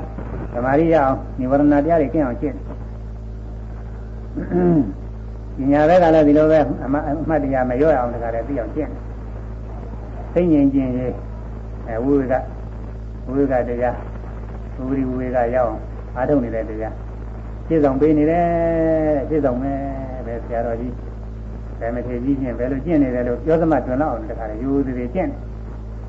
[0.54, 2.56] သမာဓိရအောင်និဝရဏတရားတွေကင်းအောင်ကျင့်
[5.58, 6.88] ပညာဘက်ကလည်းဒီလိုပဲအ
[7.30, 8.90] မှတ်တရားမရောအောင်တခါတည်းသိအောင်ကျင့်
[10.34, 11.14] သိဉ္ဉင်ကျင့်ရေး
[11.88, 12.34] အဲဝိဝေက
[13.26, 13.96] ဝိဝေကတရား
[14.76, 15.80] ဝိဝိဝိဝေကရောက်အောင်
[16.16, 16.94] အားထုတ်နေတဲ့တရား
[17.68, 18.46] ပြည့်စုံပေးနေတယ်
[19.30, 19.80] ပြည့်စုံမယ်
[20.26, 20.94] ပဲဆရာတော်ကြီး
[21.80, 25.30] ဘယ်မထေကြီးချင်းဘယ်လိုကျင့်နေတယ်လို့ပြောသမတွင်တော့အောင်တခါတည်းယူသေးသေးကျင့်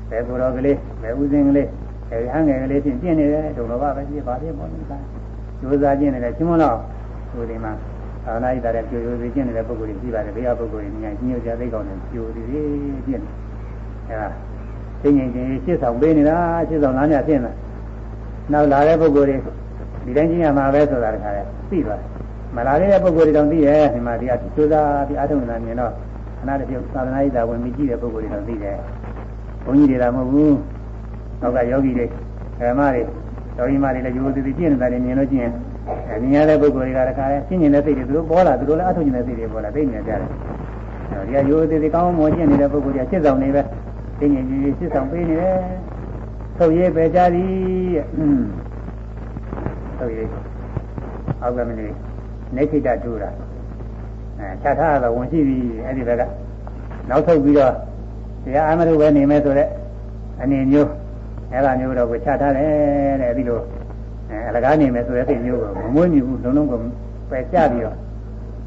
[0.09, 1.67] ဘယ်ကိုယ်တော်ကလေးဘယ်ဥစဉ်ကလေး
[2.11, 4.79] အဲဒီဟန်ငယ်ကလေးချင်းကျင့်နေတယ်ဒုလောဘပဲဖြစ်ပါသေးပေါ့လေ။
[5.59, 6.77] ကျိုးစားကျင့်နေတယ်ချင်းမလို့
[7.31, 7.71] ဟိုဒီမှာ
[8.25, 13.23] သာနာဣတာတဲ့ကျိုးကျိုးကျင့်နေတဲ့ပုဂ္ဂိုလ်တွေရှိပါတယ်ဘေးကပုဂ္ဂိုလ်တွေဉာဏ်ကြီးညိုကြသိကောင်းတယ်ကျိုးသေးသေးကျင့်
[14.07, 14.27] အဲဒါ
[15.01, 16.37] သိငြိမ်ခြင်းရှင်းဆောင်ပေးနေတာ
[16.67, 17.51] ရှင်းဆောင်လားညဖြစ်နေ
[18.51, 19.37] နောက်လာတဲ့ပုဂ္ဂိုလ်တွေ
[20.05, 22.09] ဒီတိုင်းကျင့်ရမှာပဲဆိုတာတခါလဲသိသွားတယ်
[22.55, 25.91] မလာတဲ့ပုဂ္ဂိုလ်တွေတောင်သိရဲ့ဒီမှာဒီအကျိုးစားဒီအထုံးနေတာမြင်တော့
[26.39, 28.77] ခဏတည်းသာသနာ့ဣတာဝင်ပြီးကြည့်တဲ့ပုဂ္ဂိုလ်တွေတောင်သိတယ်
[29.65, 30.55] ဘုန်းကြီးတွေကမဟုတ်ဘူး
[31.41, 32.05] နောက်ကယောဂီတွေ
[32.59, 33.01] ဓမ္မတွေ
[33.57, 35.51] တော်ကြီးမတွေလည်းရိုးသေးသေးကျင့်နေတာတွေမြင်လို့ကျင့်
[36.09, 40.29] အဲမြင်ရတဲ့ပုဂ္ဂိုလ်တွေကတခါလဲရှင်းကျင်တဲ့စိတ်တွေသူတို့ပေါ်လာသူတို့လည်းအထုံးကျင်တဲ့စိတ်တွေပေါ်လာသိမြင်ကြတယ်
[41.11, 43.61] အဲဒီကရိုးသေးသေးကောင်းမွန်ကျင့်နေတဲ့ပုဂ္ဂိုလ်တွေကစစ်ဆောင်နေပဲ
[44.19, 45.57] သိမြင်ကြီးကြီးစစ်ဆောင်ပေးနေတယ်
[46.57, 47.51] ထုတ်ရေးပဲကြသည်
[47.95, 48.05] တဲ့
[49.97, 50.29] ထုတ်ရေး
[51.41, 51.93] အောက်ကမလေး
[52.55, 53.29] နေခိတတူတာ
[54.39, 56.21] အဲခြားထားတော့ဝင်ရှိပြီအဲ့ဒီဘက်က
[57.09, 57.73] နောက်ထုတ်ပြီးတော့
[58.43, 59.69] တရားအမရုပဲနေမယ်ဆိုတော့
[60.41, 60.89] အနေမျိုး
[61.51, 63.59] အဲ့ဒါမျိုးတော့ကိုခြားထားတယ်တဲ့ဒီလို
[64.29, 66.79] အဲအလကားနေမယ်ဆိုတဲ့စိတ်မျိုးကိုမမွေးမြူဘူးလုံးလုံးကို
[67.29, 67.95] ပယ်ချပြီးတော့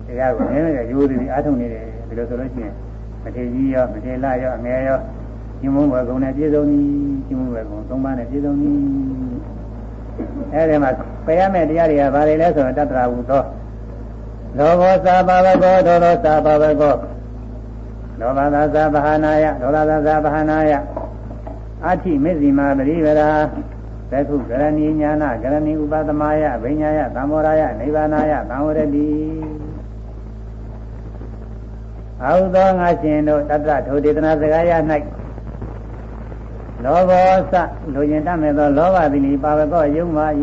[0.06, 2.74] တရားကိုနည်းနည်းရိုးသေးပြီးအားထုတ်နေတယ်ဒီလိုဆိုလို့ရှိရင်
[3.22, 4.98] မထေကြီးရောမထေလာရောအငယ်ရော
[5.60, 6.84] ညမုံဘကုံနဲ့ပြည့်စုံသည်
[7.28, 8.76] ညမုံဘကုံသုံးပါးနဲ့ပြည့်စုံသည်
[10.52, 10.90] အဲဒီမှာ
[11.26, 13.42] ပယ်ရမယ့်တရားတွေကဘာတွေလဲဆိုတော့တတ္တရာဟုသော
[14.58, 16.94] လောဘောသာဘာဝကောဒေါသောသာဘာဝကော
[18.20, 20.72] လောဘသာသာဘာနာယဒေါသသာသာဘာနာယ
[21.86, 23.30] အဋ္ဌိမေဇိမာပရိဝရာ
[24.10, 29.08] သက္ခုကရဏီညာနာကရဏီဥပသမယဗိညာယသံမောရယနိဗ္ဗာနယသံဝရတိ
[32.22, 34.72] အာဟုသောငါရှင်တို့တတ္တထိုဒေသနာစကားရ၌
[36.84, 37.54] လောဘောစ
[37.94, 40.26] လူကျင်တတ်မဲ့သောလောဘသည်နိပါဝကောယုံမာ၏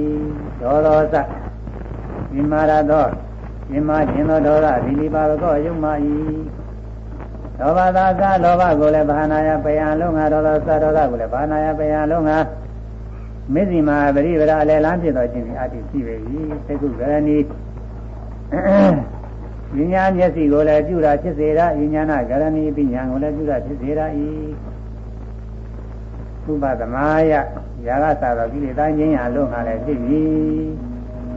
[0.61, 1.15] ဒေါသောစ
[2.31, 3.05] ဒီမာရသော
[3.69, 5.93] ဒီမာခြင်းသောဒေါသသည်နိပါဝကောယုံမာ၏
[7.59, 12.37] လောဘသာသလောဘကိုလည်းဘာနာယပယံလုံးငါဒေါသသဒေါသကိုလည်းဘာနာယပယံလုံးငါ
[13.53, 16.15] မေဇိမာပရိဝရအလယ်လမ်းဖြစ်တော်ခြင်းဒီအတ္တိရှိပေ၏
[16.67, 17.37] သက္ကုကရဏီ
[19.93, 24.05] ဉာဏ်မျက်စိကိုလည်းပြုတာဖြစ်စေတာဉာဏနာကရဏီပညာကိုလည်းပြုတာဖြစ်စေတာ၏
[26.51, 27.33] ဥပသမာယ
[27.87, 30.23] ယာကသာတော်ကိလေသာငြိမ်းရလုံးငါလည်းဖြစ်ပြီ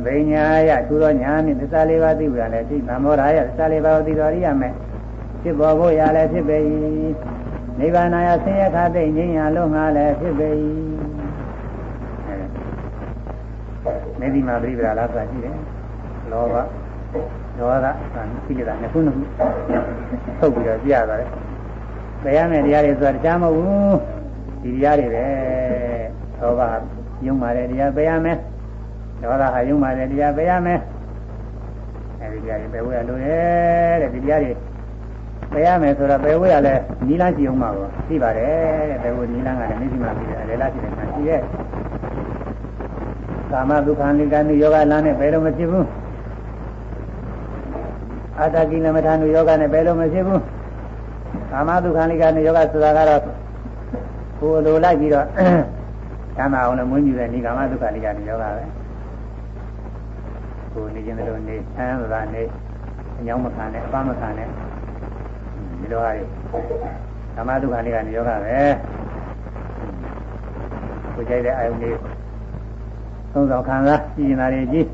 [0.04, 4.72] ဗိညာယသူတော်ညာနှင့်သစ္စာလေးပါးသိကြလည်းဖြစ်သမောရာယသစ္စာလေးပါးသိတော်ရိယမဲ့
[5.42, 6.56] ဖြစ်ပေါ်ဖို့ရလည်းဖြစ်ပေ၏
[7.78, 10.48] နိဗ္ဗာန်ယဆင်းရဲခါသိငြိမ်းရလုံးငါလည်းဖြစ်ပေ၏
[14.18, 15.54] မေဒီမာပရိပဒါလားဆိုတာရှိတယ်
[16.30, 16.54] လောဘ
[17.58, 19.24] ဒေါသသံသိကြတာနှစ်ခုနှစ်ခု
[20.38, 21.28] ထုတ်ပြီးတော့ပြရပါတယ်
[22.24, 23.98] တရားမဲ့တရားတွေဆိုတာတရားမဟုတ်ဘူး
[24.62, 25.26] ဒီတရားတွေပဲ
[26.40, 26.60] လောဘ
[27.26, 28.36] ယုံပါတယ်တရားပြရမယ်
[29.20, 30.80] ဒေါသဟာယုံပါတယ်တရားပြရမယ်
[32.20, 34.52] အဲဒီတရားတွေပဲဝဲရလို့ရဲ့တဲ့ဒီတရားတွေ
[35.52, 36.74] ပယ်ရမယ်ဆိုတော့ပယ်ဝေးရလဲ
[37.06, 41.40] နီလန်းကြည့်အောင်ပါဘောသိပါတယ်တဲ့ပယ်ဝေးနီလန်းကလည်းမရှိမှပြီးတယ်အလေလားရှိတယ်မှရှိရဲ့
[43.50, 45.86] ကာမဒုက္ခနိကနိယောဂလမ်းနဲ့ပယ်လို့မဖြစ်ဘူး
[48.38, 50.42] အာတကိလမထာနုယောဂနဲ့ပယ်လို့မဖြစ်ဘူး
[51.50, 53.22] ကာမဒုက္ခနိကနိယောဂဆိုတာကတော့
[54.40, 55.26] ကိုယ်လိုလိုက်ပြီးတော့
[56.36, 58.64] ချမ်းသာအောင်လည်းမွေးမြူတဲ့ဒီကာမဒုက္ခနိကနိယောဂပဲ
[60.72, 62.42] ကိုယ်နေခြင်းတို့နေဆန်းသာနေ
[63.18, 64.48] အညောင်းမခံနဲ့အပမခံနဲ့
[65.80, 66.24] ဒီလိုဟာတွေ
[67.36, 68.56] ဓမ္မဒုက္ခတွေကနေယောဂပဲ
[71.14, 71.96] ကိုကြိုက်တဲ့အာယုန်လေး
[73.32, 74.86] သုံးဆောင်ခံစားကြည်နေတာတွေကြည်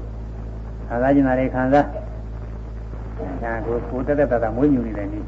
[0.89, 1.87] ခံစားကြင်တာတွေခံစား
[3.43, 5.26] ဒါကိုကိုတက်တက်တာမွေးမြူနေတဲ့နည်း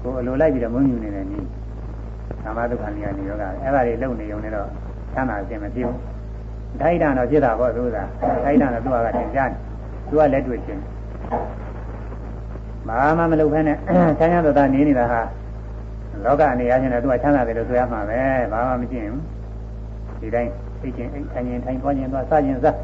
[0.00, 1.46] ကိုအလိုလိုက်ပြီးတော့မွေးမြူနေတဲ့နည်း
[2.44, 4.68] ဓမ္မဒုက္ခတွေကနေယောဂအဲ့ဒါတွေလုံနေုံနဲ့တော့
[5.14, 5.98] ချမ်းသာခြင်းမဖြစ်ဘူး
[6.80, 9.50] ဒိုက်တာတော့ဖြစ်တာပေါ့သူကဒိုက်တာတော့သူကတင်ကြတယ်
[10.08, 10.80] သူကလက်တွေ့ခြင်း
[12.88, 13.76] ဘာမှမလုပ်ဖဲနဲ့
[14.18, 15.20] ချမ်းသာသာနေနေတာဟာ
[16.24, 18.20] လောကအနေအချင်းနဲ့သူကချမ်းသာတယ်လို့ဆိုရမှာပဲ
[18.52, 19.22] ဘာမှမကျင့်ဘူး
[20.20, 22.76] ဒီတိုင်းသိချင်းအိတ်ထိုင်ရင်ထိုင်သွားခြင်းသွားစခြင်းစား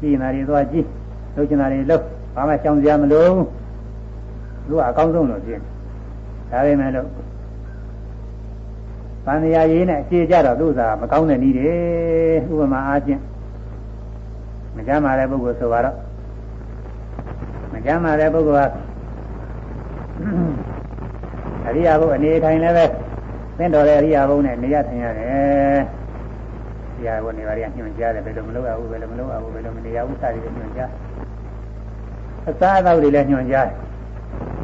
[0.00, 0.86] ကြည်နာတွေသွားကြည့်
[1.34, 3.46] လှုပ်ချင်တာတွေလှုပ်ဘာမှရှောင်စရာမလိုဘူး
[4.68, 5.60] သူကအကောင်းဆုံးလို့ဖြစ်
[6.50, 7.08] ဒါပေမဲ့လို့
[9.26, 11.72] ဗန္ဓရာရေးနဲ့အခြေကြတော့သူ့သာမကောင်းတဲ့နည်းတွေ
[12.52, 13.20] ဥပမာအားဖြင့်
[14.76, 15.94] မကြမ်းပါတဲ့ပုဂ္ဂိုလ်ဆိုတော့
[17.72, 18.93] မကြမ်းပါတဲ့ပုဂ္ဂိုလ်က
[21.66, 22.84] အရိယာဘုအနေထိုင်လည်းပဲ
[23.58, 25.80] သင်တော်တဲ့အရိယာဘုနဲ့နေရထိုင်ရတယ်။
[26.96, 30.90] ဒီဟာကိုနေပါရညွှန်ကြားတယ်ဘယ်လိုမလုပ်ရဘူးဘယ်လိုမလုပ်ရဘူးဘယ်လိုမနေရဘူးစသည်ဖြင့်ညွှန်ကြား။
[32.48, 33.76] အစားအသောက်တွေလည်းညွှန်ကြားတယ်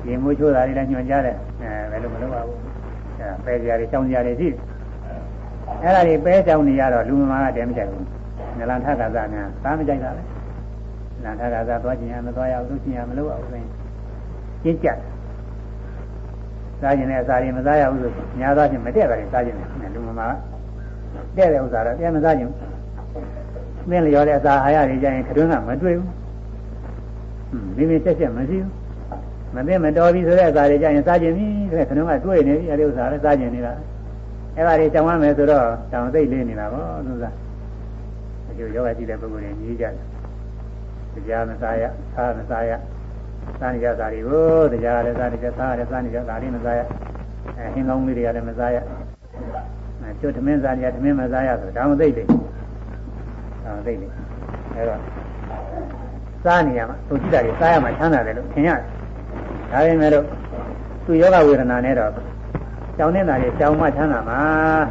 [0.04, 2.58] ။ဒီမိုးချိုးတာတွေလည်းညွှန်ကြားတယ်။အဲဘယ်လိုမလုပ်ရဘူး။
[3.20, 4.60] အဲပဲကြရတယ်၊ကြောင်ကြရတယ်ရှိတယ်။
[5.82, 8.04] အဲ့ဒါတွေပဲကြောင်နေရတော့လူမမာကတည်းမကြိုက်ဘူး။
[8.58, 10.22] နလန်ထကသာများသားမကြိုက်တာပဲ။
[11.22, 13.68] နလန်ထကသာသွားခြင်းရမသွားရဘူးသူခြင်းရမလုပ်ရဘူးဆိုရင်
[14.62, 14.98] ကျင့်ကြတယ်
[16.80, 20.26] စားကျင်တဲ့အစာတွေမစားရဘူးဆိုညာသားချင်းမတည့်တာတွေစားကျင်တယ်လူမမာ
[21.36, 26.08] တဲ့တဲ့ဥစ္စာတော့ပြန်မစားကျင်ဘူးသင်လျော်တဲ့အစာအာရတွေကြရင်ခတွင်းကမတွေ့ဘူး
[27.76, 28.70] မိမိချက်ချက်မရှိဘူး
[29.54, 33.72] မသိမတော်ပြီဆိုတဲ့အစာတွေကြရင်စားကျင်ပြီတဲ့ခတွင်းကတွေ့နေပြီအဲဒီဥစ္စာလည်းစားကျင်နေတာ
[34.56, 37.34] အဲ့ဒါတွေကြောင်ရမယ်ဆိုတော့တောင်သိလေးနေတာပေါ့သူစား
[38.50, 42.72] အကျိုးယောဂကြည့်တဲ့ပုဂ္ဂိုလ်တွေကြီးကြတယ်တရားမစားရစားမစားရ
[43.58, 46.80] စားနေကြတာတွေကိုတရားလည်းစားနေကြစားရတယ်စားနေကြဒါလေးမစားရ
[47.56, 48.76] အဲဟင်းကောင်းလေးတွေကလည်းမစားရ
[50.00, 52.26] အဲကျွတ်သမင်းစားနေကြသမင်းမစားရဆိုဒါမှသိတယ်
[53.64, 54.10] ဒါမှသိတယ်
[54.74, 55.00] အဲတော့
[56.44, 58.80] စားနေရမှာသူကြည့်တာတွေစားရမှာချမ်းသာတယ်လို့ထင်ရတယ်
[59.72, 60.24] ဒါပေမဲ့လို့
[61.04, 62.12] သူယောဂဝေဒနာနဲ့တော့
[62.98, 64.40] ကြောင်းနေတာတွေကြောင်းမှချမ်းသာမှာ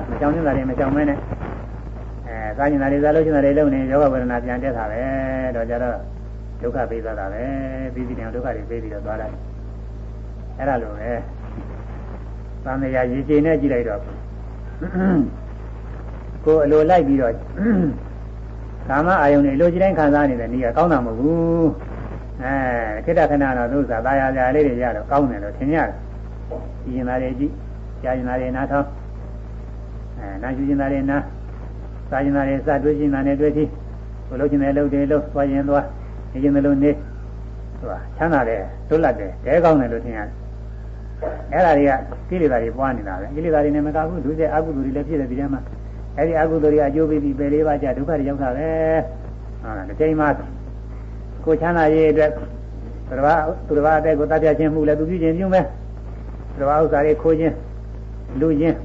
[0.09, 1.17] မကြောင်းနေတာတွေမကြောင်းမဲနဲ့
[2.27, 5.01] အဲစားနေတာတွေစားလို့ချင်တာတွေလုံနေယောဂဝေဒနာပြန်တက်တာပဲ
[5.55, 5.97] တော့ကြတော့
[6.61, 7.43] ဒုက္ခပေးသွားတာပဲ
[7.93, 9.31] ပြီးပြီးတယ်ဒုက္ခတွေပေးပြီးတော့သွားတယ်
[10.57, 11.11] အဲ့ဒါလိုပဲ
[12.63, 14.01] သံဃာရေကျိန်နဲ့ကြည့်လိုက်တော့
[16.45, 17.33] ကိုယ်အလိုလိုက်ပြီးတော့
[18.89, 21.69] ကာမအာယုန်တွေလိုချင်တိုင်းခံစားနေတဲ့နေရာကောင်းတာမဟုတ်ဘူး
[22.43, 22.53] အဲ
[23.05, 25.89] ခိတ္တခဏတော့သူစားသားရကြလေးတွေရတော့ကောင်းတယ်လို့ထင်ရတယ်
[26.83, 27.51] ကြည်ရင်သားတွေကြည့်
[28.01, 28.87] ကြားရင်သားတွေနားထောင်
[30.17, 31.23] အဲနားယူရင်သားတွေနား
[32.09, 33.69] စားရင်သားတွေစားတွေးရင်သားတွေတွေးကြည့်
[34.27, 35.85] ကိုလိုချင်တဲ့လုပ်တွေလုပ်သွားရင်သွား
[36.31, 36.91] နေရင်လည်းနေ
[37.79, 40.29] ဟိုချမ်းသာတယ်လွတ်လပ်တယ်တဲကောင်းတယ်လို့ထင်ရတယ်
[41.51, 41.91] အဲ့ဒါတွေက
[42.29, 45.61] ကိလေသာတွေပွားနေတာပဲကိလေသာတွေနဲ့မကဘူးဒုစရိုက်အကုသိုလ်တွေလည်းဖြစ်တယ်ဒီထဲမှာ
[46.17, 48.69] အဲ့ဒီအကုသိုလ်တွေအကျိုးပေးပြီးပယ်လေးပါးကြဒုက္ခတွေရောက်တာပဲ
[49.61, 50.27] ဟုတ်လားဒီချိန်မှာ
[51.45, 55.65] ကိုချမ်းသာရေးအတွက်သူတစ်ပါးသူတစ်ပါးအတဲ့ကိုတတ်ပြချင်းမှုလည်းသူပြုခြင်းပြုမယ်
[56.51, 57.55] သူတစ်ပါးဥစ္စာတွေခိုးခြင်း
[58.39, 58.77] လူချင်း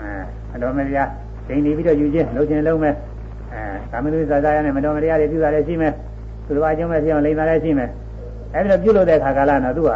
[0.00, 0.10] အဲ
[0.54, 1.08] အတော်မတရား
[1.48, 2.94] ဒိန်နေပြီးတော့ယူခြင်းလှုပ်ခြင်းလုံးမယ်
[3.52, 5.92] အဲကာမတုဇာဇာရနဲ့မတော်မတရားတွေပြုတာလည်းရှိမယ်
[6.50, 7.90] သူတော်အကျုံးမဲ့ဖြစ်အောင်လိမ္မာလည်းရှိမယ်
[8.54, 9.90] အဲဒီတော့ပြုလို့တဲ့ခါကာလတော့သူက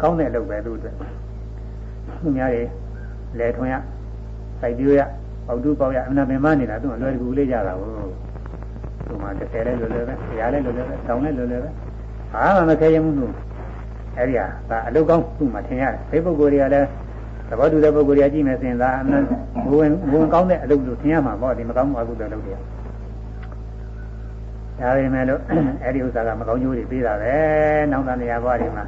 [0.00, 0.94] ကောင်းတဲ့လုပ်ပဲသူ့အတွက်
[2.20, 2.62] သူများတွေ
[3.38, 3.74] လဲထွန်ရ
[4.60, 5.00] စိုက်ပြိုးရ
[5.46, 7.88] ပေါတူပေါက်ရအမှန်ပင်မနေတာသူကလွယ်ကူလေးကြတာကို
[9.06, 11.70] သူမှတစ်ဆယ်လဲလွယ်လွယ်ပဲဆရာလဲလွယ်လွယ်ပဲတောင်းလဲလွယ်လွယ်ပဲ
[12.34, 13.32] ဘာမှမခဲရင်ဘူး
[14.16, 16.88] အဲဒီဟာဒါအလုပ်ကောင်းသူ့မှာထင်ရတယ်ဖေပုဂ္ဂိုလ်တွေကလည်း
[17.48, 19.22] သဘောတူတဲ့ပုဂ္ဂိုလ်တွေကကြည့်မယ်ဆိုရင်ဒါအမှန်
[19.70, 22.58] ဘဝင်ဘဝင်ကောင်းတဲ့အလုပ်လို့ထင်ရမှာပေါ့ဒီမကောင်းဘူးအကုသိုလ်လုပ်တယ်
[24.80, 25.40] ဒါပေမဲ့လို့
[25.82, 27.34] အဲ့ဒီဥစ္စာကမကောင်းကျိုးတွေပေးတာပဲ
[27.90, 28.84] နောက်သားနေရာဘွားတွေမှာ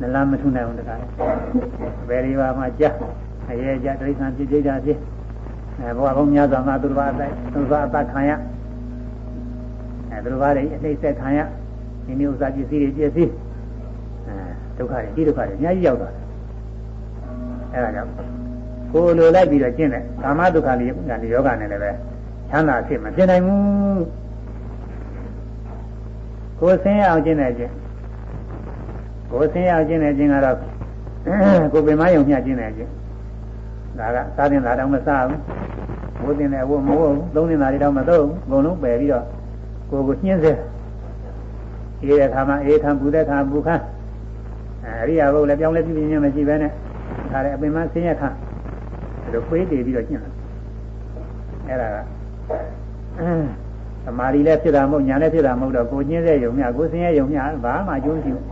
[0.00, 1.00] နလမထုနိုင်အောင်တကား
[2.08, 2.90] ဘယ်ဒီပါမှကြာ
[3.48, 4.98] အရေးကြတိရစ္ဆာန်ဖြစ်ဖြစ်ကြဖြစ်
[5.80, 8.30] အဲဘဝကောင်းများစွာမှာသူတစ်ပါးအသက်သူတစ်ပါးအသက်ခံရ
[10.10, 11.40] အဲသူတစ်ပါးတွေအနှိမ့်ဆက်ခံရ
[12.06, 13.32] ဒီမျိုးဥစ္စာပစ္စည်းတွေပစ္စည်း
[14.26, 14.34] အဲ
[14.76, 16.24] ဒုက္ခတွေဒီဒုက္ခတွေအများကြီးရောက်သွားတယ်
[17.72, 18.10] အဲဒါကြောင့်
[18.92, 21.90] ကိုယ်လိုလိုက်ပြီးတော့ကျင့်တယ်ကာမဒုက္ခလေးကလည်းယောဂနဲ့လည်းပဲ
[22.50, 24.19] ချမ်းသာဖြစ်မဖြစ်နိုင်ဘူး
[26.60, 27.72] ကိုယ်ဆင်းရအောင်ကျင့်တဲ့ကျင့်
[29.30, 30.56] ကိုယ်ဆင်းရအောင်ကျင့်တဲ့ကျင့်ကတော့
[31.72, 32.90] ကိုယ်ပင်မယုံမျှကျင့်တဲ့ကျင့်
[33.98, 35.40] ဒါကစားတင်တာတော့မစားဘူး
[36.24, 39.24] ဘိုးတင်တဲ့ဘိုးမဟုတ်ဘူးသုံးတင်တာတွေတော့မသုံးဘူးအကုန်လုံးပယ်ပြီးတော့
[39.90, 40.52] ကိုယ်ကိုညှင်းစေ
[42.00, 43.76] အေးတဲ့ခါမှာအေးခံပူတဲ့ခါပူခံ
[44.84, 46.70] အရိယာဘုလည်းပြောင်းလဲပြပြင်းပြင်းမရှိဘဲနဲ့
[47.32, 50.32] ဒါလည်းအပင်မဆင်းရဲခံဒါလိုခွေးတည်ပြီးတော့ကျင့်တယ်
[51.68, 51.98] အဲ့ဒါက
[54.04, 58.46] သမာဓိလည်းဖြစ်တာမဟုတ်ညာလည်းဖြစ်တာမဟုတ်တော့ကိုညင်းတဲ့ယုံမြကိုဆင်းရဲယုံမြဘာမှအကျိုးမရှိဘူး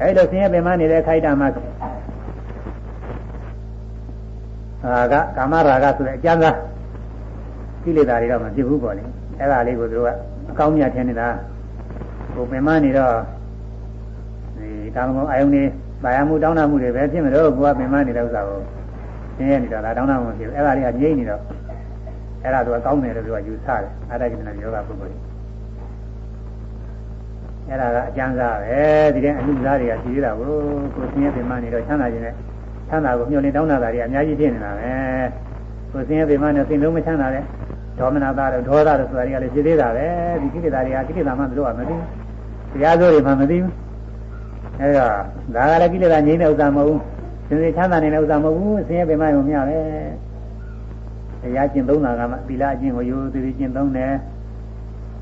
[0.00, 1.48] အဲဒီလိုဆင်းရဲပင်မနေတဲ့ခိုက်တာမှာ
[4.84, 6.56] အာကကာမရာဂဆိုတဲ့အကျဉ်းသား
[7.82, 9.02] ကိလေသာတွေတော့မဖြစ်ဘူးပေါ့လေ
[9.38, 10.08] အဲ့ဒါလေးကိုသူက
[10.50, 11.28] အကောင်းမြတ်ထင်နေတာ
[12.34, 13.14] ကိုပင်မနေတော့
[14.56, 15.62] ဒီကာမဂုဏ်အာယုန်နေ
[16.02, 18.60] ပါရမှုတောင်းတမှုတွေပဲဖြစ်မလို့ကိုကပင်မနေတဲ့ဥစ္စာကို
[19.36, 21.40] ဆင်းရဲနေတာဒါတောင်းတမှုဖြစ်ဘူးအဲ့ဒါလေးကငြိမ့်နေတော့
[22.44, 25.16] အဲ့ဒါသူကကောင်းတယ်လို့သူကယူဆတယ်အာရကိဏယောဂပုဂ္ဂိုလ်
[27.68, 28.82] အဲ့ဒါကအကျမ်းစာပဲ
[29.14, 30.52] ဒီတဲ့အမှုသားတွေကရှိသေးတာကို
[30.94, 32.34] ကိုဆင်းရဲပင်မနေတော့ချမ်းသာခြင်းနဲ့
[32.88, 34.92] ချမ်းသာကိုမျှော်လင့်တောင်းတာတွေအများကြီးဖြစ်နေတာပဲ
[35.92, 37.44] ကိုဆင်းရဲပင်မနဲ့စိတ်လုံးမချမ်းသာတဲ့တ
[38.00, 40.06] ဒေါမနတာတို့ဒေါသတို့ဆိုတာတွေကလည်းဖြစ်သေးတာပဲ
[40.42, 42.00] ဒီကိလေသာတွေကကိလေသာမှမလို့ရမသိဘူး
[42.72, 43.72] တရားစိုးတွေမှမသိဘူး
[44.80, 45.06] အဲဒါ
[45.54, 47.00] ဒါကလည်းကိလေသာငြိမ်းတဲ့ဥစ္စာမဟုတ်
[47.48, 49.78] ဘူးစင်စစ်ချမ်းသာနေတဲ့ဥစ္စာမဟုတ်ဘူးဆင်းရဲပင်မရုံမျှပဲ
[51.42, 54.12] တရားကျင့်သုံးတာကမှသီလအကျင့်ကိုရိုးသေးသေးကျင့်သုံးတယ်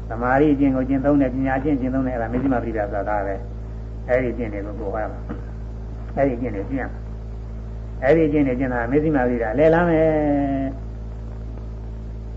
[0.08, 3.34] သမာဓိအကျင့်ကိုကျင့်သုံးတယ်ပညာအကျင့်ကျင့်သုံးတယ်အဲ့ဒါမေဇိမပရိဒါဆိုတာပဲ
[4.08, 5.20] အဲ့ဒီကျင့်တွေကိုကိုဟောရမှာ
[6.16, 6.90] အဲ့ဒီကျင့်တွေကျင့်
[8.02, 10.08] အဲ့ဒီကျင့်တွေကျင့်တာမေဇိမပရိဒါလဲလမ်းမယ်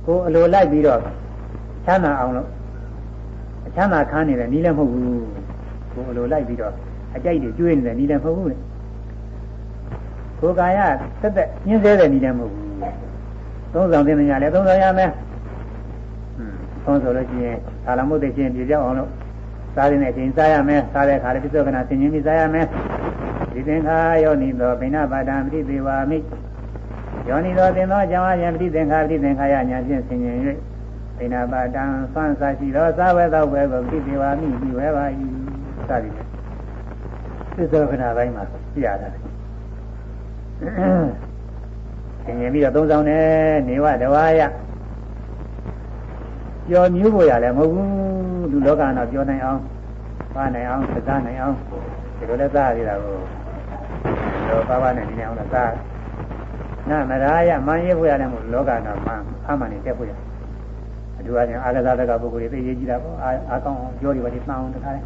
[0.06, 1.00] ကိုအလိုလိုက်ပြီးတော့
[1.86, 2.48] ချမ်းသာအောင်လို့
[3.68, 5.06] အချမ်းသာခံနေတဲ့နီးလည်းမဟုတ်ဘူး
[5.94, 6.74] ကိုအလိုလိုက်ပြီးတော့
[7.16, 8.58] အကြိုက်တွေကျွေးနေတဲ့နီးလည်းမဟုတ်ဘူးလေ
[10.40, 10.80] ကိုယ်ကာယ
[11.22, 12.68] သက်သက်ညှင်းဆဲတဲ့နီးလည်းမဟုတ်ဘူး
[13.74, 15.10] သုံးဆောင်တဲ့ညာလည်းသုံးဆောင်ရမယ်
[16.86, 19.10] သုံးဆိုလို့ရှိရင်သာလမုတ်တဲ့ချင်းပြေပြောက်အောင်လို့
[19.76, 22.66] စားတဲ့အချိန်စားရမယ်စားတဲ့အခါလည်းပြစ္ဆုတ်ကနာဆင်ញင်းပြီးစားရမယ်
[23.52, 26.20] ဒီသင်္ခါယောနိသောဘိနာပါဒံပရိသေဝါမိ
[27.28, 30.38] ယောနိသောသင်သောကြောင့်အယံပရိသင်္ခါပရိသင်္ခါယညာဖြင့်ဆင်ញင်၍
[31.18, 35.06] ဘိနာပါဒံသံသာရှိသောသာဝေသောဘွယ်ကိုပရိသေဝါမိပြီးဝဲပါ၏
[35.88, 36.28] စသည်ဖြင့်
[37.56, 38.44] ပြစ္ဆုတ်ကနာပိုင်းမှာ
[38.74, 39.04] ပြရတ
[42.21, 43.27] ယ်ဆင်ញင်ပြီးတော့သုံးဆောင်တယ်
[43.69, 44.41] နေဝတဝါယ
[46.69, 49.61] ပြောမြူးဖို့ရလည်းမဟုတ်ဘူးလူလောကတော့ပြောနိုင်အောင်
[50.35, 51.57] ပါနိုင်အောင်စားနိုင်အောင်
[52.19, 53.17] ဒီလိုလဲစားရတာကို
[54.49, 55.73] တော့ပါပါနဲ့နေအောင်လို့စား
[56.91, 60.13] နာမရာယမန်ရေးဖို့ရလည်းမဟုတ်လောကတော့မန်အမှန်နဲ့တက်ဖို့ရ
[61.19, 63.17] အထူးအားဖြင့်အာဂသာတကပုဂ္ဂိုလ်တွေသိရေးကြည့်တာပေါ့
[63.51, 65.01] အာကောင်းအောင်ပြောတွေပါဒီမှန်အောင်တခါလဲ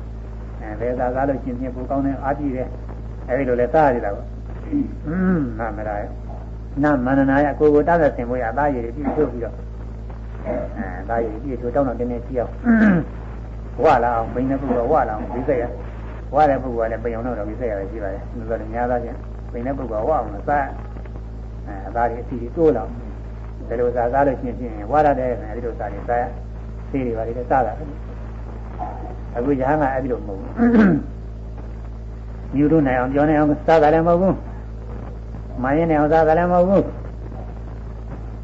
[0.60, 2.68] အဲဘယ်သာစားလို့ရှင်ပြပိုကောင်းတယ်အားကြည့်တယ်
[3.28, 4.26] အဲဒီလိုလဲစားရတာပေါ့
[5.06, 6.04] อืมနာမရာယ
[6.83, 9.55] နာမန္နနာယကိုကိုတားတဲ့ဆင်ဖို့ရအသားရည်ပြီးဖြုတ်ပြီးတော့
[10.45, 12.53] အဲဒါရည်ပြည့်ချိုးတောင်းတော့တင်းနေကြည့်အောင်
[13.83, 15.65] ဝလာအောင်ဘိန်းတဲ့ပုဂ္ဂိုလ်ဝလာအောင်ဒီစိတ်ရ
[16.35, 19.17] ဝတဲ့ပုဂ္ဂိုလ်ကလည်းပိန်အောင်တော့ဒီစိတ်ရတယ်ရှိပါတယ်ဒီလိုလည်းများသားချင်း
[19.51, 20.65] ဘိန်းတဲ့ပုဂ္ဂိုလ်ဝအောင်လို့စား
[21.67, 22.83] အဲအသားရည်အစီတိုးလာ
[23.67, 26.23] ဒီလိုစားစားလို့ရှိရင်ဝရတဲ့အဲဒီလိုစားနေစားရ
[26.91, 27.73] သေးတွေပါလေစားတာ
[29.35, 30.49] အခုရဟန်းကအဲ့ဒီလိုမဟုတ်ဘူး
[32.57, 34.35] ယူလို့နိုင်အောင်ပြောနိုင်အောင်စားတာလည်းမဟုတ်ဘူး
[35.63, 36.85] မရင်နိုင်အောင်စားတာလည်းမဟုတ်ဘူး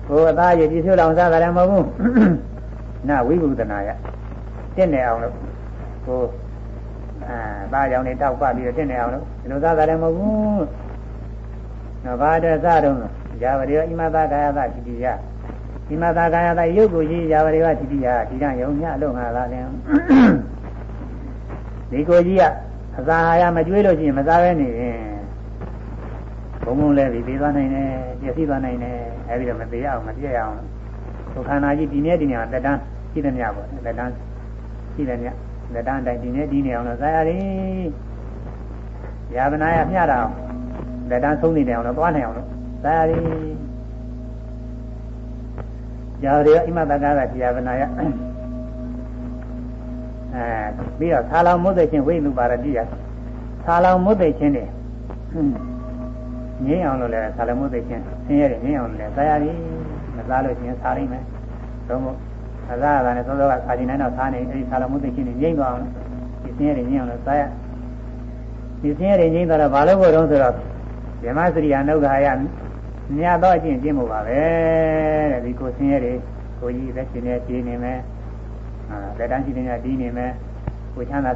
[0.08, 2.36] ကိုယ်အသားရည်ပြည့်စုံအောင်စားတာလည်းမဟုတ်ဘူး
[3.10, 3.90] နာဝိဘုဒနာယ
[4.76, 5.34] တင့်နေအောင်လို့
[6.06, 6.22] ကို
[7.26, 7.38] အာ
[7.74, 10.66] သားကြောင့်နေတောက်ပပြီးတော့တင့်နေအောင်လို့ဒီလိုစားတာလည်းမဟုတ်ဘူး
[12.06, 12.96] နော်ဘာတဲ့စားတော့
[13.42, 15.06] ဇာဝရိယဣမသာကာယသတိတိယ
[15.90, 19.66] ဣမသာကာယသယုတ်ကိုကြီးဇာဝရိယတိတိယဒီကယုံညလို့ငါလာတယ်
[21.92, 22.44] ဒီကိုကြီးက
[22.98, 25.11] အစာဟာရမကျွေးလို့ရှိရင်မစားဘဲနေရင်
[26.64, 27.90] ဘုံဘုံလဲပြီးပြီးသွားနိုင်တယ်
[28.20, 28.98] ပြည့်စည်သွားနိုင်တယ်
[29.30, 30.56] အဲဒီတော့မသေးအောင်မပြည့်အောင်
[31.34, 32.80] ဒုက္ခနာကြီးဒီနေ့ဒီနေ့လက်တန်း
[33.12, 34.14] ရှိတယ်မြပေါ့လက်တန်း
[34.94, 35.30] ရှိတယ်မြ
[35.74, 37.88] လက်တန်းတိုင်းဒီနေ့ဒီနေ့အောင်လို့ဇာရည်
[39.36, 40.34] ယာဗနာယမျှတာအောင်
[41.10, 42.48] လက်တန်းဆုံးနေတယ်အောင်လို့သွားနိုင်အောင်လို့
[42.84, 43.24] ဇာရည်
[46.24, 48.06] ယာရေအိမတကားကယာဗနာယအဲ
[50.98, 52.80] ပြီးတော့သာလောင်မုတ်သိချင်းဝိသုပါရတိယ
[53.66, 54.64] သာလောင်မုတ်သိချင်းနေ
[56.68, 59.56] ငင်းအောင်လို့လည်းသာလမုသိချင်းဆင်းရဲတယ်ငင်းအောင်လို့လည်းသာရည်
[60.16, 61.24] မစားလို့ချင်းစားနိုင်မယ်
[61.88, 62.18] သို့မဟုတ်
[62.68, 65.86] သာသာကလည်းသောသောကစာချင်တိုင်းတော့စားနေအဲဒီသာလမုသိချင်းနေငိမ့်သွားအောင်
[66.44, 67.42] ဒီဆင်းရဲတယ်ငင်းအောင်လို့စားရ
[68.82, 72.28] ဒီဆင်းရဲတယ်ငိမ့်သွားတော့ဘာလို့ဖို့တုံးဆိုတော့ဇမစရိယာနုဂါယ
[73.18, 74.40] မြတ်တော့အကျင့်ကျင့်မှုပါပဲ
[75.32, 76.18] တဲ့ဒီကိုဆင်းရဲတယ်
[76.60, 78.00] ကိုကြီးသက်ရှင်နေတည်နေမယ်
[78.90, 80.32] အာလက်တန်းရှိနေတည်နေမယ်
[80.94, 81.32] ကိုချမ်းသာ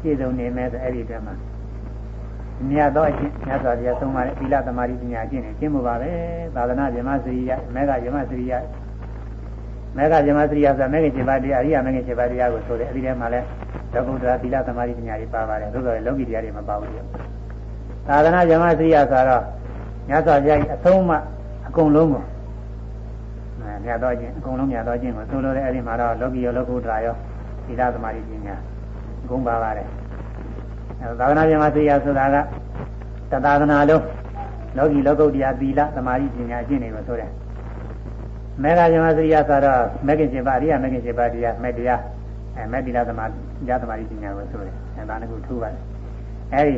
[0.00, 1.34] ပြည့်စုံနေမယ်ဆိုအဲ့ဒီတည်းမှာ
[2.68, 6.10] မြတ်သောအကျင့်မြတ်စွာဘုရားဆုံးမတဲ့သီလသမာဓိပညာအကျင့်နဲ့ကျင့်မှုပါပဲ
[6.54, 8.52] သာသနာ့ဗြဟ္မစရိယမေဃဗြဟ္မစရိယ
[9.96, 13.40] မေဃဗြဟ္မစရိယဆိုတာမေဃ7ပါးတရားအရိယာမေဃ7ပါးတရားကိုဆိုတယ်အဲဒီထဲမှာလဲ
[13.92, 16.92] လောကုတ္တရာသီလသမာဓိပညာတွေပါပါတယ်သို့တော်လောကီတရားတွေမပါဘူး
[18.08, 19.42] သာသနာ့ဗြဟ္မစရိယဆိုတော့
[20.08, 21.10] မြတ်စွာဘုရားအဆုံးမ
[21.68, 22.22] အကုန်လုံးကို
[23.84, 27.14] မြတ်သောခြင်းအကုန်လုံးမြတ်သောခြင်းကိုဆိုလိုတဲ့အဲဒီမှာတော့လောကီရောလောကုတ္တရာရော
[27.66, 28.54] သီလသမာဓိပညာ
[29.28, 29.88] ဂုဏ်ပါပါတယ်
[31.20, 32.36] သာသနာ့ပြန်မှာသိရဆိုတာက
[33.30, 34.04] တသာသနာလုံး
[34.76, 37.30] လောကီလောကုတ္တရာသီလသမာဓိပညာအကျင့်တွေကိုဆိုတယ်
[38.62, 42.00] မေဃဇမစရိယဆိုတော့မေခင်ရှင်ပါအရိယမေခင်ရှင်ပါတရားမေတရား
[42.56, 45.82] အဲမေတိလသမာဓိญาသမာဓိပညာကိုဆိုတယ်အဲဒါကထူးပါတယ်
[46.54, 46.74] အဲဒီ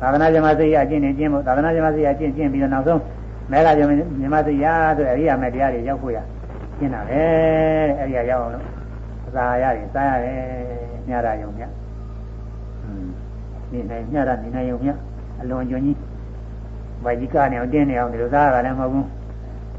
[0.00, 3.00] သာသနာ့ဇမစရိယအကျင့်နေကျင့်ဖို့သာသနာ့ဇမစရိယအကျင့်ကျင့်ပြီးတော့နောက်ဆုံး
[3.50, 3.80] မေဃဇ
[4.34, 6.18] မစရိယဆိုအရိယမေတရားတွေရောက်ဖို့ရ
[6.78, 7.22] ကျင့်တာပဲ
[7.88, 8.64] တဲ့အဲဒီကရောက်အောင်လို့
[9.26, 10.38] အစာရတယ်စားရတယ်
[11.08, 11.62] ညတာယုံည
[13.74, 14.90] နေနိုင်ညတာနေနိုင်ုံမြ
[15.40, 15.98] အလွန်ကျွန်းကြီး
[17.04, 19.06] ဝိုင်ကြီးကနေအောင်တင်းနေအောင်ဒီလိုစားရတာလည်းမဟုတ်ဘူး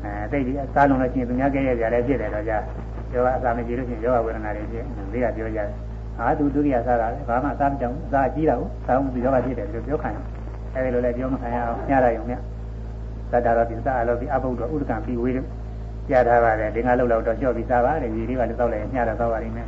[0.04, 2.58] အဲတိတ်ပြီးစားလုံးလို့ရှိရင်သူများကဲရကြလည်းဖြစ်တယ်တော့ကြာ
[3.14, 5.68] ယောဂအစာမကြည့်လို့ရှိရင်ယောဂဝေဒနာတွေဖြစ်နေကပြောကြတယ်
[6.18, 10.18] ဟာသူဒုတိယစားတာလေဘာမှအစားမကြောင်အစာကြီးတာကိုစားမှုဒီယောဂဖြစ်တယ်လို့ပြောခံရ
[10.74, 12.36] အဲဒီလိုလည်းပြောမခံရအောင်ညတာယုံမြ
[13.32, 15.48] သတ္တရောပိသအလောပိအဘုဒ္ဓဥဒကံပြီးဝေးလို့
[16.10, 19.68] ကြားထားပါတယ်ဒီငါလောက်လောက်တော့ကြော့ပြီးစားပါတယ်ဒီလေးကလည်းတောက်လိုက်ညတော့တောက်ပါလိမ့်မယ်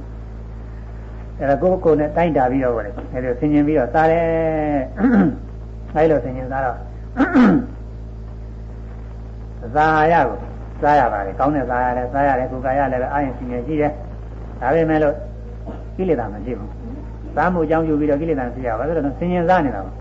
[1.39, 4.25] အဲ့ဒါကိုယ်ကိုယ်နဲ့တိုင်းတာပြီးတော့ပေါ့လေအဲ့ဒါဆင်ញင်ပြီးတော့စားတယ်
[5.95, 6.77] အဲ့လိုဆင်ញင်စားတော့
[9.75, 10.37] ဇာရကို
[10.83, 13.93] စားရပါတယ်ကောင်းတဲ့စားရတယ်စားရတယ်ကိုယ်ကာယလည်းပဲအာရင်ဆင်ញင်ရှိတယ်
[14.61, 15.15] ဒါပေမဲ့လို့
[15.97, 16.71] ကိလေသာမရှိဘူး
[17.37, 19.93] စားမှုအကြောင်းယူပြီးတော့ကိလေသာမရှိရပါဘူးဆိုတော့ဆင်ញင်စားနေတာပါ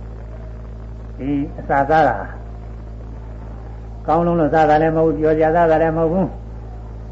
[1.18, 1.30] ဒီ
[1.60, 2.16] အစာစားတာ
[4.08, 6.28] ကောင်းလုံးလို့စားတာလည်းမဟုတ်ဘူးပြောကြစားတာလည်းမဟုတ်ဘူး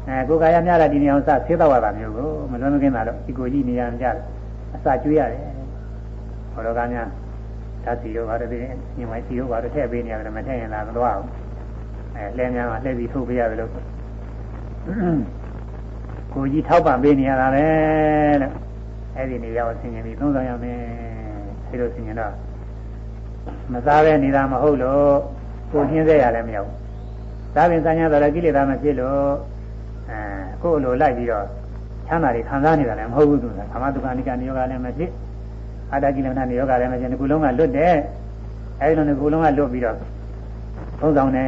[0.07, 4.15] အဲကိုယ်ကာယများတာဒီနေအောင်စဆေးတော့ရတာမျိုးကိုမလွန်မကင်းတာတော့ဒီကိုကြီးနေရကြတယ်
[4.75, 5.41] အစာကျွေးရတယ်
[6.53, 7.07] ဘောတော်ကများ
[7.83, 8.67] ဓာတ်စီရောဘာတည်း
[8.97, 11.29] ညမိုင်းစီရောဘာတည်းထည့်ပေးနေရတယ်မထည့်ရင်လာမသွားဘူး
[12.15, 13.71] အဲလှဲများမှာလှဲပြီးထုတ်ပေးရတယ်လို့
[16.33, 17.65] ကိုကြီးထောက်ပံ့ပေးနေရတာပဲ
[18.41, 18.53] လို့
[19.15, 20.79] အဲ့ဒီနေရာကိုဆင်ញင်ပြီးသုံးဆောင်ရမယ်
[21.69, 22.33] အဲလိုဆင်ញင်တော့
[23.73, 25.11] မစားပဲနေတာမဟုတ်လို့
[25.71, 26.75] ကိုညှင်းစေရလည်းမရဘူး
[27.55, 29.54] ဒါပင်စံရတော့လည်းကိလေသာမဖြစ်လို့
[30.09, 30.19] အဲ
[30.61, 31.45] ကိုယ်လိုလိုက်ပြီးတော့
[32.07, 35.09] ချမ်းသာတွေခံစားနေတာလည်းမဟုတ်ဘူးသူကကာမတုခဏိကနိယောဂလည်းမဖြစ်
[35.91, 37.95] အာတကိလမဏနိယောဂလည်းမဖြစ်ဒီကုလုံးကလွတ်တယ်
[38.81, 39.95] အဲဒီလိုဒီကုလုံးကလွတ်ပြီးတော့
[41.01, 41.45] သုံးဆောင်နေ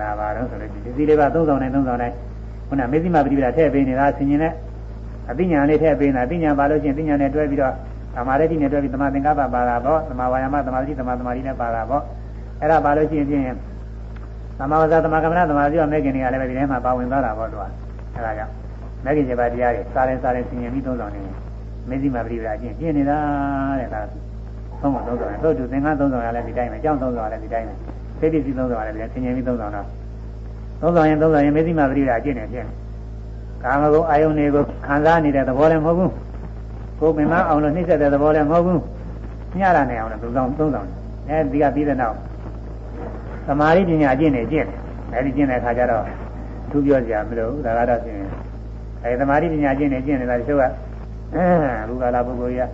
[0.00, 2.08] ဒါပါတော့ဆိုလို့ဒီစီလေးပါသုံးဆောင်နေသုံးဆောင်နေ
[2.68, 4.52] ခုနမေဇိမပฏิပဒါထည့်ပေးနေတာဆင်ញင်နဲ့
[5.30, 7.74] အသိဉာဏ်လေးထည့်ပေးနေတာအသိဉာဏ်ပါလို့ချင်းသိဉာဏ်နဲ့တွဲပြီးတော့
[8.14, 12.02] သမာဓိနဲ့တွဲပြီးသမာသင်္ကပ္ပပါတာပေါ့သမာဝါယာမသမာဓိသမာသမာဓိနဲ့ပါတာပေါ့
[12.60, 13.44] အဲ့ဒါပါလို့ချင်းဖြင့်
[14.58, 17.64] သမာဝဇ္ဇသမာကမ္မနာသမာဓိရောမဲ့ခင်တွေကလည်းပဲဒီထဲမှာပါဝင်သွားတာပေါ့သူက
[18.15, 18.53] အဲ့ဒါကြောင့်
[19.05, 21.21] မဲ့ခင်7ပါးတရားတွေစားရင်စားရင်ဆင်ញင်ပြီးသုံးဆောင်နေ
[21.89, 23.17] မေဇိမပฏิပဒါချင်းပြင်းနေတာ
[23.79, 24.01] တဲ့ဒါ
[24.81, 27.73] သုံးဆောင်သုံးဆောင်တို့တူသင်္ကန်းသုံးဆောင်ရလဲဒီတိုင်းပဲကြောင်းသုံးဆောင်ရလဲဒီတိုင်းပဲ
[28.19, 29.85] သိပ္ပစီသုံးဆောင်ရလဲဒီတိုင်းဆင်ញင်ပြီးသုံးဆောင်တော့
[30.81, 32.65] သုံးဆောင်ရင်သုံးဆောင်ရင်မေဇိမပฏิပဒါအကျင့်နေဖြစ်
[33.63, 36.11] ကာမဂုဏ်အာယုန်တွေကိုခံစားနေတဲ့သဘောလည်းမဟုတ်ဘူး
[36.99, 38.81] ကိုယ်ပင်မအောင်လို့နှိမ့်ဆက်တဲ့သဘောလည်းမဟုတ်ဘူး
[39.59, 40.87] ညရနေအောင်လို့သုံးဆောင်သုံးဆောင်
[41.29, 42.15] အဲဒီကပြီးတဲ့နောက်
[43.47, 44.79] သမာဓိပညာအကျင့်နေကျင့်တယ်
[45.13, 46.03] အဲဒီကျင့်တဲ့အခါကျတော့
[46.72, 48.18] သူပြောကြမလို့ဒါကတော့ရှင်
[49.04, 50.64] အဲသမာဓိပညာကျင့်နေကျင့်နေတာတချို့က
[51.34, 51.44] အဲ
[51.88, 52.68] ဘုရားလာပုဂ္ဂိုလ်ကြီး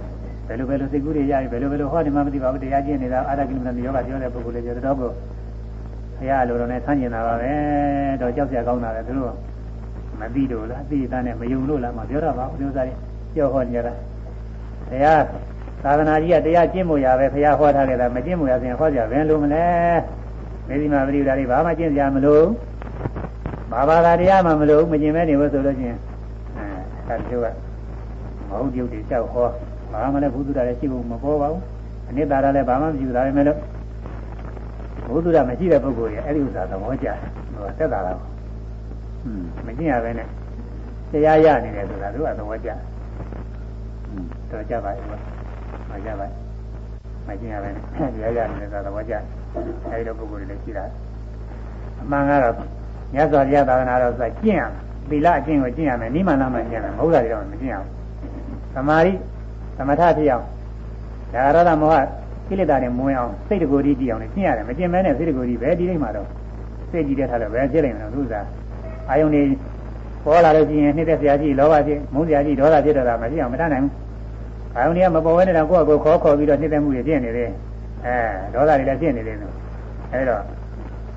[0.49, 5.09] ဘယ်လိုဘယ်လိုစိတ်ကူးတွေရပြီဘယ်လိုဘယ်လိုဟောဒီမှာမသိပါဘူးတရားကျင့်နေတာအာရကိလမဏယောဂပြောတဲ့ပုဂ္ဂိုလ်လေးပြောတော့ဘု
[6.29, 7.53] ရားလိုတော့နဲ့ဆန်းကျင်တာပါပဲ
[8.21, 9.33] တော့ကြောက်ကြကောင်းတာလေသူတို့
[10.21, 12.95] မသိလို့လားသိတာနဲ့မယုံလို့လားမပြောတော့ပါဘူးဥစ္စာတွေ
[13.35, 13.93] ပြောဟောကြတာ
[14.91, 15.23] တရား
[15.85, 19.67] သာသနာကြီးကတရားကျင့်မို့ရပဲဘုရားဟောထားခဲ့တာမကျင့်မို့ရဆိုရင်ဟောကြဘယ်လိုမလဲ
[20.69, 22.45] မေဒီမာပရိဒါတွေဘာမှကျင့်ကြမလို့
[23.72, 25.98] ဘာဘာသာတရားမှမလို့မကျင့်မဲနေလို့ဆိုလို့ချင်း
[27.08, 27.48] အဲဒါတို့က
[28.50, 29.48] မဟုတ်ပြုတ်တွေကြောက်ဟော
[29.92, 31.62] ဘာမှလည်းဘုသူတာလည်းရှိဖို့မပေါ်ပါဘူး
[32.10, 33.58] အနိတ္တရာလည်းဘာမှမရှိဘူးဒါပေမဲ့လို့
[35.08, 37.18] ဘုသူတာမရှိတဲ့ပုဂ္ဂိုလ်ရဲ့အဲ့ဒီဥစ္စာသဘောကျတယ်
[37.54, 38.18] ဟိုသက်တာလား
[39.26, 40.28] อืมမကျင့်ရပဲနဲ့
[41.12, 42.70] တရားရနေတယ်ဆိုတာသူကသဘောကျ
[44.10, 45.06] อืมတော့ကြပါရဲ့
[45.92, 46.28] မကြပါ
[47.28, 49.14] မကျင့်ရပဲနဲ့တရားရနေတယ်ဆိုတာသဘောကျ
[49.92, 50.86] အဲဒီလိုပုဂ္ဂိုလ်တွေလည်းရှိတာ
[52.02, 52.56] အမှန်ကတော့
[53.15, 54.71] မြတ်စွာဘုရားသာသနာတော်ဆိုကျင့်ရမယ်
[55.11, 57.91] သီလအကျင့်ကိုကျင့်ရမယ်နိမန္နမှကျင့်ရမယ်မဟုတ်တာတွေတော့မကျင့်ရဘူး
[58.75, 59.13] သမာဓိ
[59.77, 60.45] သမထဖြစ်အောင်
[61.33, 61.95] ဒါရဒမောဟ
[62.49, 66.29] ကိလေသာတွေမဝင်အောင်စိတ်တကူတည်းကြည့်အောင်လည်းကျင့်ရတယ်မကျင့်မဲနဲ့စိတ်တကူတည်းပဲဒီလိမ့်မှာတော့
[66.91, 68.47] စိတ်ကြည့်တဲ့ထားလို့ပဲဖြစ်နိုင်တယ်သူစား
[69.09, 69.43] အာယုန်တွေ
[70.25, 73.93] ပေါ်လာလို့ရှိရင်နှိမ့်သက်စရာကြီးလောဘဖြစ်မုန်းစရာကြီးဒေါသဖြစ်တော့တာမရှိအောင်မတတ်နိုင်ဘူး
[74.77, 77.51] အာယုန်တွေကမပေါ်ဝဲနေတာကိုယ့်အကိုခေါ်ခေါ်ပြီးတော့နှိမ့်သက်မှုတွေဖြစ်နေတယ်
[78.07, 78.17] အဲ
[78.55, 79.55] ဒေါသတွေလည်းဖြစ်နေတယ်လို့
[80.13, 80.37] အဲဒါ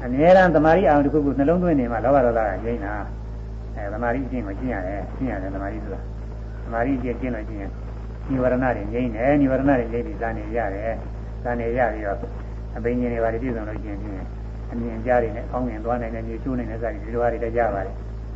[0.04, 2.94] အမြဲတမ်းသမာဓိအာယုန်တစ်ခုခုနှလုံးသွင်းနေမှလောဘဒေါသကငြိမ်းတာ
[3.76, 6.00] အဲသမာဓိအကျင့်ကိုကျင့်ရတယ်ကျင့်ရတယ်သမာဓိဆိုတာ
[6.64, 7.72] သမာဓိအကျင့်ကျင့်လို့ကျင့်ရင်
[8.30, 10.96] និဝရဏတွေငြိမ်းတယ်និဝရဏတွေငြိမ်းပြီးဇာနေရတယ်
[11.44, 12.18] ဇာနေရပြီးတော့
[12.76, 14.16] အဘိညာဉ်တွေပါပြည့်စုံလို့ကျင့်ခြင်း
[14.72, 17.96] အမြင်ကြားတွေနဲ့အောင်းမြင်သွားနိုင်တဲ့မျိုးချိုးနိုင်တဲ့ဇာတိဒီလိုဟာတွေလည်းကြပါတယ်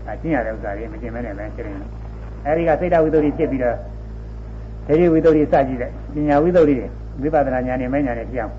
[0.10, 1.90] အကျင့်ရတဲ့ဥစ္စာတွေမကျင့်မဲနဲ့ပဲဖြစ်နေတယ်
[2.45, 3.77] အဲဒီကစိတ်တဝိတ္တုဖြစ်ပြီးတော့
[4.88, 5.48] ဒေဝိဝိတ္တုစကြည့်
[5.81, 6.76] တဲ့ပညာဝိတ္တုတွေ
[7.22, 8.53] ဝိပဿနာဉာဏ်နဲ့မဉာဏ်နဲ့ဖြစ်အောင်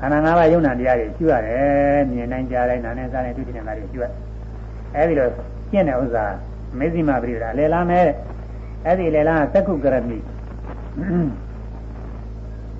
[0.00, 4.10] ခန္ဓာ၅ပါးယုံနာတရားတွေကျွရတယ်မြင်နိုင်ကြားနိုင်နားနဲ့စားနိုင်တွေ့တဲ့နာတွေကျွတ်
[4.94, 5.28] အဲဒီလို
[5.70, 6.24] ကျင့်တဲ့ဥစ္စာ
[6.78, 8.00] မေဇိမပရိဒါလေလာမဲ
[8.84, 10.18] အဲ့ဒီလေလာသက္ခုကရမိ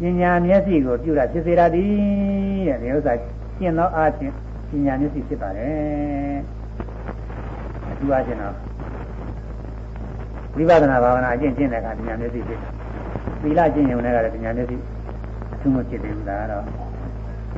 [0.01, 1.91] ပညာမျက်စိကိုပြုတာဖြစ်စေရသည်
[2.69, 3.13] တဲ့ဒီဥစ္စာ
[3.59, 4.33] ကျင့်သောအားဖြင့်
[4.69, 6.39] ပညာမျက်စိဖြစ်ပါတယ်
[7.91, 8.55] အထူးအားဖြင့်တော့
[10.57, 12.61] ဝိပဿနာဘာဝနာအကျင့်ကျင့်တဲ့အခါပညာမျက်စိဖြစ်
[13.43, 14.77] သီလကျင့်ရုံနဲ့ကလည်းပညာမျက်စိ
[15.53, 16.86] အထူးမဖြစ်သေးဘူးလားတော့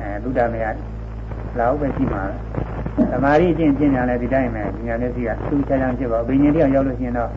[0.01, 0.65] အဲသုဒ္ဓမယ
[1.59, 2.23] လောက်ပဲရှိမှာ
[3.11, 7.29] သမာဓိကျင့်ကျင့်ကြတယ်ဒီတိုင်းပဲပညာမျက်စိကသူ့ချမ်းချမ်းဖြစ်ပါဘိညာဉ်တရားရောက်လို့ရှိရင်တော့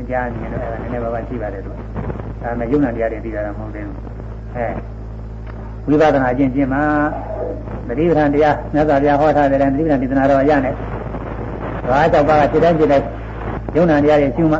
[0.00, 1.70] အကြမြင်တော့အဲ့ဒါနည်းနည်းပါးပါးရှိပါတယ်သူ
[2.42, 3.96] ဒါမဲ့ယုံနာတရားတွေသိတာတော့မဟုတ်သေးဘူး
[4.54, 4.66] အဲ
[5.88, 6.82] ဝိပဿနာကျင့်ကျင့်မှာ
[7.88, 10.74] သတိပဋ္ဌာန်တရားမြတ်စွာဘုရားဟောထားတဲ့သတိပဋ္ဌာန်ဒေသနာတော်ရနဲ့
[11.90, 13.06] ဘာကြောင့်ပါစိတ်တိုင်းစိတ်တိုင်း
[13.76, 14.58] ယုံနာတရားတွေရှုမှ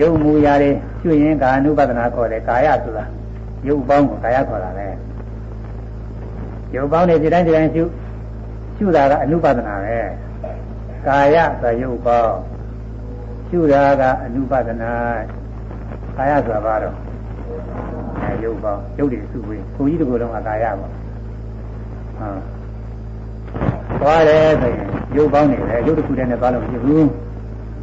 [0.00, 0.70] ယုံမူရာတွေ
[1.00, 3.04] ရှုရင်ကာနုပဒနာခေါ်တယ်ကာယဆိုတာ
[3.66, 4.86] ယုတ်ပေါင်းကိုကာယခေါ်တာပဲ
[6.74, 7.84] ယုတ်ပေါင်းတွေစိတ်တိုင်းစိတ်တိုင်းရှု
[8.76, 9.98] ရှုတာကအနုပဒနာပဲ
[11.06, 12.34] ကာယဆိုရုပ်ပေါင်း
[13.48, 14.92] ရှုတာကအနုပဒနာ
[16.16, 16.94] ကာယဆိုတာဘာတော့
[18.22, 20.90] အဲရုပ်ပေါင်းရုပ်တွေစုဝေးကိုကြီးတကူလုံးကကာယပေါ့
[22.18, 22.40] ဟုတ်
[24.00, 27.08] သွားတယ်ဆိုရင်ရုပ်ပေါင်းနေတယ်ရုပ်တစ်ခုတည်းနဲ့သွားလို့မဖြစ်ဘူး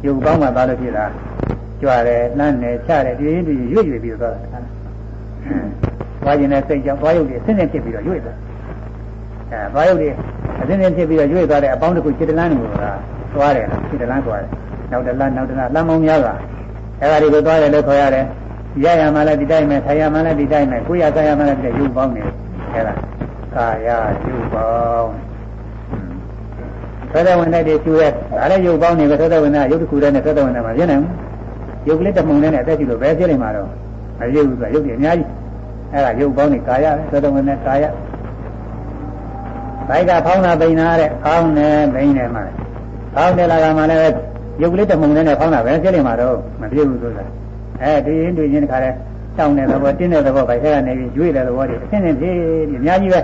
[0.06, 1.06] ရုပ်ပေါင်းမှသွားလို့ဖြစ်တာ
[1.80, 4.60] ကြွတယ်လှမ်းတယ်ချတယ်ဒီရင်ဒီရွေ့ရွေ့ပြီးတော့သွားတာ
[6.22, 8.36] သွားခြင်းနဲ့စိတ်ကြောင့်သွားရုပ်တွေဆင်းဆင်းဖြစ်ပြီးတော့ရွေ့သွား
[9.50, 10.08] အဲသွားရုပ်တွေ
[10.60, 12.74] အစင်းစင်းဖြစ်ပြီးတော့ရွေ့သွားတဲ့အပေါင်းတစ်ခုခြေတလန်းကိုက
[13.34, 14.50] သွားတယ်ခြေတလန်းသွားတယ်
[14.90, 16.34] နောက်တလန်းနောက်တလန်းလမ်းမောင်းများစွာ
[17.00, 18.24] အဲဒါတွေကိုသွားတယ်လို့ခေါ်ရတယ်
[18.84, 22.22] ရရမှလည်းဒီတိုင်းပဲထိုင်ရမှလည်းဒီတိုင်းပဲကိုယ်ရကရမှလည်းဒီရုပ်ပေါင်းနေ
[22.72, 22.94] အဲဒါ
[23.54, 24.66] ကာယရုပ်ပေါ
[25.00, 25.10] င်း
[27.12, 31.12] သောတဝင်တဲ့တွေကျူရဲဒါလည်းရုပ်ပေါင်းနေပဲသောတဝင်တဲ့ရုပ်တစ်ခုတည်းနဲ့သောတဝင်တဲ့မှာပြည့်နိုင်ဘူး
[31.88, 33.68] ရုပ်ကလေးတစ်ပုံနဲ့အသက်ရှိလို့ပဲဖြစ်နေမှာတော့
[34.18, 35.28] မပြည့်ဘူးဆိုရုပ်ကြီးအများကြီး
[35.92, 37.84] အဲဒါရုပ်ပေါင်းနေကာယပဲသောတဝင်တဲ့ကာယ
[39.88, 42.44] ဘိုက်ကဖောင်းတာပိန်တာတဲ့ဖောင်းနေပိန်နေမှာ
[43.14, 44.14] ဖောင်းတယ်လာကမှလည်း
[44.60, 47.24] ရုပ်ကလေးတစ်ပုံနဲ့ဖောင်းတာပဲဖြစ်နေမှာတော့မပြည့်ဘူးဆိုတာ
[47.82, 48.90] အဲဒီရင်တွေ့ချင်းတခါလဲ
[49.38, 52.36] တောင်းတဲ့သဘောတင်းတဲ့သဘောဗိုက်ထဲကနေပြီးရွေ့တဲ့သဘောတွေအင်းင်းဖြည်း
[52.68, 53.20] ဖြည်းအများကြီးပဲ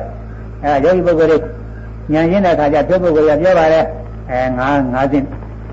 [0.65, 1.39] အဲယောဂီပုဂ္ဂိုလ်တွေ
[2.13, 3.85] ဉာဏ်ရင်းတဲ့အခါကျပြောပုဂ္ဂိုလ်ကပြောပါတယ်
[4.31, 5.27] အဲငါးငါးစင်း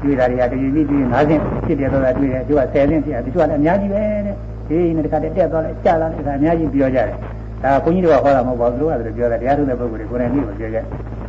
[0.03, 4.36] တွေ့တာတွေကတည်ပြီးပြီးငါးစင်းဖြစ်တယ်ဆိုတာတွေ့တယ်သူက10စင်းဖြစ်တယ်သူကလည်းအများကြီးပဲတဲ့
[4.70, 7.18] ဒီနေ့တခါတည်းတက်သွားလိုက်ကြာလာတယ်ဒါအများကြီးပြောကြတယ်
[7.64, 10.80] ဒါဘုန်းကြီးတို့ကဟောတာမဟုတ်ပါဘူးသူတို့ကပြောတယ်တရားထုတ်တဲ့ပုဂ္ဂိုလ်တွေကိုယ်တိုင်ပြီးပြောကြ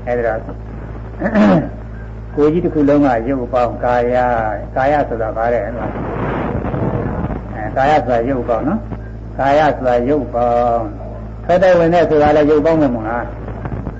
[0.07, 0.39] အဲဒီတော့
[2.37, 4.17] ကိုကြီးတစ်ခုလုံးကရုပ်ပေါင်းကာယ
[4.77, 5.73] ကာယဆိုတာဗါတဲ့အဲ
[7.77, 8.81] ကာယဆိုတာရုပ်ပေါင်းနော်
[9.39, 10.85] ကာယဆိုတာရုပ်ပေါင်း
[11.45, 13.25] ထွက်တဲ့ဝင်တဲ့ဆိုတာလည်းရုပ်ပေါင်းမယ်မို့လား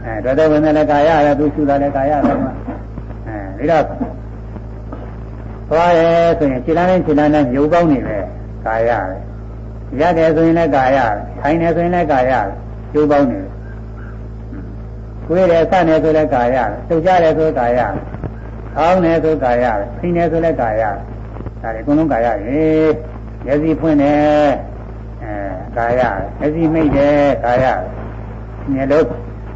[0.05, 2.53] အဲထွက်တဲ့ဝင်တဲ့လည်းကာယလည်းသူရှုတာလည်းကာယပဲမှာ
[3.27, 3.85] အဲဒီတော့
[5.69, 6.09] သွားရဲ
[6.39, 8.17] ဆိုရင်ခြေလမ်းနဲ့ခြေလမ်းနဲ့ရုပ်ပေါင်းနေပဲ
[8.67, 9.30] ကာယပဲ
[9.99, 10.99] ရတယ်ဆိုရင်လည်းကာယ
[11.41, 12.33] ထိုင်တယ်ဆိုရင်လည်းကာယ
[12.95, 13.51] ရုပ်ပေါင်းနေတယ်
[15.27, 16.57] ကိုယ်ရဲ့စနေဆိုလည်းကာယ
[16.89, 17.81] တုတ်ကြတယ်ဆိုကာယ
[18.79, 19.65] အောင်းတယ်ဆိုကာယ
[19.99, 20.83] ဖိနေဆိုလည်းကာယ
[21.63, 22.63] ဒါတွေအကုန်လုံးကာယရေ
[23.45, 24.51] မျက်စိဖွင့်တယ်
[25.23, 25.33] အဲ
[25.77, 26.01] ကာယ
[26.39, 27.65] မျက်စိမိတ်တယ်ကာယ
[28.73, 29.09] မျက်လုံး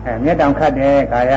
[0.04, 1.34] အဲမျက်တောင်ခတ်တယ်ကာယ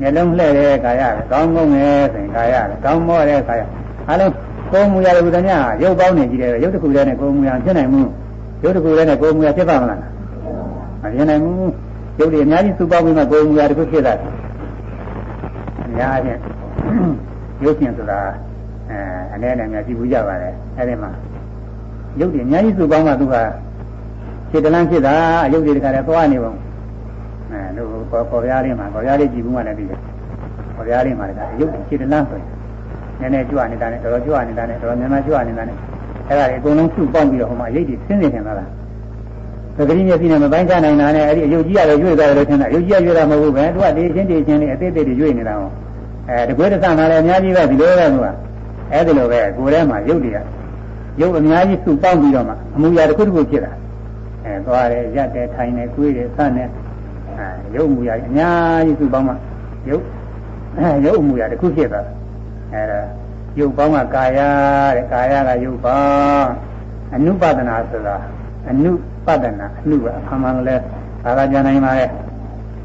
[0.00, 2.54] မျက်လုံးလှဲ့တယ်ကာယကောင်းကုန်းတယ်ဆိုရင်ကာယ
[2.84, 3.62] ကောင်းမောတယ်ကာယ
[4.08, 4.32] အားလုံး
[4.72, 8.02] ကိုယ်မူရတဲ့ဘုဒ္ဓမြတ်ရုပ်ပေါင်းနေကြည့်တယ်ရုပ်တစ်ခုတည်းနဲ့ကိုယ်မူရဖြစ်နိုင်မှု
[8.64, 10.00] ရုပ်တစ်ခုတည်းနဲ့ကိုယ်မူရဖြစ်ပါမလား
[11.02, 11.72] မဖြစ်နိုင်ဘူး
[12.18, 14.12] ရုပ်တွေအများကြီးစုပေါင်းပြီးမှကိုယ်မူရတစ်ခုဖြစ်တာ
[15.86, 16.38] အများကြီး
[17.64, 18.20] ရုပ်ရှင်ဆိုတာ
[18.90, 18.98] အဲ
[19.34, 21.10] အနေနဲ့များကြည့်ဘူးကြပါလေအဲဒီမှာ
[22.20, 23.36] ရုပ်တွေအများကြီးစုပေါင်းမှသူက
[24.50, 25.14] ခြေတလန်းဖြစ်တာ
[25.52, 26.52] ရုပ်တွေတခါတည်းသွားနေပုံ
[27.50, 30.00] အဲတို့ပေါ်ပေါ်ပြားလေးမှာပေါ်ပြားလေးကြည့်ဘူးမှလည်းပြီးတယ်
[30.76, 32.57] ပေါ်ပြားလေးမှာလည်းရုပ်ခြေတလန်းဆိုရင်
[33.20, 35.76] နည်းနည်းကြွနေတာနဲ့တော်တော်ကြွနေတာနဲ့တော်တော်များများကြွနေတာနဲ့
[36.28, 38.68] အဲ့ဒါတွေအကုန်လုံးစုပေါင်းပြီးတော့ဟိုမှာရိပ်တွေဆင်းနေတယ်လား
[39.76, 45.70] သတိမျက်စိနဲ့မပိုင်းခြားနိုင်တာနဲ့အဲ့ဒီအယုတ်ကြီးရတယ်ရွေ့သွားတယ်လို့ထင်တာအယုတ်ကြီးရရွေ့တာမဟုတ်ဘူးပဲသူကဒီချင်းဒီချင်းလေးအသေးသေးတွေရွေ့နေတာဟော
[46.28, 48.26] အဲတကွေးတဆမှလည်းအများကြီးပဲဒီလိုပဲသူက
[48.92, 50.38] အဲ့ဒီလိုပဲကိုယ်ထဲမှာရုပ်တွေက
[51.20, 53.72] ရုပ်အများကြီးစုပေါင်းပြီးတော့မှအမှုရာတစ်ခုတစ်ခုဖြစ်တာ
[54.44, 56.68] အဲသွားတယ်ရက်တယ်ထိုင်တယ်ကိုယ်တယ်ဆန်းတယ်
[57.38, 59.34] အဲရုပ်မူရာအများကြီးစုပေါင်းမှ
[59.90, 60.04] ရုပ်
[61.06, 62.04] ရုပ်အမှုရာတစ်ခုဖြစ်သွား
[62.72, 63.00] အဲဒါ
[63.58, 64.40] ရုပ်ပေါင်းကကာယ
[64.96, 65.98] တဲ့ကာယကရုပ်ပေါ
[66.38, 66.50] င်း
[67.14, 68.16] အနုပဒနာဆိုတာ
[68.70, 68.90] အနု
[69.26, 70.82] ပဒနာအနုကအဖမ်းမှလည်း
[71.24, 72.10] ဘာသာပြန်နိုင်ပါရဲ့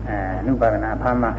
[0.08, 1.30] အဲအနုပဒနာအဖမ်းမှ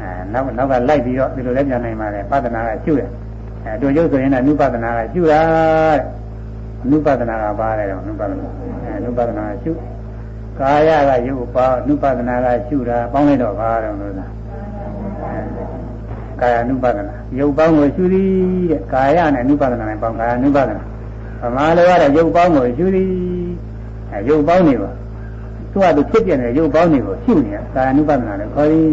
[0.00, 3.08] အဲနောက်နောက်ကလိုက်ပြီးတော့ဒီလိုလည်းပြန်နိုင်ပါတယ်ပဒနာကကျุတယ်
[3.64, 5.40] အဲတို့ရုပ်ဆိုရင်လည်းအနုပဒနာကကျุတာ
[5.98, 6.02] တဲ့
[6.84, 8.46] အနုပဒနာကပါလဲတော့အနုပဒနာ
[8.84, 9.72] အဲအနုပဒနာကကျุ
[10.60, 14.30] ကာယကရုပ်ပေါင်းအနုပဒနာကကျุတာပေါင်းလိုက်တော့ပါတော့လို့လား
[16.41, 18.29] ကာယ ानु ပါဒနာရုပ်ပေါင်းကိုရှုသည်
[18.71, 20.83] တဲ့ကာယနဲ့ ानु ပါဒနာနဲ့ပေါင်းကာယ ानु ပါဒနာ
[21.41, 23.07] ဗမာလိုရတဲ့ရုပ်ပေါင်းကိုရှုသည်
[24.11, 24.89] အဲရုပ်ပေါင်းနေပါ
[25.71, 28.85] သူကသူဖြစ်ပြနေတဲ့ရုပ်ပေါင်းတွေကိုရှုနေတာကာယ ानु ပါဒနာနဲ့ခေါ်သည်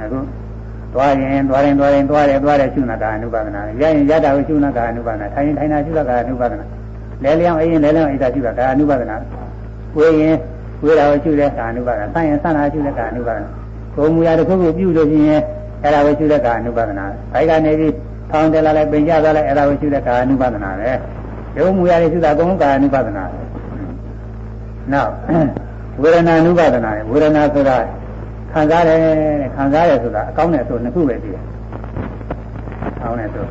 [0.00, 0.18] အခု
[0.92, 6.64] သွားရင်သွားရင်သွားရင်သွားတယ်သွားတယ်ရှုနာကာယ ानु ပါဒနာရရင်ရတာကိုရှုနာကာယ ानु ပါဒနာထိုင်ရင်ထိုင်တာရှုတာကာယ ानु ပါဒနာ
[7.24, 9.16] လဲလျောင်းအေးရင်လဲလျောင်းအေးတာရှုတာကာယ ानु ပါဒနာ
[9.96, 10.36] ဝေးရင်
[10.84, 13.48] ဝေးတာကိုရှုတဲ့ကာယ ानु ပါဒနာဆန့်ရင်ဆန့်တာရှုတဲ့ကာယ ानु ပါဒနာ
[13.96, 15.42] ကိုယ်မူရာတစ်ခုခုပြုလို့ရှိရင်
[15.83, 17.93] အဲ့ဒါကိုရှုတဲ့ကာအနုပါဒနာ။ဘိုက်ကနေပြီး
[18.31, 20.91] ထောင်းတယ်လာလိုက်ပင်ကြသွားလိုက်အဲ့ဒါကိုရှုတဲ့ကာအနုပါဒနာပဲ။
[21.57, 23.39] ရုပ်မူရတွေရှုတာအကုန်လုံးကာအနုပါဒနာပဲ။
[24.93, 25.11] နောက်
[26.01, 27.77] ဝေဒနာအနုပါဒနာဝေဒနာဆိုတာ
[28.51, 28.99] ခံစားတယ်
[29.55, 31.43] ခံစားရဆိုတာအကောင်းနဲ့ဆိုနှစ်ခုပဲရှိတယ်။
[32.95, 33.45] အကောင်းနဲ့ဆို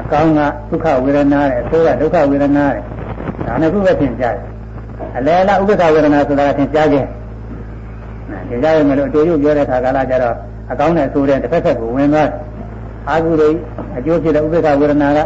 [0.00, 0.40] အကောင်းက
[0.70, 2.82] ဒုက္ခဝေဒနာနဲ့အဆိုးကဒုက္ခဝေဒနာနဲ့
[3.46, 4.46] ဒါနှစ်ခုပဲသင်ကြားတယ်။
[5.16, 7.06] အလယ်လားဥပ္ပခဝေဒနာဆိုတာသင်ကြားခြင်း။
[8.48, 10.36] သင်ကြားရမယ်လို့အတူတူပြောတဲ့ခါကလာကြတော့
[10.70, 12.30] အကောင်းနဲ့ဆိုတဲ့တစ်ဖက်ဖက်ကိုဝင်သွား
[13.08, 13.48] အာဟုရိ
[13.96, 15.18] အကျိုးဖြစ်တဲ့ဥပ္ပခဝေဒနာက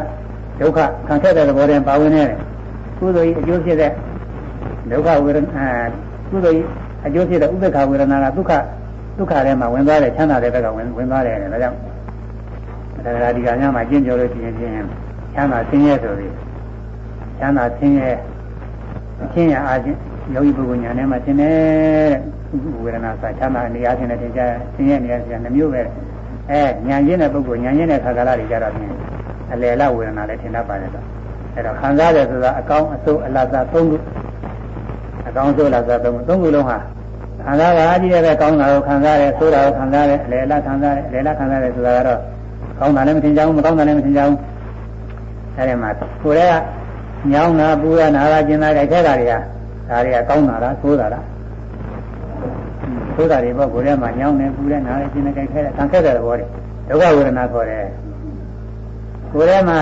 [0.61, 2.37] ဒုက္ခခံခဲ့တဲ့သဘောတည်းပါဝင်နေတယ်
[2.99, 3.93] ကုသိုလ်ကြီးအကျိုးဖြစ်တဲ့
[4.91, 5.67] ဒုက္ခဝေဒနာ
[6.31, 6.67] ကုသိုလ်ကြီး
[7.07, 8.53] အကျိုးဖြစ်တဲ့ဥပ္ပခဝေဒနာကဒုက္ခ
[9.19, 11.77] ဒုက္ခထဲမှာဝင်သွားတယ်ချမ်းသာတဲ့ဘက်ကဝင်ဝင်သွားတယ်ဒါကြောင့်
[13.05, 14.73] ဒါကဒီကညမှာကျင့်ကြလို့ရှိရင်ချင်း
[15.35, 16.35] ချမ်းသာဆင်းရဲဆိုပြီး
[17.39, 18.11] ချမ်းသာဆင်းရဲ
[19.23, 19.99] အချင်းရအားချင်း
[20.35, 22.40] ယောဂီပုဂ္ဂိုလ်ညာထဲမှာသင်တဲ့
[22.83, 24.41] ဝေဒနာစာချမ်းသာနေရာချင်းနဲ့သင်ကြ
[24.75, 25.83] ဆင်းရဲနေရာချင်းနှမျိုးပဲ
[26.51, 28.93] အဲညာချင်းတဲ့ပုဂ္ဂိုလ်ညာချင်းတဲ့ခါကာလတွေကြတော့ဖြင့်
[29.53, 31.05] အလယ်လဝေဒနာလည်းထင်တတ်ပါတယ်တော့
[31.55, 33.97] အဲတော့ခံစားတယ်ဆိုတာအကောင်းအဆိုးအလတ်စားသုံးခု
[35.29, 36.77] အကောင်းဆိုးအလတ်စားသုံးခုသုံးခုလုံးဟာ
[37.45, 42.19] ခံစားရကြီးတဲ့ကောင်းတာကိုခံစားတယ်ဆိုးတာကိုခံစားတယ်အလယ်လခံစားတယ်အလယ်လခံစားတယ်ဆိုတာကတော့
[42.79, 44.39] ကောင်းတာလည်းမထင်ကြဘူးမကောင်းတာလည်းမထင်ကြဘူး
[45.57, 45.91] အဲဒီမှာ
[46.23, 46.55] ကိုယ်က
[47.33, 49.33] ညောင်းတာပူရနာတာကျင်တာကြိုက်ခဲတာတွေက
[49.89, 51.25] ဒါတွေကကောင်းတာလားဆိုးတာလား
[53.17, 56.47] ဆိုးတာတွေပေါ့ကိုယ်ထဲမှာညောင်းနေပူနေနားနေကျင်နေကြိုက်ခဲတယ်ခံခဲ့တဲ့ဘောတွေ
[56.89, 57.85] ဒုက္ခဝေဒနာခေါ်တယ်
[59.33, 59.79] ကိုယ်ထဲမှာ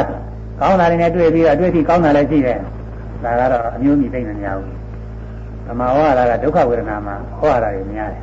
[0.61, 2.59] ကောင်းတာတွေနဲ့တွေ့ပြီးတော့တွေ့ပြီးကောင်းတာလည်းရှိတယ်
[3.25, 4.67] ဒါကတော့အမျိုးမျိုးသိနေကြဘူး
[5.67, 8.23] ဓမ္မဝါဒကဒုက္ခဝေဒနာမှာဟောရတာတွေများတယ်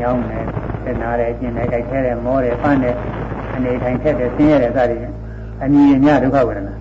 [0.00, 0.38] ညောင်းနေ
[0.84, 2.96] သက်နာတယ်ကျင်နေကြိုက်ခဲတယ်မောတယ်ပန်းတယ်
[3.54, 5.14] အနေထိုင်ထက်တယ်ဆင်းရဲတယ်စသည်ဖြင့်
[5.62, 6.74] အနည်းညဒုက္ခဝေဒနာ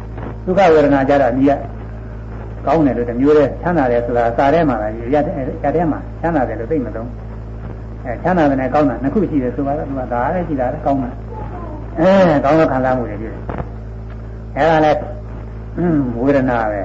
[0.46, 1.54] ဒုက္ခဝေဒနာကြတော့အနည်းက
[2.66, 7.08] ကောင်းတယ်လို့တမျိုးတည်းချမ်းသာတယ်ဆိုတာစာထဲမှာလားရရထဲမှာချမ်းသာတယ်လို့သိမသုံး
[8.08, 11.12] အဲချမ်းသာတယ်နဲ့ကောင်းတာနှစ်ခုရှိတယ်ဆိုတော့သူကဒါလည်းရှိတာလည်းကောင်းတာ
[12.00, 13.44] အဲကောင်းတဲ့ခံစားမှုတွေဖြစ်တယ်
[14.58, 15.00] အဲဒါလည်း
[16.22, 16.82] ဝေဒနာပဲ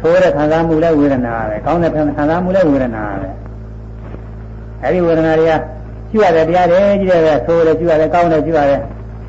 [0.00, 3.28] ဆိုးတဲ့ခံစားမှုလည်းဝေဒနာပဲကောင်းတဲ့ခံစားမှုလည်းဝေဒနာပဲ
[4.82, 5.54] အဲဒီဝေဒနာတွေက
[6.10, 8.80] ကျွရတယ်တရားတွေကြီးတယ်ဆိုးတယ်ကျွရတယ်ကောင်းတယ်ကျွရတယ်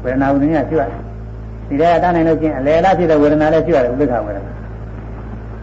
[0.03, 0.99] ဝေဒနာဝိညာဉ်ကျွရတယ်
[1.67, 4.51] ဒီထဲကတန်းနိုင်လို့ချင်းအလယ်လားဖြစ်တဲ့ဝေဒနာလည်းကျွရတယ်ဥပ္ပခဝေဒနာ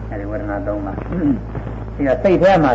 [0.09, 0.95] အဲဒီဝေဒနာ၃ပါး
[1.95, 2.71] ဒီကစိတ်ထဲမှာ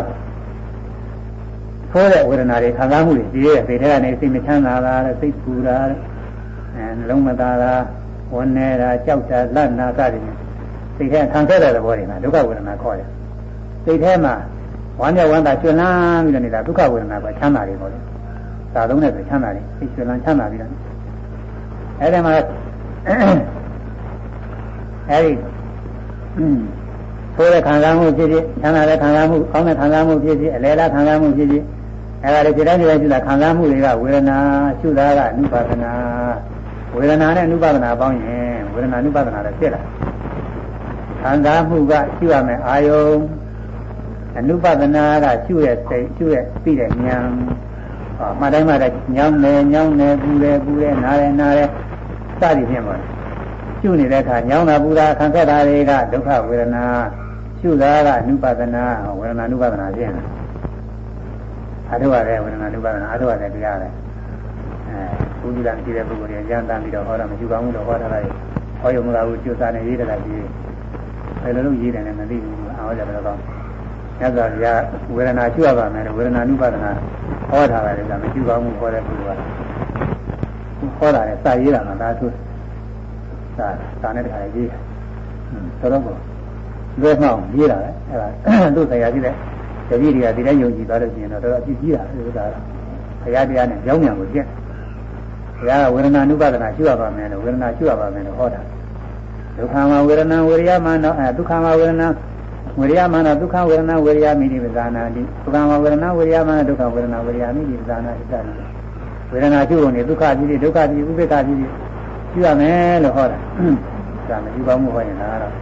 [1.97, 5.77] ဆိုးတဲ့ဝေဒနာတွေခံစားမှုတွေကြီးရဲ့စိတ်ထဲကနေစိတ်မချမ်းသာတာစိတ်ပူတာ
[6.75, 7.73] အဲနှလုံးမသားတာ
[8.33, 10.37] ဝန်းနေတာကြောက်တာလန့်နာစသည်ဖြင့်
[10.97, 13.09] စိတ်ထဲခံခဲ့တဲ့သဘောတွေမှာဒုက္ခဝေဒနာခေါ်တယ်
[13.85, 14.33] စိတ်ထဲမှာ
[14.99, 17.99] ဝမ်းမြောက်ဝမ်းသာကျွမ်းလန်းပြီးတော့နေတာဒုက္ခဝေဒနာကချမ်းသာတွေပေါ့လေ
[18.75, 20.71] သာသုံးတဲ့ဆိုချမ်းသာတယ်စိတ်ကျွမ်းလန်းချမ်းသာပြီးတော့
[22.01, 22.33] အဲဒီမှာ
[25.11, 25.31] အဲဒီ
[27.35, 31.63] ဆိုးတဲ့ခံစားမှုဖြစ်ဖြစ်ချမ်းသာတဲ့ခံစားမှုကောင်းတဲ့ခံစားမှုဖြစ်ဖြစ်အလဲလားခံစားမှုဖြစ်ဖြစ်
[32.25, 34.37] အဲဒါတွေဒီတိုင်းဒီတိုင်းရှိတာခံစားမှုတွေကဝေဒနာ
[34.79, 35.91] ရှုတာကအနုပါဒနာ
[36.95, 39.81] ဝေဒနာနဲ့အနုပါဒနာပေါင်းရင်ဝေဒနာအနုပါဒနာလည်းဖြစ်လာ
[41.21, 43.05] ခံစားမှုကရှုရမယ်အာယုံ
[44.37, 47.27] အနုပဒနာကရှုရဲ့စိတ်ရှုရဲ့ပြီးတဲ့ဉာဏ်
[48.17, 51.69] ဟောမှတ်တိုင်းမှတိုင်းညောင်းတယ်ညောင်းတယ်ပူတယ်ပူတယ်နားတယ်နားတယ်
[52.39, 52.95] စသည်ဖြင့်ပါ
[53.81, 56.83] ရှုနေတဲ့အခါညောင်းတာပူတာခံခဲ့တာတွေကဒုက္ခဝေဒနာ
[57.59, 58.83] ရှုတာကအနုပဒနာ
[59.19, 60.34] ဝေဒနာအနုပဒနာဖြစ်နေ
[61.91, 63.91] အထုရတယ်ဝေဒနာအနုပဒနာအထုရတယ်တရားတယ်
[65.41, 68.19] အဲဘုရားမရှိတဲ့ပုဂ္ဂိုလ်တွေရန်တမ်းပြီးတော့ဟောတာမရှိကောင်းဘူးတော့ဟောထားတာ
[68.81, 70.31] ဟောရုံမလားဘူးကျွတ်စားနေရေးတယ်လားဒီ
[71.43, 73.37] ဘယ်လိုလုပ်ရေးတယ်လဲမသိဘူးအော်ကြတယ်တော့
[74.19, 74.79] မြတ်စွာဘုရား
[75.15, 76.91] ဝေဒနာကျွတ်ပါမယ်ဝေဒနာနုပါဒနာ
[77.49, 82.27] ဟောထားတယ်ကမရှိကောင်းဘူးဟောတဲ့ပုဂ္ဂိုလ်ကဟောတာလည်းစာရေးတာကဒါသူ
[83.57, 83.67] စာ
[84.01, 84.77] စာနဲ့တခါရေးတာ
[85.81, 86.15] တော်တော့ကို
[87.01, 88.27] လွဲမှောင်ရေးတာလေအဲ့ဒါ
[88.75, 89.33] သူ့ဆရာကြီးတဲ့
[89.89, 92.45] တပည့်တွေကဒီတိုင်းယုံကြည်သွားလို့ရှိရင်တော့တော်တော်အပြည့်ကြီးတာဥစ္စာ
[93.21, 94.45] ဘုရားတရားနဲ့ကြောင်းမြန်ကိုပြည့်
[95.57, 98.61] ဘုရားကဝေဒနာနုပါဒနာကျွတ်ပါမယ်လို့ဝေဒနာကျွတ်ပါမယ်လို့ဟောတာ
[99.57, 102.07] ဒုက္ခမဝေဒနာဝေရိယမနောအဲဒုက္ခမဝေဒနာ
[102.79, 108.53] ဝေရိယမနောဒုက္ခဝေဒနာဝေရိယမိတိပဇာနာတိဒုက္ခမဝေဒနာဝေရိယမနောဒုက္ခဝေဒနာဝေရိယမိတိပဇာနာတိတတိ
[109.31, 111.57] ဝေဒနာကျွတ်နေဒုက္ခကြီးဒုက္ခကြီးဥပိ္ပခကြီး
[112.33, 113.37] ကျွတ်ရမယ်လို့ဟောတာ
[114.29, 115.53] ဒါမရှိပါဘူးဟောရင်ဒါကတော့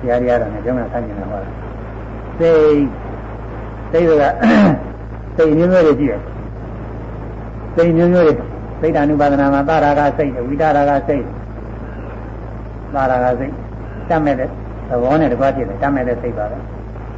[0.00, 1.67] တရားတရားတော်နဲ့ကျောင်းကဆန်းကျင်တာဟောတာ
[2.38, 2.58] စိတ်
[3.92, 4.24] စိတ်က
[5.36, 6.20] စိတ်မျိုးမျိုးတွေရှိတယ်
[7.76, 8.34] စိတ်မျိုးမျိုးတွေ
[8.80, 11.24] စိတ်ဓာနုပါဒနာမှာသာရာကစိတ်ဝိတာရာကစိတ်
[12.94, 13.52] သာရာကစိတ်
[14.08, 14.50] တတ်မဲ့တဲ့သ
[15.02, 16.58] ဘောနဲ့တကွာဖြစ်တယ်တတ်မဲ့တဲ့စိတ်ပါပဲ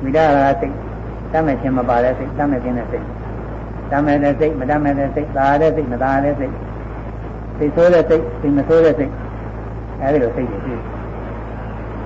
[0.03, 0.75] ဝိတာရာကစိတ်
[1.33, 3.05] တတ်မဲ့ခြင်းမပါတဲ့စိတ်တတ်မဲ့ခြင်းတဲ့စိတ်
[3.91, 6.53] တတ်မဲ့တဲ့စိတ်မတတ်မဲ့တဲ့စိတ်သာတဲ့စိတ်မသာတဲ့စိတ်
[7.59, 9.13] စိတ်ဆိုးတဲ့စိတ်စိတ်မဆိုးတဲ့စိတ်
[10.03, 10.83] အဲဒီလိုစိတ်တွေရှိတယ်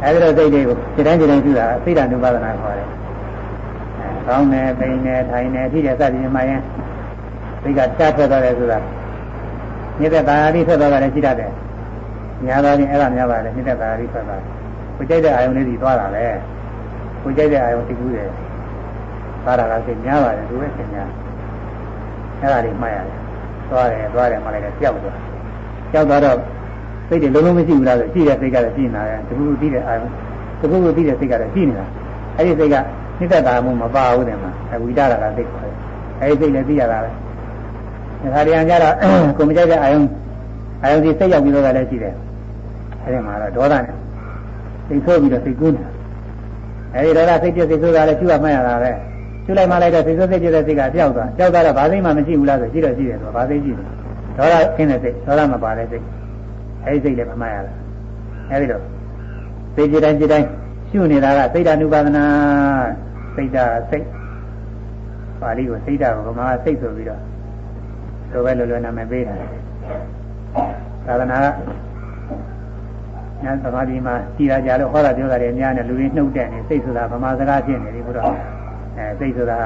[0.03, 3.03] အဲဒီလိုစိတ်တွေကိုဒီတိုင်းဒီတိုင်းရှိတာစိတ်ဓာနုပါဒနာခေါ်တယ်အဲ
[4.26, 6.60] ကောင်းတယ်ပိန်တယ်ထိုင်တယ်ထိတယ်စသည်မှာရင်
[7.62, 8.78] စိတ်ကတတ်ထွက်သွားတယ်ဆိုတာ
[10.01, 11.51] မြစ်တဲ့တာယာတိထွက်သွားတာလည်းရှိတတ်တယ်
[12.46, 14.40] ညာတော်ရင်အဲ့ဒါများပါတယ်မြစ်တဲ့တာယာတိထွက်သွား
[14.96, 16.24] ကိုကြိုက်တဲ့အာယုန်လေးကြီးသွားတာပဲ
[17.22, 18.28] ကိုကြိုက်တဲ့အာယုန်သိကူးတယ်
[19.44, 21.09] သွားတာကစိတ်များပါတယ်သူပဲသင်များ
[22.40, 23.18] အဲ့ဒါလေးမှတ်ရတယ်
[23.70, 25.18] သွားတယ်သွားတယ်မှလည်းကြောက်သွား
[25.92, 26.38] ကြောက်သွားတော့
[27.09, 30.10] စိတ်တွေလုံးလုံးမရှိဘူးလားဆိုရှိတဲ့စိတ်ကလည်းရှိနေတာတခုခုသိတဲ့အာယုန်
[30.60, 31.84] တခုခုသိတဲ့စိတ်ကလည်းရှိနေတာ
[32.36, 32.76] အဲ့ဒီစိတ်က
[33.19, 35.74] နိတ္တတာမှုမပါဘူးတဲ့မှာအဝိဒရာကသိခေါ်တယ်
[36.20, 37.11] အဲ့ဒီစိတ်လည်းသိရတာပဲ
[38.35, 38.95] ခါတရံကြတော့
[39.36, 40.03] ကိုမကြိုက်တဲ့အာယုံ
[40.82, 42.15] အာယုံဒီစိတ်ရောက်ပြီးတော့လည်းရှိတယ်
[43.03, 43.95] အဲဒီမှာတော့ဒေါသနဲ့
[44.89, 45.91] စိတ်ဆိုးပြီးတော့စိတ်ကူးနေတာ
[46.95, 48.91] အဲဒီဒေါသစိတ်ပြစိတ်ဆိုးတာလည်းရှိမှမှတ်ရတာပဲ
[49.45, 53.86] ရှုလိုက်မှလိုက်တော့စိတ်ဆိုးစိတ်ကြတဲ့စိတ်ကပျောက်သွားပျောက်သွားတော့ဘာသိမှမရှိဘူးလားဆိုရှိတော့ရှိတယ်ဆိုဘာသိရှိတယ်
[54.36, 56.05] ဒေါသခင်းတဲ့စိတ်ဒေါသမပါတဲ့စိတ်
[56.85, 57.77] အဲဒီစိတ်လည်းမမှတ်ရလား
[58.51, 58.82] အဲဒီတော့
[59.74, 60.47] စိတ်ကြည်တိုင်းကြည်တိုင်း
[60.97, 62.25] ရှုနေတာကစိတ်ဓာနုပါဒနာ
[63.35, 64.07] စိတ်ဓာစိတ်
[65.41, 67.21] ပါဠိကိုစိတ်ဓာကိုဗမာစိတ်ဆိုပြီးတော့
[68.31, 69.35] ဆိုပဲလောလောနာမည်ပေးတာ
[71.07, 71.47] သာသနာက
[73.45, 78.27] ညာသမာဓိမှာကြည်လာကြလို့ဟောတာပြောတာတွေအများနဲ့လူတွေနှုတ်တဲ့နေစိတ်ဆိုတာဗမာစကားဖြစ်နေပြီဘုရား
[78.97, 79.59] အဲစိတ်ဆိုတာ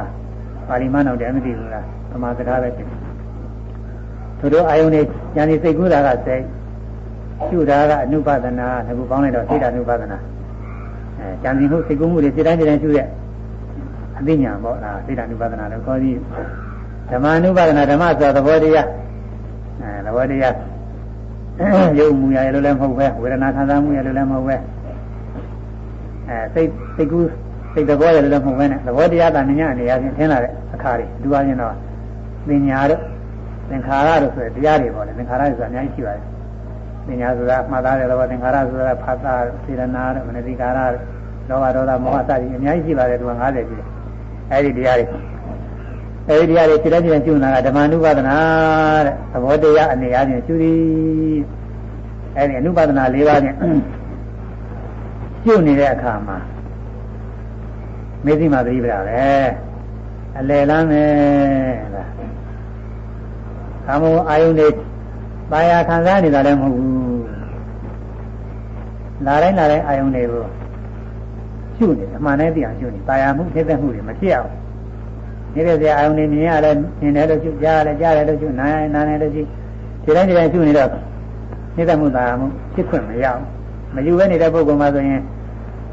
[0.69, 2.99] ပါဠိမနောက်တယ်မသိဘူးလားဗမာစကားပဲဖြစ်တယ်
[4.41, 5.05] သူတို့အာယုန်နဲ့
[5.37, 6.43] ဉာဏ်ဤစိတ်ကူးတာကစိတ်
[7.49, 10.19] ရှုတာကအနုပါဒနာငါကပေါင်းလိုက်တော့စိတ်ဓာအနုပါဒနာ
[11.19, 13.07] အဲဉာဏ်ဤမှုစိတ်ကူးမှုတွေစိတ်တိုင်းစိတ်တိုင်းရှုတဲ့
[14.19, 16.17] အသိဉာဏ်ပေါ့လားစိတ်ဓာအနုပါဒနာလို့ခေါ်ပြီး
[17.11, 18.89] ဓမ္မအနုပါဒနာဓမ္မဆိုသဘောတရား
[19.81, 20.55] အဲသဘောတရား
[21.99, 24.57] ရုပ်မူရရလို့လည်းမဟုတ်ပဲဝေဒနာခံစားမှုရလို့လည်းမဟုတ်ပဲ
[26.29, 27.29] အဲစိတ်စိတ်ကူး
[27.75, 29.55] စိတ်သဘောရလို့လည်းမဟုတ်ပဲနဲ့သဘောတရားတဏှာအနေ
[29.93, 31.75] အချင်းထင်လာတဲ့အခါတွေဒီပါရင်တော့
[32.49, 33.01] ပညာတို့
[33.71, 36.25] သင်္ခါရတို့ဆိုတဲ့တရားတွေပေါ့လေသင်္ခါရဆိုတာအများကြီးရှိပါတယ်
[37.09, 41.03] ပညာဆိုတာမှတ်သားတဲ့သဘောသင်္ခါရဆိုတာဖတ်တာစေရနာတို့မနတိကာရတို့
[41.49, 43.87] လောဘဒေါသမောဟစသည်အများကြီးရှိပါတယ်သူက90ရှိတယ်
[44.53, 45.07] အဲဒီတရားတွေ
[46.29, 48.37] အဲဒီတရားတွေစိတ္တဉာဏ်ကျူနာကဓမ္မ ानु ပါဒနာ
[49.07, 50.79] တဲ့သဘောတရားအနေအချင်းကျူသည်
[52.37, 53.55] အဲဒီအနုပါဒနာ၄ပါးနဲ့
[55.45, 56.39] ကျူနေတဲ့အခါမှာ
[58.25, 59.27] မေသိမာသတိပ္ပာပဲ
[60.39, 61.05] အလယ်လမ်းပဲ
[61.95, 62.11] လား
[63.87, 64.69] ကာမအာယုန်တွေ
[65.51, 67.25] ပါရခံစားနေတာလည်းမဟုတ်ဘူး
[69.27, 70.45] လာတိုင်းလာတိုင်းအာယုန်တွေကို
[71.77, 74.51] ရှုနေအမှန်နဲ့သိအောင်ရှုနေပါရမှုသိတဲ့မှုတွေမဖြစ်အောင်
[75.55, 79.43] နေတဲ့စရာအာယုန်တွေမြင်ရတယ်မြင်တယ်လို့ရှုကြားရတယ်ကြားတယ်လို့ရှုနားနားတယ်လို့ရှု
[80.05, 80.91] ဒီတိုင်းဒီတိုင်းရှုနေတော့
[81.77, 83.41] နေတဲ့မှုသာမှုဖြစ်ခွင့်မရအောင်
[83.95, 85.23] မယူဘဲနေတဲ့ပုဂ္ဂိုလ်မှဆိုရင်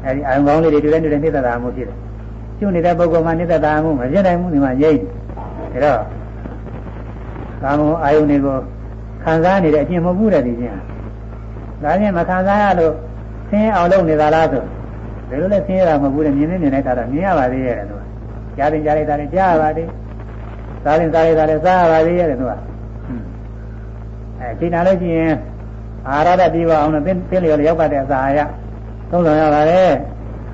[0.04, 1.96] အဲဒီအာယုန်ကောင်းလေးတွေတူတဲ့တူတဲ့နေတဲ့သာမှုဖြစ်တယ်
[2.58, 4.98] ရှုနေတဲ့ပုဂ္ဂိုလ်မှနေတဲ့သာမှုမဖြစ်နိုင်မှုဒီမှာရိပ်
[5.72, 6.00] ဒါတော့
[7.62, 8.56] ကာမအာယုန်တွေကို
[9.26, 10.78] ခံစားနေတဲ့အကျင့်မဟုတ်ဘူးတဲ့ဒီချင်း
[11.82, 12.94] ဒါချင်းမခံစားရလို့
[13.50, 14.62] ဆင်းအောင်လုပ်နေတာလားဆို
[15.28, 18.02] ဘယ်လိုလဲဆင်းရတာမဟုတ်ဘူးတဲ့မြင်နေမြင်နေတာတော့မြင်ရပါသေးရဲ့လို့
[18.56, 19.88] ကြားရင်ကြားလိုက်တာလည်းကြားရပါသေး
[20.84, 22.52] စားရင်စားလိုက်တာလည်းစားရပါသေးရဲ့လို့
[24.40, 25.34] အဲချိန်လာလို့ရှိရင်
[26.08, 28.40] အာရတဲ့ပြီးပါအောင်လို့သင်သင်လျော်ရောက်တဲ့အစာရ
[29.10, 29.92] သုံးဆောင်ရပါတယ်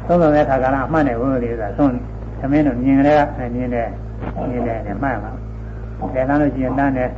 [0.06, 1.92] သုံးဆောင်တဲ့ခါကလည်းအမှတ်နဲ့ဘုရားလေးကသုံး
[2.40, 3.88] သမင်းတို့မြင်ကြတဲ့မြင်တဲ့
[4.50, 5.30] မြင်တဲ့နဲ့မှတ်ပါ
[6.14, 7.10] လက်လမ်းလို့ရှိရင်လမ်းတယ်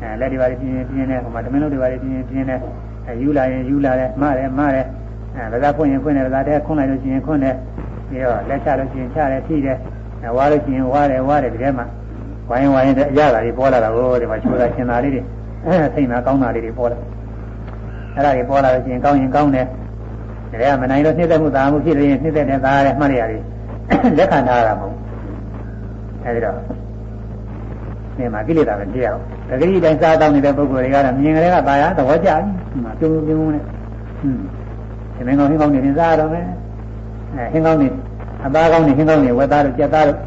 [0.00, 0.60] အဲလက်တွေပါပြင်း
[0.90, 2.58] ပြင်းနဲ့ဟိုမှာသမင်းတို့တွေပါပြင်းပြင်းနဲ့
[3.06, 4.86] အဲယူလာရင်ယူလာတယ်မတယ်မတယ်
[5.36, 7.54] အဲဗဇာဖွင့်ရင်ဖွင့်တယ်ဗဇာတဲ့ခွန်းလိုက်လို့ရှိရင်ခွန်းတယ်
[8.08, 9.76] ပြီးတော့လက်ချလို့ရှိရင်ချတယ်ထိတယ်
[10.22, 11.86] အဲဝါလို့ရှိရင်ဝါတယ်ဝါတယ်ဒီထဲမှာ
[12.48, 15.22] ဝိုင်းဝိုင်းတဲ့အရာတွေပေါ်လာတာကိုဒီမှာချိုးတာရှင်တာလေးတွေ
[15.66, 16.98] အဲစိတ်နာကောင်းတာလေးတွေပေါ်လာ
[18.14, 19.66] အဲ့ဒါတွေပေါ်လာလို့ရှိရင်ကောင်းရင်ကောင်းတယ်
[20.50, 23.42] ဒါကမနိုင်လို့နှိမ့်သက်မှုသာမှုဖြစ်လို့ရင်နှိမ့်သက်တဲ့သားရဲမှတ်ရရတယ်
[24.18, 24.94] လက်ခံထားရမှာမဟုတ်
[26.24, 26.56] အဲဒီတော့
[28.18, 34.40] နေမှာကိလေသာပဲကြည့်ရအောင် တကယ်တိုင်းစားတောင်းနေတဲ့ပုဂ္ဂိုလ်တွေကတော့မြင်ကြတဲ့ကပါရသဘောကျပြီပြုံးပြုံးနဲ့ဟွန်း
[35.14, 36.46] ဒီမင်းကောင်းဟင်းကောင်းနေစားရတော့မယ်
[37.34, 37.88] အဲဟင်းကောင်းနေ
[38.44, 40.18] အသားကောင်းနေဟင်းကောင်းနေဝက်သားတို့ကြက်သားတို့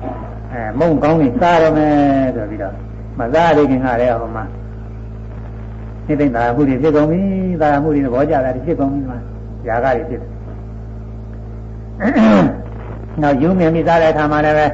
[0.53, 1.93] အဲမုံကောင်းနေစားရမယ်
[2.35, 2.73] ဆိုပြီးတော့
[3.19, 4.43] မစားရခင်ကလည်းဟိုမှာ
[6.06, 7.19] သိသိသာမှုတွေဖြစ်ကုန်ပြီ
[7.61, 9.19] သာမှုတွေသဘောကျတာဖြစ်ကုန်ပြီမှာ
[9.68, 10.30] ຢာကတွေဖြစ်တယ်
[13.22, 14.68] နောက်ယူမြင်ပြီးသားတဲ့အခါမှာလည်းပဲ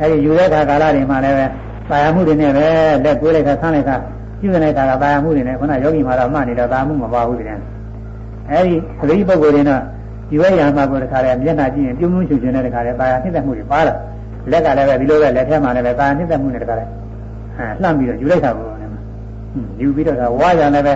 [0.00, 1.46] အဲဒီယူတဲ့အခါကာလတွေမှာလည်းပဲ
[1.90, 2.66] ပါရမှုတွေနဲ့ပဲ
[3.04, 3.96] လက်ကိုးလိုက်တာဆန်းလိုက်တာ
[4.40, 7.50] ပြုနေတဲ့အခါကပါရမှုတွေနဲ့ခုနယောဂီမှာတော့မှတ်နေတော့ပါမှုမပါဘူးတည်း
[8.50, 9.82] အဲဒီသတိပုဂ္ဂိုလ်တွေတော့
[10.32, 13.94] ယူရရမှာကိုတခါလဲမျက်နှာကြည့်ရင်ပြုံးပြုံးချွချွနဲ့တခါလဲပါရနှိမ့်သက်မှုတွေပါလာ
[14.50, 16.84] လက်ကလည်းပဲဒီလိုပဲလက်ထဲမှာလည်းပဲပါရနှိမ့်သက်မှုနဲ့တခါလဲ
[17.56, 18.92] အဲလှမ်းပြီးတော့ယူလိုက်တာကိုလည်း
[19.80, 20.94] ယူပြီးတော့ဝါရလည်းပဲ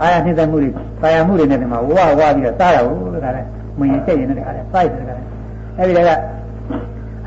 [0.00, 0.70] အာရနှိမ့်သက်မှုတွေ
[1.02, 3.42] ပါရမှုတွေနဲ့ဒီမှာဝါဝါပြီးတော့စားတာကိုတခါလဲ
[3.78, 5.22] မဝင်စိတ်ရင်တခါလဲစိုက်တယ်တခါလဲ
[5.78, 6.10] အဲဒီက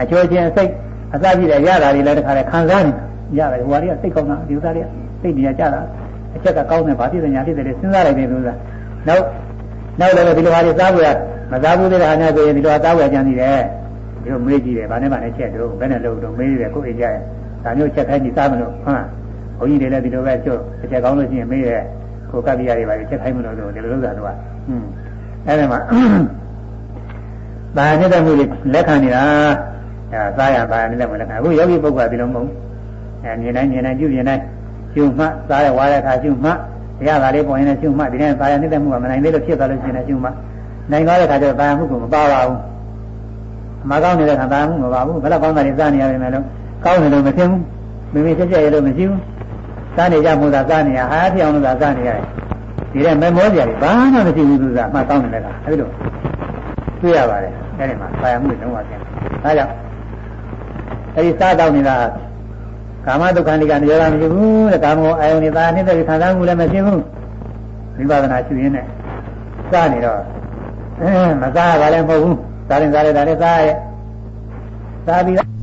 [0.02, 0.72] အချိုးချင်းစိတ်
[1.16, 2.92] အစပြည့်တဲ့ရတာတွေလည်းတခါလဲခံစားနေ
[3.38, 4.88] တာရတယ်ဟိုဟာတွေကစိတ်ကောင်းတာဒီဥစ္စာတွေက
[5.22, 5.82] စိတ်နေရကြတာ
[6.36, 8.56] အချက်ကကောင်းတယ်ဗာပြည့်စညာဖြစ်တယ်လေစဉ်းစားလိုက်တယ်လို့ဆိုတာ
[9.08, 9.24] နောက်
[10.00, 11.10] နောက်လည်းဒီလိုဟာတွေစားဖို့ရ
[11.52, 13.62] မစားဘူးတဲ့ဟာများဆိုရင်ဒီလိုစားဖို့ကြံနေတယ်
[14.24, 17.20] ဒီလိုမေးကြည့်တယ်ဗာနဲ့ဗာနဲ့ချက်တော့ဘယ်နဲ့လို့တော့မေးတယ်ကိုယ်အိမ်ကြရဲ့
[17.64, 19.08] ဒါမျိုးချက်ခိုင်းပြီးစားမလို့ဟုတ်လား
[19.60, 21.82] ဘုန်းကြီးတွေလည်းဒီလိုပဲကျွတ်အချက်ကောင်းလို့ရှိရင်မေးတယ်
[22.32, 24.40] ကိုကပ္ပိယတွေပါချက်ခိုင်းမလို့လို့ဒီလိုလုပ်တာတော့ဟွန်း
[25.48, 25.78] အဲ့ဒါမှ
[27.78, 29.24] ဒါနဲ့တမှုတွေလက်ခံနေတာ
[30.16, 32.50] အဲစားရပါရနဲ့လည်းမလက်ခံအခုယောဂီပုဂ္ဂိုလ်ကဒီလိုမဟုတ်
[33.24, 34.44] အဲမြင်တိုင်းမြင်တိုင်းပြုမြင်တိုင်း
[34.94, 36.58] ရှုမှတ်စားရဝါရခါရှုမှတ်
[37.00, 40.36] တရားသာလေးပေါ်ရင်လည်းရှုမှတ်ဒီနေ့သာရနေတဲ့မှုကမနိုင်သေးလို့ဖြစ်သွားလို့ရှိရင်လည်းရှုမှတ်
[40.92, 42.60] နိုင်သွားတဲ့ခါကျတော့သာရမှုကမပါပါဘူး
[43.84, 46.46] အမှားကောင်းနေတဲ့ခါသာရမှုမပါဘူးဘယ်တော့ကောင်းတာတွေစားနေရတယ်မယ်လို့
[46.86, 47.62] ကောင်းတယ်လို့မသိဘူး
[48.14, 49.20] မိမိချက်ချက်ရလို့မရှိဘူး
[49.96, 52.24] စားနေကြမှုသာစားနေရဟာဖြစ်အောင်လို့သာစားနေရတယ်
[52.92, 55.90] ဒီတဲ့မမောစရာတွေဘာမှမရှိဘူးသူကအမှားကောင်းနေတဲ့ခါအဲဒီလို
[57.02, 59.02] တွေ့ရပါတယ်အဲဒီမှာသာရမှုတွေလုံးဝကျင်း
[59.44, 59.85] ဒါကြောင့်
[61.16, 61.98] အဲဒီစားတော့နေတာ
[63.06, 67.02] ကာမဒုက္ခဏိကနေရောမရှိဘူးတဲ့ကာမောအာယုန်နေတာနှိမ့်တဲ့ခံစားမှုလည်းမရှိဘူး
[67.98, 68.86] ဝိပဿနာရှုရင်းနဲ့
[69.72, 70.20] စားနေတော့
[71.02, 71.10] အဲ
[71.42, 72.38] မစားရပါလည်းမဟုတ်ဘူး
[72.68, 73.70] စားရင်စားရတာလည်းစားရ
[75.08, 75.55] စားပြီး